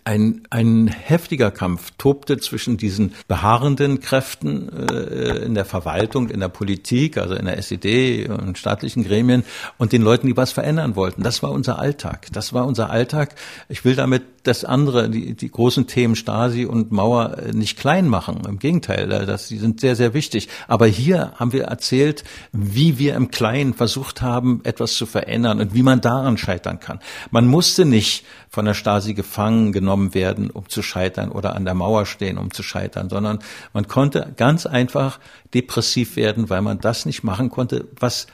ein, 0.08 0.40
ein 0.48 0.88
heftiger 0.88 1.50
Kampf 1.50 1.92
tobte 1.98 2.38
zwischen 2.38 2.78
diesen 2.78 3.12
beharrenden 3.28 4.00
Kräften 4.00 4.70
äh, 4.88 5.44
in 5.44 5.54
der 5.54 5.66
Verwaltung, 5.66 6.30
in 6.30 6.40
der 6.40 6.48
Politik, 6.48 7.18
also 7.18 7.34
in 7.34 7.44
der 7.44 7.58
SED 7.58 8.26
und 8.30 8.56
staatlichen 8.56 9.04
Gremien 9.04 9.44
und 9.76 9.92
den 9.92 10.00
Leuten, 10.00 10.26
die 10.26 10.36
was 10.36 10.50
verändern 10.50 10.96
wollten. 10.96 11.22
Das 11.22 11.42
war 11.42 11.52
unser 11.52 11.78
Alltag. 11.78 12.28
Das 12.32 12.54
war 12.54 12.66
unser 12.66 12.88
Alltag. 12.88 13.34
Ich 13.68 13.84
will 13.84 13.96
damit 13.96 14.22
das 14.48 14.64
andere, 14.64 15.08
die, 15.08 15.34
die 15.34 15.50
großen 15.50 15.86
Themen 15.86 16.16
Stasi 16.16 16.64
und 16.64 16.90
Mauer 16.90 17.38
äh, 17.38 17.52
nicht 17.52 17.78
klein 17.78 18.08
machen. 18.08 18.42
Im 18.48 18.58
Gegenteil, 18.58 19.08
das, 19.08 19.48
die 19.48 19.58
sind 19.58 19.80
sehr, 19.80 19.94
sehr 19.94 20.14
wichtig. 20.14 20.48
Aber 20.66 20.86
hier 20.86 21.32
haben 21.36 21.52
wir 21.52 21.64
erzählt, 21.64 22.24
wie 22.52 22.98
wir 22.98 23.14
im 23.14 23.30
Kleinen 23.30 23.74
versucht 23.74 24.22
haben, 24.22 24.60
etwas 24.64 24.94
zu 24.94 25.06
verändern 25.06 25.60
und 25.60 25.74
wie 25.74 25.82
man 25.82 26.00
daran 26.00 26.38
scheitern 26.38 26.80
kann. 26.80 26.98
Man 27.30 27.46
musste 27.46 27.84
nicht 27.84 28.24
von 28.48 28.64
der 28.64 28.74
Stasi 28.74 29.14
gefangen 29.14 29.72
genommen 29.72 30.14
werden, 30.14 30.50
um 30.50 30.68
zu 30.68 30.82
scheitern 30.82 31.30
oder 31.30 31.54
an 31.54 31.64
der 31.64 31.74
Mauer 31.74 32.06
stehen, 32.06 32.38
um 32.38 32.50
zu 32.50 32.62
scheitern, 32.62 33.10
sondern 33.10 33.38
man 33.72 33.86
konnte 33.86 34.32
ganz 34.36 34.66
einfach 34.66 35.20
depressiv 35.54 36.16
werden, 36.16 36.50
weil 36.50 36.62
man 36.62 36.80
das 36.80 37.06
nicht 37.06 37.22
machen 37.22 37.50
konnte, 37.50 37.86
was 38.00 38.26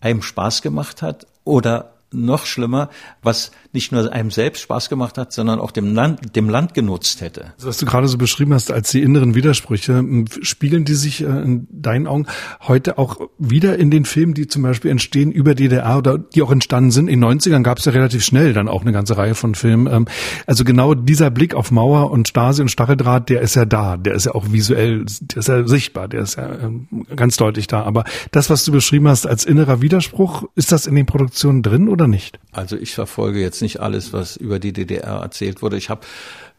einem 0.00 0.22
Spaß 0.22 0.62
gemacht 0.62 1.02
hat 1.02 1.26
oder 1.44 1.92
noch 2.12 2.46
schlimmer, 2.46 2.90
was 3.22 3.52
nicht 3.72 3.90
nur 3.90 4.12
einem 4.12 4.30
selbst 4.30 4.62
Spaß 4.62 4.88
gemacht 4.90 5.16
hat, 5.16 5.32
sondern 5.32 5.58
auch 5.58 5.70
dem 5.70 5.94
Land, 5.94 6.36
dem 6.36 6.50
Land 6.50 6.74
genutzt 6.74 7.22
hätte. 7.22 7.54
Was 7.60 7.78
du 7.78 7.86
gerade 7.86 8.06
so 8.06 8.18
beschrieben 8.18 8.52
hast 8.52 8.70
als 8.70 8.90
die 8.90 9.00
inneren 9.00 9.34
Widersprüche, 9.34 10.04
spiegeln 10.42 10.84
die 10.84 10.94
sich 10.94 11.22
äh, 11.22 11.26
in 11.26 11.66
deinen 11.70 12.06
Augen 12.06 12.26
heute 12.60 12.98
auch 12.98 13.20
wieder 13.38 13.78
in 13.78 13.90
den 13.90 14.04
Filmen, 14.04 14.34
die 14.34 14.46
zum 14.46 14.62
Beispiel 14.62 14.90
entstehen 14.90 15.32
über 15.32 15.54
DDR 15.54 15.96
oder 15.96 16.18
die 16.18 16.42
auch 16.42 16.50
entstanden 16.50 16.90
sind? 16.90 17.08
In 17.08 17.20
den 17.20 17.40
90ern 17.40 17.62
gab 17.62 17.78
es 17.78 17.86
ja 17.86 17.92
relativ 17.92 18.24
schnell 18.24 18.52
dann 18.52 18.68
auch 18.68 18.82
eine 18.82 18.92
ganze 18.92 19.16
Reihe 19.16 19.34
von 19.34 19.54
Filmen. 19.54 19.86
Ähm, 19.86 20.06
also 20.46 20.64
genau 20.64 20.94
dieser 20.94 21.30
Blick 21.30 21.54
auf 21.54 21.70
Mauer 21.70 22.10
und 22.10 22.28
Stasi 22.28 22.60
und 22.60 22.68
Stacheldraht, 22.68 23.30
der 23.30 23.40
ist 23.40 23.54
ja 23.54 23.64
da, 23.64 23.96
der 23.96 24.14
ist 24.14 24.26
ja 24.26 24.34
auch 24.34 24.52
visuell, 24.52 25.06
der 25.20 25.38
ist 25.38 25.48
ja 25.48 25.66
sichtbar, 25.66 26.08
der 26.08 26.20
ist 26.20 26.36
ja 26.36 26.58
ähm, 26.60 26.88
ganz 27.16 27.38
deutlich 27.38 27.68
da. 27.68 27.82
Aber 27.84 28.04
das, 28.32 28.50
was 28.50 28.64
du 28.64 28.72
beschrieben 28.72 29.08
hast 29.08 29.26
als 29.26 29.46
innerer 29.46 29.80
Widerspruch, 29.80 30.44
ist 30.56 30.72
das 30.72 30.86
in 30.86 30.94
den 30.94 31.06
Produktionen 31.06 31.62
drin 31.62 31.88
oder 31.88 32.06
nicht? 32.06 32.38
Also 32.52 32.76
ich 32.76 32.94
verfolge 32.94 33.40
jetzt 33.40 33.61
nicht 33.62 33.80
alles, 33.80 34.12
was 34.12 34.36
über 34.36 34.58
die 34.58 34.72
DDR 34.72 35.20
erzählt 35.22 35.62
wurde. 35.62 35.76
Ich 35.76 35.88
habe 35.88 36.02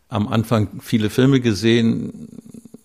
am 0.10 0.28
Anfang 0.28 0.80
viele 0.82 1.10
Filme 1.10 1.40
gesehen. 1.40 2.28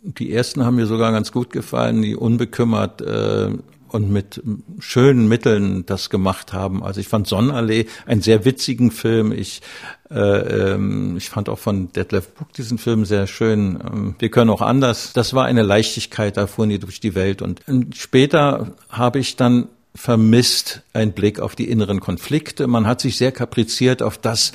Die 0.02 0.32
ersten 0.32 0.64
haben 0.64 0.76
mir 0.76 0.86
sogar 0.86 1.12
ganz 1.12 1.32
gut 1.32 1.50
gefallen, 1.50 2.02
die 2.02 2.16
unbekümmert 2.16 3.00
äh, 3.02 3.50
und 3.88 4.10
mit 4.10 4.42
schönen 4.78 5.28
Mitteln 5.28 5.86
das 5.86 6.10
gemacht 6.10 6.52
haben. 6.52 6.82
Also 6.82 7.00
ich 7.00 7.08
fand 7.08 7.26
Sonnenallee 7.26 7.86
einen 8.06 8.20
sehr 8.20 8.44
witzigen 8.44 8.90
Film. 8.90 9.32
Ich, 9.32 9.62
äh, 10.10 10.14
ähm, 10.18 11.16
ich 11.16 11.28
fand 11.30 11.48
auch 11.48 11.58
von 11.58 11.92
Detlef 11.92 12.28
Buch 12.34 12.50
diesen 12.56 12.78
Film 12.78 13.04
sehr 13.04 13.26
schön. 13.26 13.78
Ähm, 13.80 14.14
wir 14.18 14.30
können 14.30 14.50
auch 14.50 14.62
anders. 14.62 15.12
Das 15.12 15.34
war 15.34 15.44
eine 15.44 15.62
Leichtigkeit, 15.62 16.36
da 16.36 16.46
fuhren 16.46 16.70
die 16.70 16.78
durch 16.78 17.00
die 17.00 17.14
Welt. 17.14 17.42
Und, 17.42 17.66
und 17.66 17.96
später 17.96 18.72
habe 18.88 19.18
ich 19.18 19.36
dann 19.36 19.68
vermisst 19.94 20.82
ein 20.92 21.12
Blick 21.12 21.40
auf 21.40 21.56
die 21.56 21.70
inneren 21.70 22.00
Konflikte. 22.00 22.66
Man 22.66 22.86
hat 22.86 23.00
sich 23.00 23.16
sehr 23.16 23.32
kapriziert 23.32 24.02
auf 24.02 24.18
das, 24.18 24.52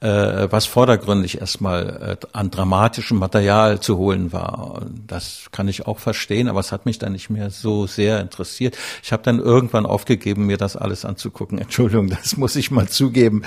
äh, 0.00 0.48
was 0.50 0.66
vordergründig 0.66 1.40
erstmal 1.40 2.18
äh, 2.22 2.26
an 2.32 2.50
dramatischem 2.50 3.18
Material 3.18 3.80
zu 3.80 3.98
holen 3.98 4.32
war. 4.32 4.86
Das 5.06 5.48
kann 5.52 5.68
ich 5.68 5.86
auch 5.86 5.98
verstehen, 5.98 6.48
aber 6.48 6.60
es 6.60 6.72
hat 6.72 6.86
mich 6.86 6.98
dann 6.98 7.12
nicht 7.12 7.30
mehr 7.30 7.50
so 7.50 7.86
sehr 7.86 8.20
interessiert. 8.20 8.76
Ich 9.02 9.12
habe 9.12 9.22
dann 9.22 9.40
irgendwann 9.40 9.86
aufgegeben, 9.86 10.46
mir 10.46 10.56
das 10.56 10.76
alles 10.76 11.04
anzugucken. 11.04 11.58
Entschuldigung, 11.58 12.08
das 12.08 12.36
muss 12.36 12.56
ich 12.56 12.70
mal 12.70 12.88
zugeben, 12.88 13.42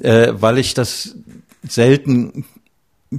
äh, 0.00 0.32
weil 0.34 0.58
ich 0.58 0.74
das 0.74 1.16
selten 1.68 2.44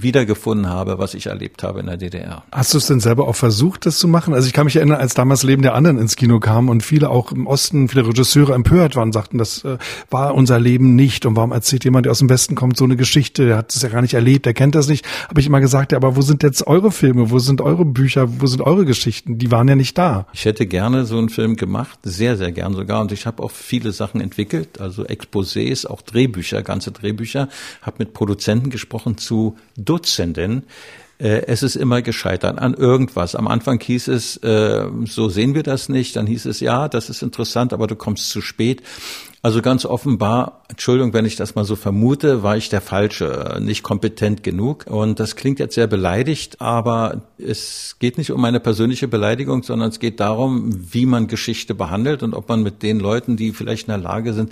wiedergefunden 0.02 0.70
habe, 0.70 0.98
was 0.98 1.14
ich 1.14 1.28
erlebt 1.28 1.64
habe 1.64 1.80
in 1.80 1.88
der 1.88 1.98
DDR. 1.98 2.43
Hast 2.52 2.74
du 2.74 2.78
es 2.78 2.88
denn 2.88 3.00
selber 3.00 3.28
auch 3.28 3.36
versucht, 3.36 3.86
das 3.86 4.00
zu 4.00 4.08
machen? 4.08 4.34
Also 4.34 4.48
ich 4.48 4.54
kann 4.54 4.66
mich 4.66 4.76
erinnern, 4.76 5.00
als 5.00 5.14
damals 5.14 5.43
Leben 5.43 5.62
der 5.62 5.76
anderen 5.76 5.98
ins 5.98 6.16
Kino 6.16 6.39
kam 6.39 6.70
und 6.70 6.84
viele 6.84 7.10
auch 7.10 7.32
im 7.32 7.48
Osten, 7.48 7.88
viele 7.89 8.08
Regisseure 8.08 8.54
empört 8.54 8.95
waren, 8.95 9.12
sagten, 9.12 9.38
das 9.38 9.64
äh, 9.64 9.78
war 10.10 10.36
unser 10.36 10.60
Leben 10.60 10.95
nicht 10.95 11.26
und 11.26 11.36
warum 11.36 11.52
erzählt 11.52 11.84
jemand, 11.84 12.06
der 12.06 12.12
aus 12.12 12.20
dem 12.20 12.30
Westen 12.30 12.56
kommt, 12.56 12.78
so 12.78 12.86
eine 12.86 12.95
Geschichte, 12.95 13.45
der 13.45 13.58
hat 13.58 13.74
es 13.74 13.82
ja 13.82 13.89
gar 13.89 14.02
nicht 14.02 14.14
erlebt, 14.14 14.45
der 14.45 14.54
kennt 14.54 14.76
das 14.76 14.88
nicht. 14.88 15.06
Habe 15.30 15.39
ich 15.39 15.48
immer 15.48 15.60
gesagt, 15.60 15.91
ja, 15.91 15.98
aber 15.98 16.16
wo 16.16 16.22
sind 16.22 16.43
jetzt 16.43 16.66
eure 16.68 16.91
Filme, 16.91 17.30
wo 17.32 17.39
sind 17.39 17.62
eure 17.62 17.86
Bücher, 17.86 18.28
wo 18.41 18.48
sind 18.48 18.62
eure 18.62 18.86
Geschichten? 18.86 19.38
Die 19.38 19.52
waren 19.52 19.68
ja 19.68 19.76
nicht 19.76 19.98
da. 19.98 20.28
Ich 20.34 20.45
hätte 20.45 20.66
gerne 20.66 21.06
so 21.06 21.18
einen 21.18 21.30
Film 21.30 21.56
gemacht, 21.56 22.00
sehr, 22.04 22.38
sehr 22.38 22.52
gern 22.52 22.74
sogar 22.74 23.02
und 23.02 23.12
ich 23.12 23.26
habe 23.26 23.43
auch 23.43 23.52
viele 23.52 23.91
Sachen 23.91 24.22
entwickelt, 24.22 24.80
also 24.80 25.04
Exposés, 25.04 25.88
auch 25.88 26.02
Drehbücher, 26.02 26.64
ganze 26.64 26.91
Drehbücher, 26.91 27.50
habe 27.82 27.98
mit 28.00 28.14
Produzenten 28.14 28.70
gesprochen 28.70 29.18
zu 29.18 29.58
Dutzenden. 29.90 30.64
Äh, 31.20 31.44
es 31.48 31.64
ist 31.64 31.76
immer 31.76 32.02
gescheitert 32.02 32.60
an 32.60 32.74
irgendwas. 32.74 33.36
Am 33.36 33.48
Anfang 33.48 33.80
hieß 33.80 34.08
es, 34.10 34.38
äh, 34.38 34.86
so 35.06 35.30
sehen 35.30 35.56
wir 35.56 35.64
das 35.64 35.90
nicht. 35.90 36.16
Dann 36.16 36.28
hieß 36.28 36.46
es, 36.46 36.60
ja, 36.60 36.88
das 36.88 37.10
ist 37.10 37.24
interessant, 37.24 37.74
aber 37.74 37.88
du 37.88 37.96
kommst 37.96 38.30
zu 38.30 38.42
spät. 38.42 38.84
Also 39.44 39.62
ganz 39.62 39.86
offenbar, 39.86 40.64
Entschuldigung, 40.68 41.14
wenn 41.14 41.26
ich 41.26 41.36
das 41.36 41.54
mal 41.54 41.64
so 41.64 41.76
vermute, 41.76 42.42
war 42.42 42.58
ich 42.58 42.70
der 42.70 42.82
Falsche, 42.82 43.60
nicht 43.62 43.84
kompetent 43.84 44.44
genug. 44.44 44.86
Und 44.88 45.20
das 45.20 45.36
klingt 45.36 45.60
jetzt 45.60 45.76
sehr 45.76 45.88
beleidigt, 45.88 46.60
aber 46.60 47.22
es 47.38 47.98
geht 48.00 48.18
nicht 48.18 48.32
um 48.32 48.44
eine 48.44 48.60
persönliche 48.60 49.08
Beleidigung, 49.08 49.62
sondern 49.62 49.90
es 49.90 50.00
geht 50.00 50.20
darum, 50.20 50.72
wie 50.92 51.06
man 51.06 51.28
Geschichte 51.28 51.76
behandelt 51.76 52.24
und 52.24 52.34
ob 52.34 52.50
man 52.50 52.64
mit 52.64 52.82
den 52.82 53.00
Leuten, 53.00 53.38
die 53.38 53.52
vielleicht 53.52 53.88
in 53.88 53.94
der 53.94 54.00
Lage 54.00 54.34
sind, 54.34 54.52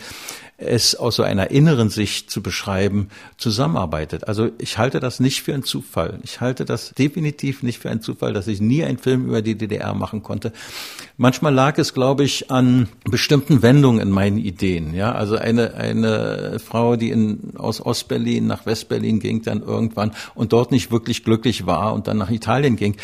es 0.57 0.95
aus 0.95 1.17
so 1.17 1.23
einer 1.23 1.51
inneren 1.51 1.89
Sicht 1.89 2.31
zu 2.31 2.41
beschreiben, 2.41 3.09
zusammenarbeitet. 3.37 4.27
Also 4.27 4.51
ich 4.57 4.77
halte 4.77 4.99
das 4.99 5.19
nicht 5.19 5.41
für 5.41 5.53
einen 5.53 5.63
Zufall. 5.63 6.19
Ich 6.23 6.39
halte 6.39 6.63
das 6.63 6.91
definitiv 6.91 7.61
nicht 7.61 7.79
für 7.79 7.89
einen 7.89 8.01
Zufall, 8.01 8.31
dass 8.31 8.47
ich 8.47 8.61
nie 8.61 8.83
einen 8.83 8.97
Film 8.97 9.25
über 9.25 9.41
die 9.41 9.55
DDR 9.55 9.93
machen 9.93 10.23
konnte. 10.23 10.53
Manchmal 11.17 11.53
lag 11.53 11.77
es, 11.77 11.93
glaube 11.93 12.23
ich, 12.23 12.51
an 12.51 12.87
bestimmten 13.03 13.61
Wendungen 13.61 13.99
in 13.99 14.11
meinen 14.11 14.37
Ideen. 14.37 14.74
Ja, 14.93 15.13
also 15.13 15.37
eine, 15.37 15.75
eine 15.75 16.59
Frau, 16.59 16.95
die 16.95 17.09
in, 17.09 17.53
aus 17.57 17.85
Ostberlin 17.85 18.47
nach 18.47 18.65
Westberlin 18.65 19.19
ging 19.19 19.41
dann 19.41 19.61
irgendwann 19.61 20.11
und 20.33 20.53
dort 20.53 20.71
nicht 20.71 20.91
wirklich 20.91 21.23
glücklich 21.23 21.65
war 21.65 21.93
und 21.93 22.07
dann 22.07 22.17
nach 22.17 22.29
Italien 22.29 22.75
ging. 22.75 22.97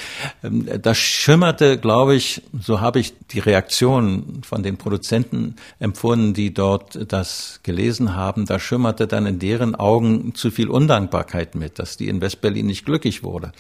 Ähm, 0.43 0.67
da 0.81 0.93
schimmerte, 0.93 1.77
glaube 1.77 2.15
ich, 2.15 2.41
so 2.59 2.81
habe 2.81 2.99
ich 2.99 3.13
die 3.31 3.39
Reaktion 3.39 4.41
von 4.43 4.63
den 4.63 4.77
Produzenten 4.77 5.55
empfunden, 5.79 6.33
die 6.33 6.53
dort 6.53 7.11
das 7.11 7.59
gelesen 7.63 8.15
haben, 8.15 8.45
da 8.45 8.59
schimmerte 8.59 9.07
dann 9.07 9.25
in 9.25 9.39
deren 9.39 9.75
Augen 9.75 10.33
zu 10.35 10.51
viel 10.51 10.69
Undankbarkeit 10.69 11.55
mit, 11.55 11.79
dass 11.79 11.97
die 11.97 12.07
in 12.07 12.21
Westberlin 12.21 12.65
nicht 12.65 12.85
glücklich 12.85 13.23
wurde. 13.23 13.51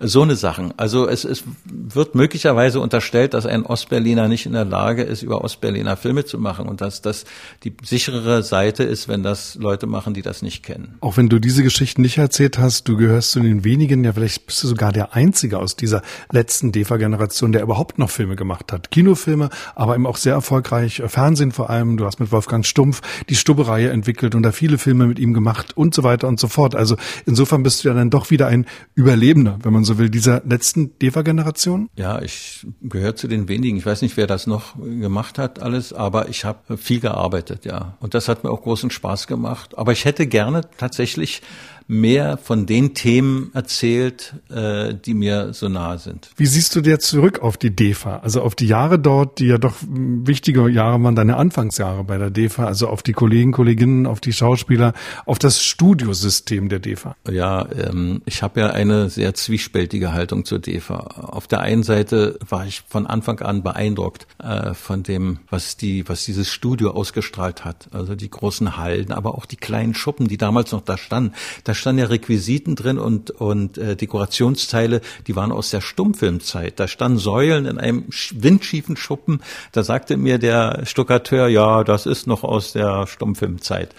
So 0.00 0.22
eine 0.22 0.36
Sachen. 0.36 0.72
Also 0.76 1.08
es, 1.08 1.24
es 1.24 1.44
wird 1.64 2.14
möglicherweise 2.14 2.80
unterstellt, 2.80 3.34
dass 3.34 3.46
ein 3.46 3.64
Ostberliner 3.64 4.28
nicht 4.28 4.46
in 4.46 4.52
der 4.52 4.64
Lage 4.64 5.02
ist, 5.02 5.22
über 5.22 5.42
Ostberliner 5.42 5.96
Filme 5.96 6.24
zu 6.24 6.38
machen 6.38 6.68
und 6.68 6.80
dass, 6.80 7.02
dass 7.02 7.24
die 7.64 7.74
sicherere 7.82 8.42
Seite 8.42 8.84
ist, 8.84 9.08
wenn 9.08 9.22
das 9.22 9.54
Leute 9.56 9.86
machen, 9.86 10.14
die 10.14 10.22
das 10.22 10.42
nicht 10.42 10.62
kennen. 10.62 10.96
Auch 11.00 11.16
wenn 11.16 11.28
du 11.28 11.38
diese 11.38 11.62
Geschichten 11.62 12.02
nicht 12.02 12.18
erzählt 12.18 12.58
hast, 12.58 12.88
du 12.88 12.96
gehörst 12.96 13.32
zu 13.32 13.40
den 13.40 13.64
wenigen, 13.64 14.04
ja 14.04 14.12
vielleicht 14.12 14.46
bist 14.46 14.62
du 14.62 14.68
sogar 14.68 14.92
der 14.92 15.14
Einzige 15.14 15.58
aus 15.58 15.76
dieser 15.76 16.02
letzten 16.30 16.72
DEFA-Generation, 16.72 17.52
der 17.52 17.62
überhaupt 17.62 17.98
noch 17.98 18.10
Filme 18.10 18.36
gemacht 18.36 18.72
hat. 18.72 18.90
Kinofilme, 18.90 19.50
aber 19.74 19.94
eben 19.94 20.06
auch 20.06 20.16
sehr 20.16 20.34
erfolgreich, 20.34 21.00
äh, 21.00 21.08
Fernsehen 21.08 21.52
vor 21.52 21.70
allem. 21.70 21.96
Du 21.96 22.06
hast 22.06 22.20
mit 22.20 22.32
Wolfgang 22.32 22.64
Stumpf 22.64 23.02
die 23.28 23.36
Stubbe-Reihe 23.36 23.90
entwickelt 23.90 24.34
und 24.34 24.42
da 24.42 24.52
viele 24.52 24.78
Filme 24.78 25.06
mit 25.06 25.18
ihm 25.18 25.34
gemacht 25.34 25.76
und 25.76 25.94
so 25.94 26.02
weiter 26.02 26.28
und 26.28 26.40
so 26.40 26.48
fort. 26.48 26.74
Also 26.74 26.96
insofern 27.26 27.62
bist 27.62 27.84
du 27.84 27.88
ja 27.88 27.94
dann 27.94 28.10
doch 28.10 28.30
wieder 28.30 28.46
ein 28.46 28.66
Überlebender, 28.94 29.58
wenn 29.62 29.72
man 29.72 29.84
so 29.84 29.98
will, 29.98 30.10
dieser 30.10 30.42
letzten 30.44 30.98
DEFA-Generation. 30.98 31.88
Ja, 31.96 32.20
ich 32.22 32.66
gehöre 32.82 33.16
zu 33.16 33.28
den 33.28 33.48
wenigen. 33.48 33.76
Ich 33.76 33.86
weiß 33.86 34.02
nicht, 34.02 34.16
wer 34.16 34.26
das 34.26 34.46
noch 34.46 34.76
gemacht 34.76 35.38
hat 35.38 35.60
alles, 35.60 35.92
aber 35.92 36.28
ich 36.28 36.44
habe 36.44 36.76
viel 36.76 37.00
gearbeitet, 37.00 37.45
ja. 37.64 37.94
Und 38.00 38.14
das 38.14 38.28
hat 38.28 38.44
mir 38.44 38.50
auch 38.50 38.62
großen 38.62 38.90
Spaß 38.90 39.26
gemacht. 39.26 39.76
Aber 39.78 39.92
ich 39.92 40.04
hätte 40.04 40.26
gerne 40.26 40.62
tatsächlich 40.76 41.42
mehr 41.88 42.36
von 42.36 42.66
den 42.66 42.94
Themen 42.94 43.50
erzählt, 43.54 44.34
äh, 44.50 44.94
die 44.94 45.14
mir 45.14 45.52
so 45.52 45.68
nahe 45.68 45.98
sind. 45.98 46.30
Wie 46.36 46.46
siehst 46.46 46.74
du 46.74 46.80
dir 46.80 46.98
zurück 46.98 47.40
auf 47.40 47.56
die 47.56 47.74
DEFA, 47.74 48.18
also 48.18 48.42
auf 48.42 48.54
die 48.54 48.66
Jahre 48.66 48.98
dort, 48.98 49.38
die 49.38 49.46
ja 49.46 49.58
doch 49.58 49.74
wichtige 49.88 50.68
Jahre 50.68 51.02
waren, 51.02 51.14
deine 51.14 51.36
Anfangsjahre 51.36 52.04
bei 52.04 52.18
der 52.18 52.30
DEFA, 52.30 52.66
also 52.66 52.88
auf 52.88 53.02
die 53.02 53.12
Kollegen, 53.12 53.52
Kolleginnen, 53.52 54.06
auf 54.06 54.20
die 54.20 54.32
Schauspieler, 54.32 54.94
auf 55.26 55.38
das 55.38 55.62
Studiosystem 55.62 56.68
der 56.68 56.80
DEFA? 56.80 57.16
Ja, 57.30 57.68
ähm, 57.70 58.22
ich 58.24 58.42
habe 58.42 58.60
ja 58.60 58.70
eine 58.70 59.08
sehr 59.08 59.34
zwiespältige 59.34 60.12
Haltung 60.12 60.44
zur 60.44 60.58
DEFA. 60.58 60.96
Auf 60.96 61.46
der 61.46 61.60
einen 61.60 61.84
Seite 61.84 62.38
war 62.48 62.66
ich 62.66 62.82
von 62.88 63.06
Anfang 63.06 63.40
an 63.40 63.62
beeindruckt 63.62 64.26
äh, 64.42 64.74
von 64.74 65.02
dem, 65.04 65.38
was 65.50 65.76
die, 65.76 66.08
was 66.08 66.24
dieses 66.24 66.50
Studio 66.50 66.90
ausgestrahlt 66.90 67.64
hat. 67.64 67.88
Also 67.92 68.16
die 68.16 68.30
großen 68.30 68.76
Hallen, 68.76 69.12
aber 69.12 69.36
auch 69.36 69.46
die 69.46 69.56
kleinen 69.56 69.94
Schuppen, 69.94 70.26
die 70.26 70.36
damals 70.36 70.72
noch 70.72 70.80
da 70.82 70.96
standen. 70.96 71.32
Da 71.64 71.75
standen 71.76 72.00
ja 72.00 72.06
Requisiten 72.06 72.74
drin 72.74 72.98
und, 72.98 73.30
und 73.30 73.78
äh, 73.78 73.96
Dekorationsteile, 73.96 75.00
die 75.26 75.36
waren 75.36 75.52
aus 75.52 75.70
der 75.70 75.80
Stummfilmzeit. 75.80 76.80
Da 76.80 76.88
standen 76.88 77.18
Säulen 77.18 77.66
in 77.66 77.78
einem 77.78 78.06
windschiefen 78.32 78.96
Schuppen. 78.96 79.40
Da 79.72 79.82
sagte 79.82 80.16
mir 80.16 80.38
der 80.38 80.84
Stuckateur, 80.84 81.48
ja, 81.48 81.84
das 81.84 82.06
ist 82.06 82.26
noch 82.26 82.42
aus 82.42 82.72
der 82.72 83.06
Stummfilmzeit. 83.06 83.94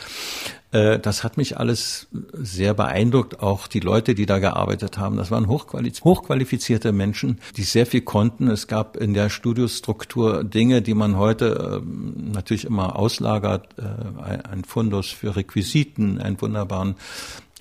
Äh, 0.72 1.00
das 1.00 1.24
hat 1.24 1.38
mich 1.38 1.58
alles 1.58 2.08
sehr 2.34 2.74
beeindruckt. 2.74 3.40
Auch 3.40 3.68
die 3.68 3.80
Leute, 3.80 4.16
die 4.16 4.26
da 4.26 4.40
gearbeitet 4.40 4.98
haben, 4.98 5.18
das 5.18 5.32
waren 5.32 5.48
hochqualifizierte 5.48 6.92
Menschen, 6.92 7.40
die 7.56 7.64
sehr 7.64 7.86
viel 7.86 8.02
konnten. 8.02 8.50
Es 8.50 8.68
gab 8.68 8.98
in 8.98 9.14
der 9.14 9.30
Studiostruktur 9.30 10.44
Dinge, 10.44 10.82
die 10.82 10.94
man 10.94 11.18
heute 11.18 11.82
ähm, 11.82 12.32
natürlich 12.34 12.66
immer 12.66 12.98
auslagert. 12.98 13.76
Äh, 13.78 14.48
ein 14.50 14.64
Fundus 14.66 15.10
für 15.10 15.36
Requisiten, 15.36 16.20
einen 16.20 16.40
wunderbaren 16.42 16.96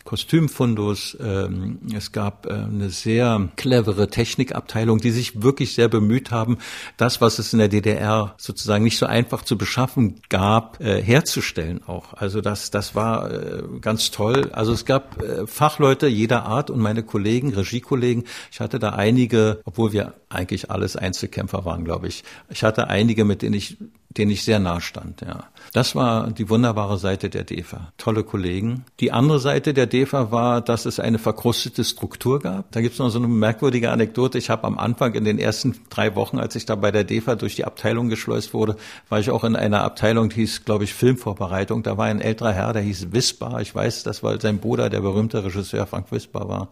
Kostümfundus. 0.07 1.19
Ähm, 1.21 1.81
es 1.95 2.13
gab 2.13 2.47
äh, 2.47 2.55
eine 2.55 2.89
sehr 2.89 3.51
clevere 3.57 4.09
Technikabteilung, 4.09 4.99
die 4.99 5.11
sich 5.11 5.43
wirklich 5.43 5.75
sehr 5.75 5.89
bemüht 5.89 6.31
haben, 6.31 6.57
das, 6.97 7.21
was 7.21 7.39
es 7.39 7.53
in 7.53 7.59
der 7.59 7.69
DDR 7.69 8.35
sozusagen 8.39 8.85
nicht 8.85 8.97
so 8.97 9.05
einfach 9.05 9.43
zu 9.43 9.59
beschaffen 9.59 10.23
gab, 10.31 10.81
äh, 10.81 11.03
herzustellen 11.03 11.83
auch. 11.87 12.15
Also 12.15 12.41
das, 12.41 12.71
das 12.71 12.95
war 12.95 13.31
äh, 13.31 13.63
ganz 13.83 14.11
toll. 14.11 14.51
Also 14.53 14.73
es 14.73 14.87
gab 14.87 15.23
Fachleute 15.47 16.07
jeder 16.07 16.47
Art 16.47 16.71
und 16.71 16.81
meine 16.81 17.03
Kollegen, 17.03 17.53
Regiekollegen. 17.53 18.25
Ich 18.51 18.61
hatte 18.61 18.79
da 18.79 18.91
einige, 18.91 19.61
obwohl 19.65 19.93
wir 19.93 20.15
eigentlich 20.29 20.71
alles 20.71 20.97
Einzelkämpfer 20.97 21.65
waren, 21.65 21.85
glaube 21.85 22.09
ich. 22.09 22.25
Ich 22.49 22.63
hatte 22.63 22.89
einige, 22.89 23.25
mit 23.25 23.43
denen 23.43 23.55
ich 23.55 23.77
denen 24.19 24.31
ich 24.31 24.45
sehr 24.45 24.59
nah 24.59 24.81
stand. 24.81 25.21
Ja. 25.21 25.45
Das 25.73 25.95
war 25.95 26.31
die 26.31 26.49
wunderbare 26.49 26.99
Seite 26.99 27.29
der 27.29 27.45
DEFA. 27.45 27.93
Tolle 27.99 28.25
Kollegen. 28.25 28.85
Die 29.01 29.13
andere 29.13 29.39
Seite 29.39 29.75
der 29.75 29.87
DEFA 29.87 30.31
war, 30.31 30.61
dass 30.61 30.87
es 30.87 31.01
eine 31.01 31.19
verkrustete 31.19 31.85
Struktur 31.85 32.41
gab. 32.41 32.73
Da 32.73 32.81
gibt 32.81 32.95
es 32.95 32.99
noch 32.99 33.11
so 33.11 33.19
eine 33.19 33.29
merkwürdige 33.29 33.91
Anekdote. 33.91 34.39
Ich 34.39 34.49
habe 34.49 34.65
am 34.65 34.79
Anfang 34.79 35.15
in 35.15 35.25
den 35.25 35.39
ersten 35.39 35.77
drei 35.91 36.15
Wochen, 36.15 36.39
als 36.39 36.57
ich 36.57 36.67
da 36.67 36.77
bei 36.77 36.91
der 36.91 37.05
DEFA 37.05 37.35
durch 37.35 37.57
die 37.57 37.65
Abteilung 37.65 38.09
geschleust 38.09 38.55
wurde, 38.55 38.77
war 39.09 39.21
ich 39.21 39.31
auch 39.31 39.45
in 39.45 39.57
einer 39.57 39.83
Abteilung, 39.83 40.31
die 40.31 40.37
hieß, 40.37 40.65
glaube 40.65 40.85
ich, 40.85 40.95
Filmvorbereitung. 40.95 41.83
Da 41.83 41.99
war 41.99 42.07
ein 42.07 42.21
älterer 42.21 42.53
Herr, 42.53 42.73
der 42.73 42.83
hieß 42.83 43.13
Wisbar. 43.13 43.61
Ich 43.61 43.75
weiß, 43.75 44.03
das 44.03 44.23
war 44.23 44.41
sein 44.41 44.59
Bruder, 44.59 44.89
der 44.89 45.01
berühmte 45.01 45.45
Regisseur 45.45 45.87
Frank 45.87 46.11
Wisbar 46.11 46.49
war. 46.49 46.69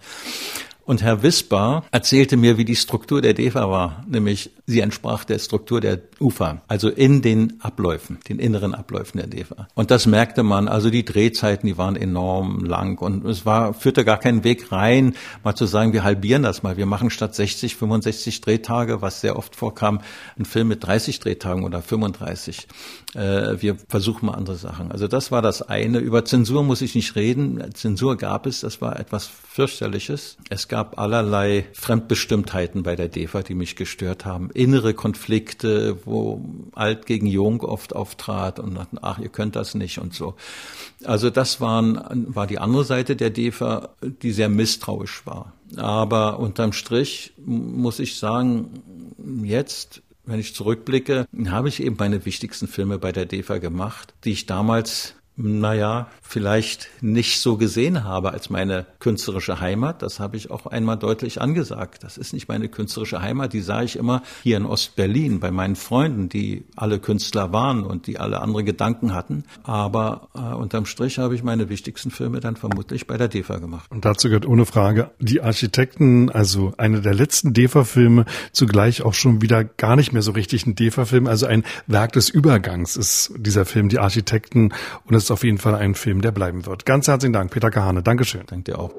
Und 0.85 1.03
Herr 1.03 1.22
Wisper 1.22 1.85
erzählte 1.93 2.37
mir, 2.37 2.59
wie 2.59 2.66
die 2.66 2.76
Struktur 2.76 3.22
der 3.22 3.32
DEFA 3.32 3.70
war, 3.70 4.05
nämlich 4.07 4.51
sie 4.66 4.80
entsprach 4.80 5.24
der 5.24 5.39
Struktur 5.39 5.80
der 5.80 6.01
UFA, 6.20 6.62
also 6.68 6.91
in 6.91 7.22
den 7.22 7.61
Abläufen, 7.61 8.18
den 8.28 8.39
inneren 8.39 8.74
Abläufen 8.74 9.18
der 9.18 9.26
DEFA. 9.26 9.68
Und 9.74 9.91
das 9.91 10.07
merkte 10.07 10.43
man, 10.43 10.68
also 10.68 10.91
die 10.91 11.05
Drehzeiten, 11.05 11.66
die 11.66 11.78
waren 11.78 11.97
enorm 11.97 12.64
lang 12.64 12.99
und 13.01 13.24
es 13.24 13.47
war, 13.47 13.72
führte 13.72 14.05
gar 14.05 14.18
keinen 14.18 14.45
Weg 14.45 14.72
rein, 14.72 15.14
mal 15.43 15.55
zu 15.55 15.64
sagen, 15.64 15.95
wir 15.95 16.05
halbieren 16.05 16.43
das 16.43 16.62
mal, 16.62 16.76
wir 16.76 16.87
machen 16.87 17.09
statt 17.09 17.35
60, 17.35 17.76
65 17.76 18.43
Drehtage, 18.43 19.01
was 19.01 19.22
sehr 19.22 19.37
oft 19.37 19.57
vorkam, 19.57 20.01
einen 20.37 20.45
Film 20.45 20.68
mit 20.68 20.85
30 20.85 21.18
Drehtagen 21.18 21.64
oder 21.64 21.80
35. 21.80 22.68
Äh, 23.14 23.62
wir 23.62 23.76
versuchen 23.89 24.26
mal 24.26 24.35
andere 24.35 24.57
Sachen. 24.57 24.93
Also 24.93 25.09
das 25.09 25.30
war 25.30 25.41
das 25.41 25.62
eine. 25.62 25.99
Über 25.99 26.24
Zensur 26.24 26.62
muss 26.62 26.82
ich 26.82 26.95
nicht 26.95 27.16
reden. 27.16 27.62
Zensur 27.74 28.16
gab 28.16 28.47
es, 28.47 28.61
das 28.61 28.80
war 28.80 28.99
etwas 28.99 29.26
fürchterliches. 29.26 30.37
Es 30.51 30.68
gab 30.75 30.99
allerlei 30.99 31.66
Fremdbestimmtheiten 31.72 32.83
bei 32.83 32.97
der 32.97 33.07
DEFA, 33.07 33.43
die 33.43 33.55
mich 33.55 33.77
gestört 33.77 34.25
haben. 34.25 34.51
Innere 34.51 34.93
Konflikte, 34.93 36.05
wo 36.05 36.45
Alt 36.72 37.07
gegen 37.07 37.29
Jung 37.29 37.61
oft 37.61 37.95
auftrat 37.95 38.59
und 38.59 38.75
dachten, 38.75 38.99
ach, 39.01 39.20
ihr 39.20 39.29
könnt 39.29 39.55
das 39.55 39.77
nicht 39.77 39.99
und 39.99 40.14
so. 40.14 40.35
Also 41.05 41.31
das 41.31 41.61
waren, 41.61 42.27
war 42.35 42.49
die 42.49 42.59
andere 42.59 42.85
Seite 42.85 43.14
der 43.14 43.31
DEFA, 43.31 43.91
die 44.03 44.33
sehr 44.33 44.49
misstrauisch 44.49 45.25
war. 45.27 45.53
Aber 45.77 46.41
unterm 46.41 46.72
Strich 46.72 47.35
muss 47.47 48.01
ich 48.01 48.18
sagen, 48.18 49.14
jetzt 49.45 50.03
wenn 50.27 50.41
ich 50.41 50.57
zurückblicke, 50.57 51.29
habe 51.47 51.68
ich 51.68 51.85
eben 51.85 51.95
meine 52.01 52.25
wichtigsten 52.25 52.66
Filme 52.66 52.99
bei 52.99 53.12
der 53.12 53.27
DEFA 53.27 53.59
gemacht, 53.59 54.12
die 54.25 54.33
ich 54.33 54.47
damals 54.47 55.14
naja, 55.37 56.07
vielleicht 56.22 56.89
nicht 57.01 57.41
so 57.41 57.57
gesehen 57.57 58.05
habe 58.05 58.32
als 58.32 58.51
meine 58.51 58.87
künstlerische 59.01 59.61
Heimat. 59.61 60.01
Das 60.03 60.20
habe 60.20 60.37
ich 60.37 60.51
auch 60.51 60.66
einmal 60.66 60.97
deutlich 60.97 61.41
angesagt. 61.41 62.05
Das 62.05 62.18
ist 62.18 62.32
nicht 62.32 62.49
meine 62.49 62.68
künstlerische 62.68 63.20
Heimat. 63.20 63.53
Die 63.53 63.61
sah 63.61 63.82
ich 63.82 63.97
immer 63.97 64.22
hier 64.45 64.57
in 64.57 64.64
Ostberlin 64.64 65.41
bei 65.41 65.51
meinen 65.51 65.74
Freunden, 65.74 66.28
die 66.28 66.64
alle 66.76 67.01
Künstler 67.01 67.53
waren 67.53 67.82
und 67.82 68.07
die 68.07 68.20
alle 68.20 68.41
andere 68.41 68.62
Gedanken 68.62 69.12
hatten. 69.12 69.45
Aber 69.64 70.28
äh, 70.35 70.39
unterm 70.39 70.87
Strich 70.87 71.18
habe 71.18 71.35
ich 71.35 71.43
meine 71.43 71.68
wichtigsten 71.68 72.12
Filme 72.12 72.39
dann 72.39 72.55
vermutlich 72.55 73.09
bei 73.09 73.16
der 73.16 73.26
DEFA 73.26 73.59
gemacht. 73.59 73.91
Und 73.91 74.05
dazu 74.05 74.28
gehört 74.28 74.47
ohne 74.47 74.66
Frage 74.66 75.11
die 75.18 75.41
Architekten, 75.41 76.30
also 76.30 76.74
eine 76.78 77.01
der 77.01 77.14
letzten 77.14 77.53
DEFA-Filme, 77.53 78.24
zugleich 78.53 79.03
auch 79.03 79.14
schon 79.14 79.43
wieder 79.43 79.64
gar 79.64 79.97
nicht 79.97 80.12
mehr 80.12 80.22
so 80.22 80.30
richtig 80.30 80.66
ein 80.66 80.76
DEFA-Film, 80.76 81.26
also 81.26 81.47
ein 81.47 81.64
Werk 81.89 82.12
des 82.12 82.28
Übergangs 82.28 82.97
ist 82.97 83.32
dieser 83.37 83.64
Film, 83.64 83.89
die 83.89 83.99
Architekten. 83.99 84.72
Und 85.05 85.24
ist 85.25 85.31
auf 85.31 85.45
jeden 85.45 85.59
Fall 85.59 85.75
ein 85.75 85.95
Film, 85.95 86.20
der 86.20 86.33
bleiben 86.33 86.66
wird. 86.66 86.85
Ganz 86.85 87.09
herzlichen 87.09 87.33
Dank, 87.33 87.51
Peter 87.51 87.70
Kahane. 87.70 88.03
Dankeschön. 88.03 88.43
Danke 88.47 88.72
dir 88.72 88.79
auch. 88.79 88.93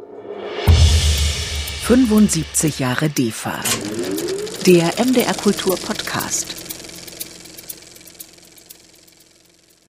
75 1.84 2.80
Jahre 2.80 3.10
DEFA. 3.10 3.60
Der 4.66 4.94
MDR 5.06 5.36
Kultur 5.36 5.78
Podcast. 5.78 6.65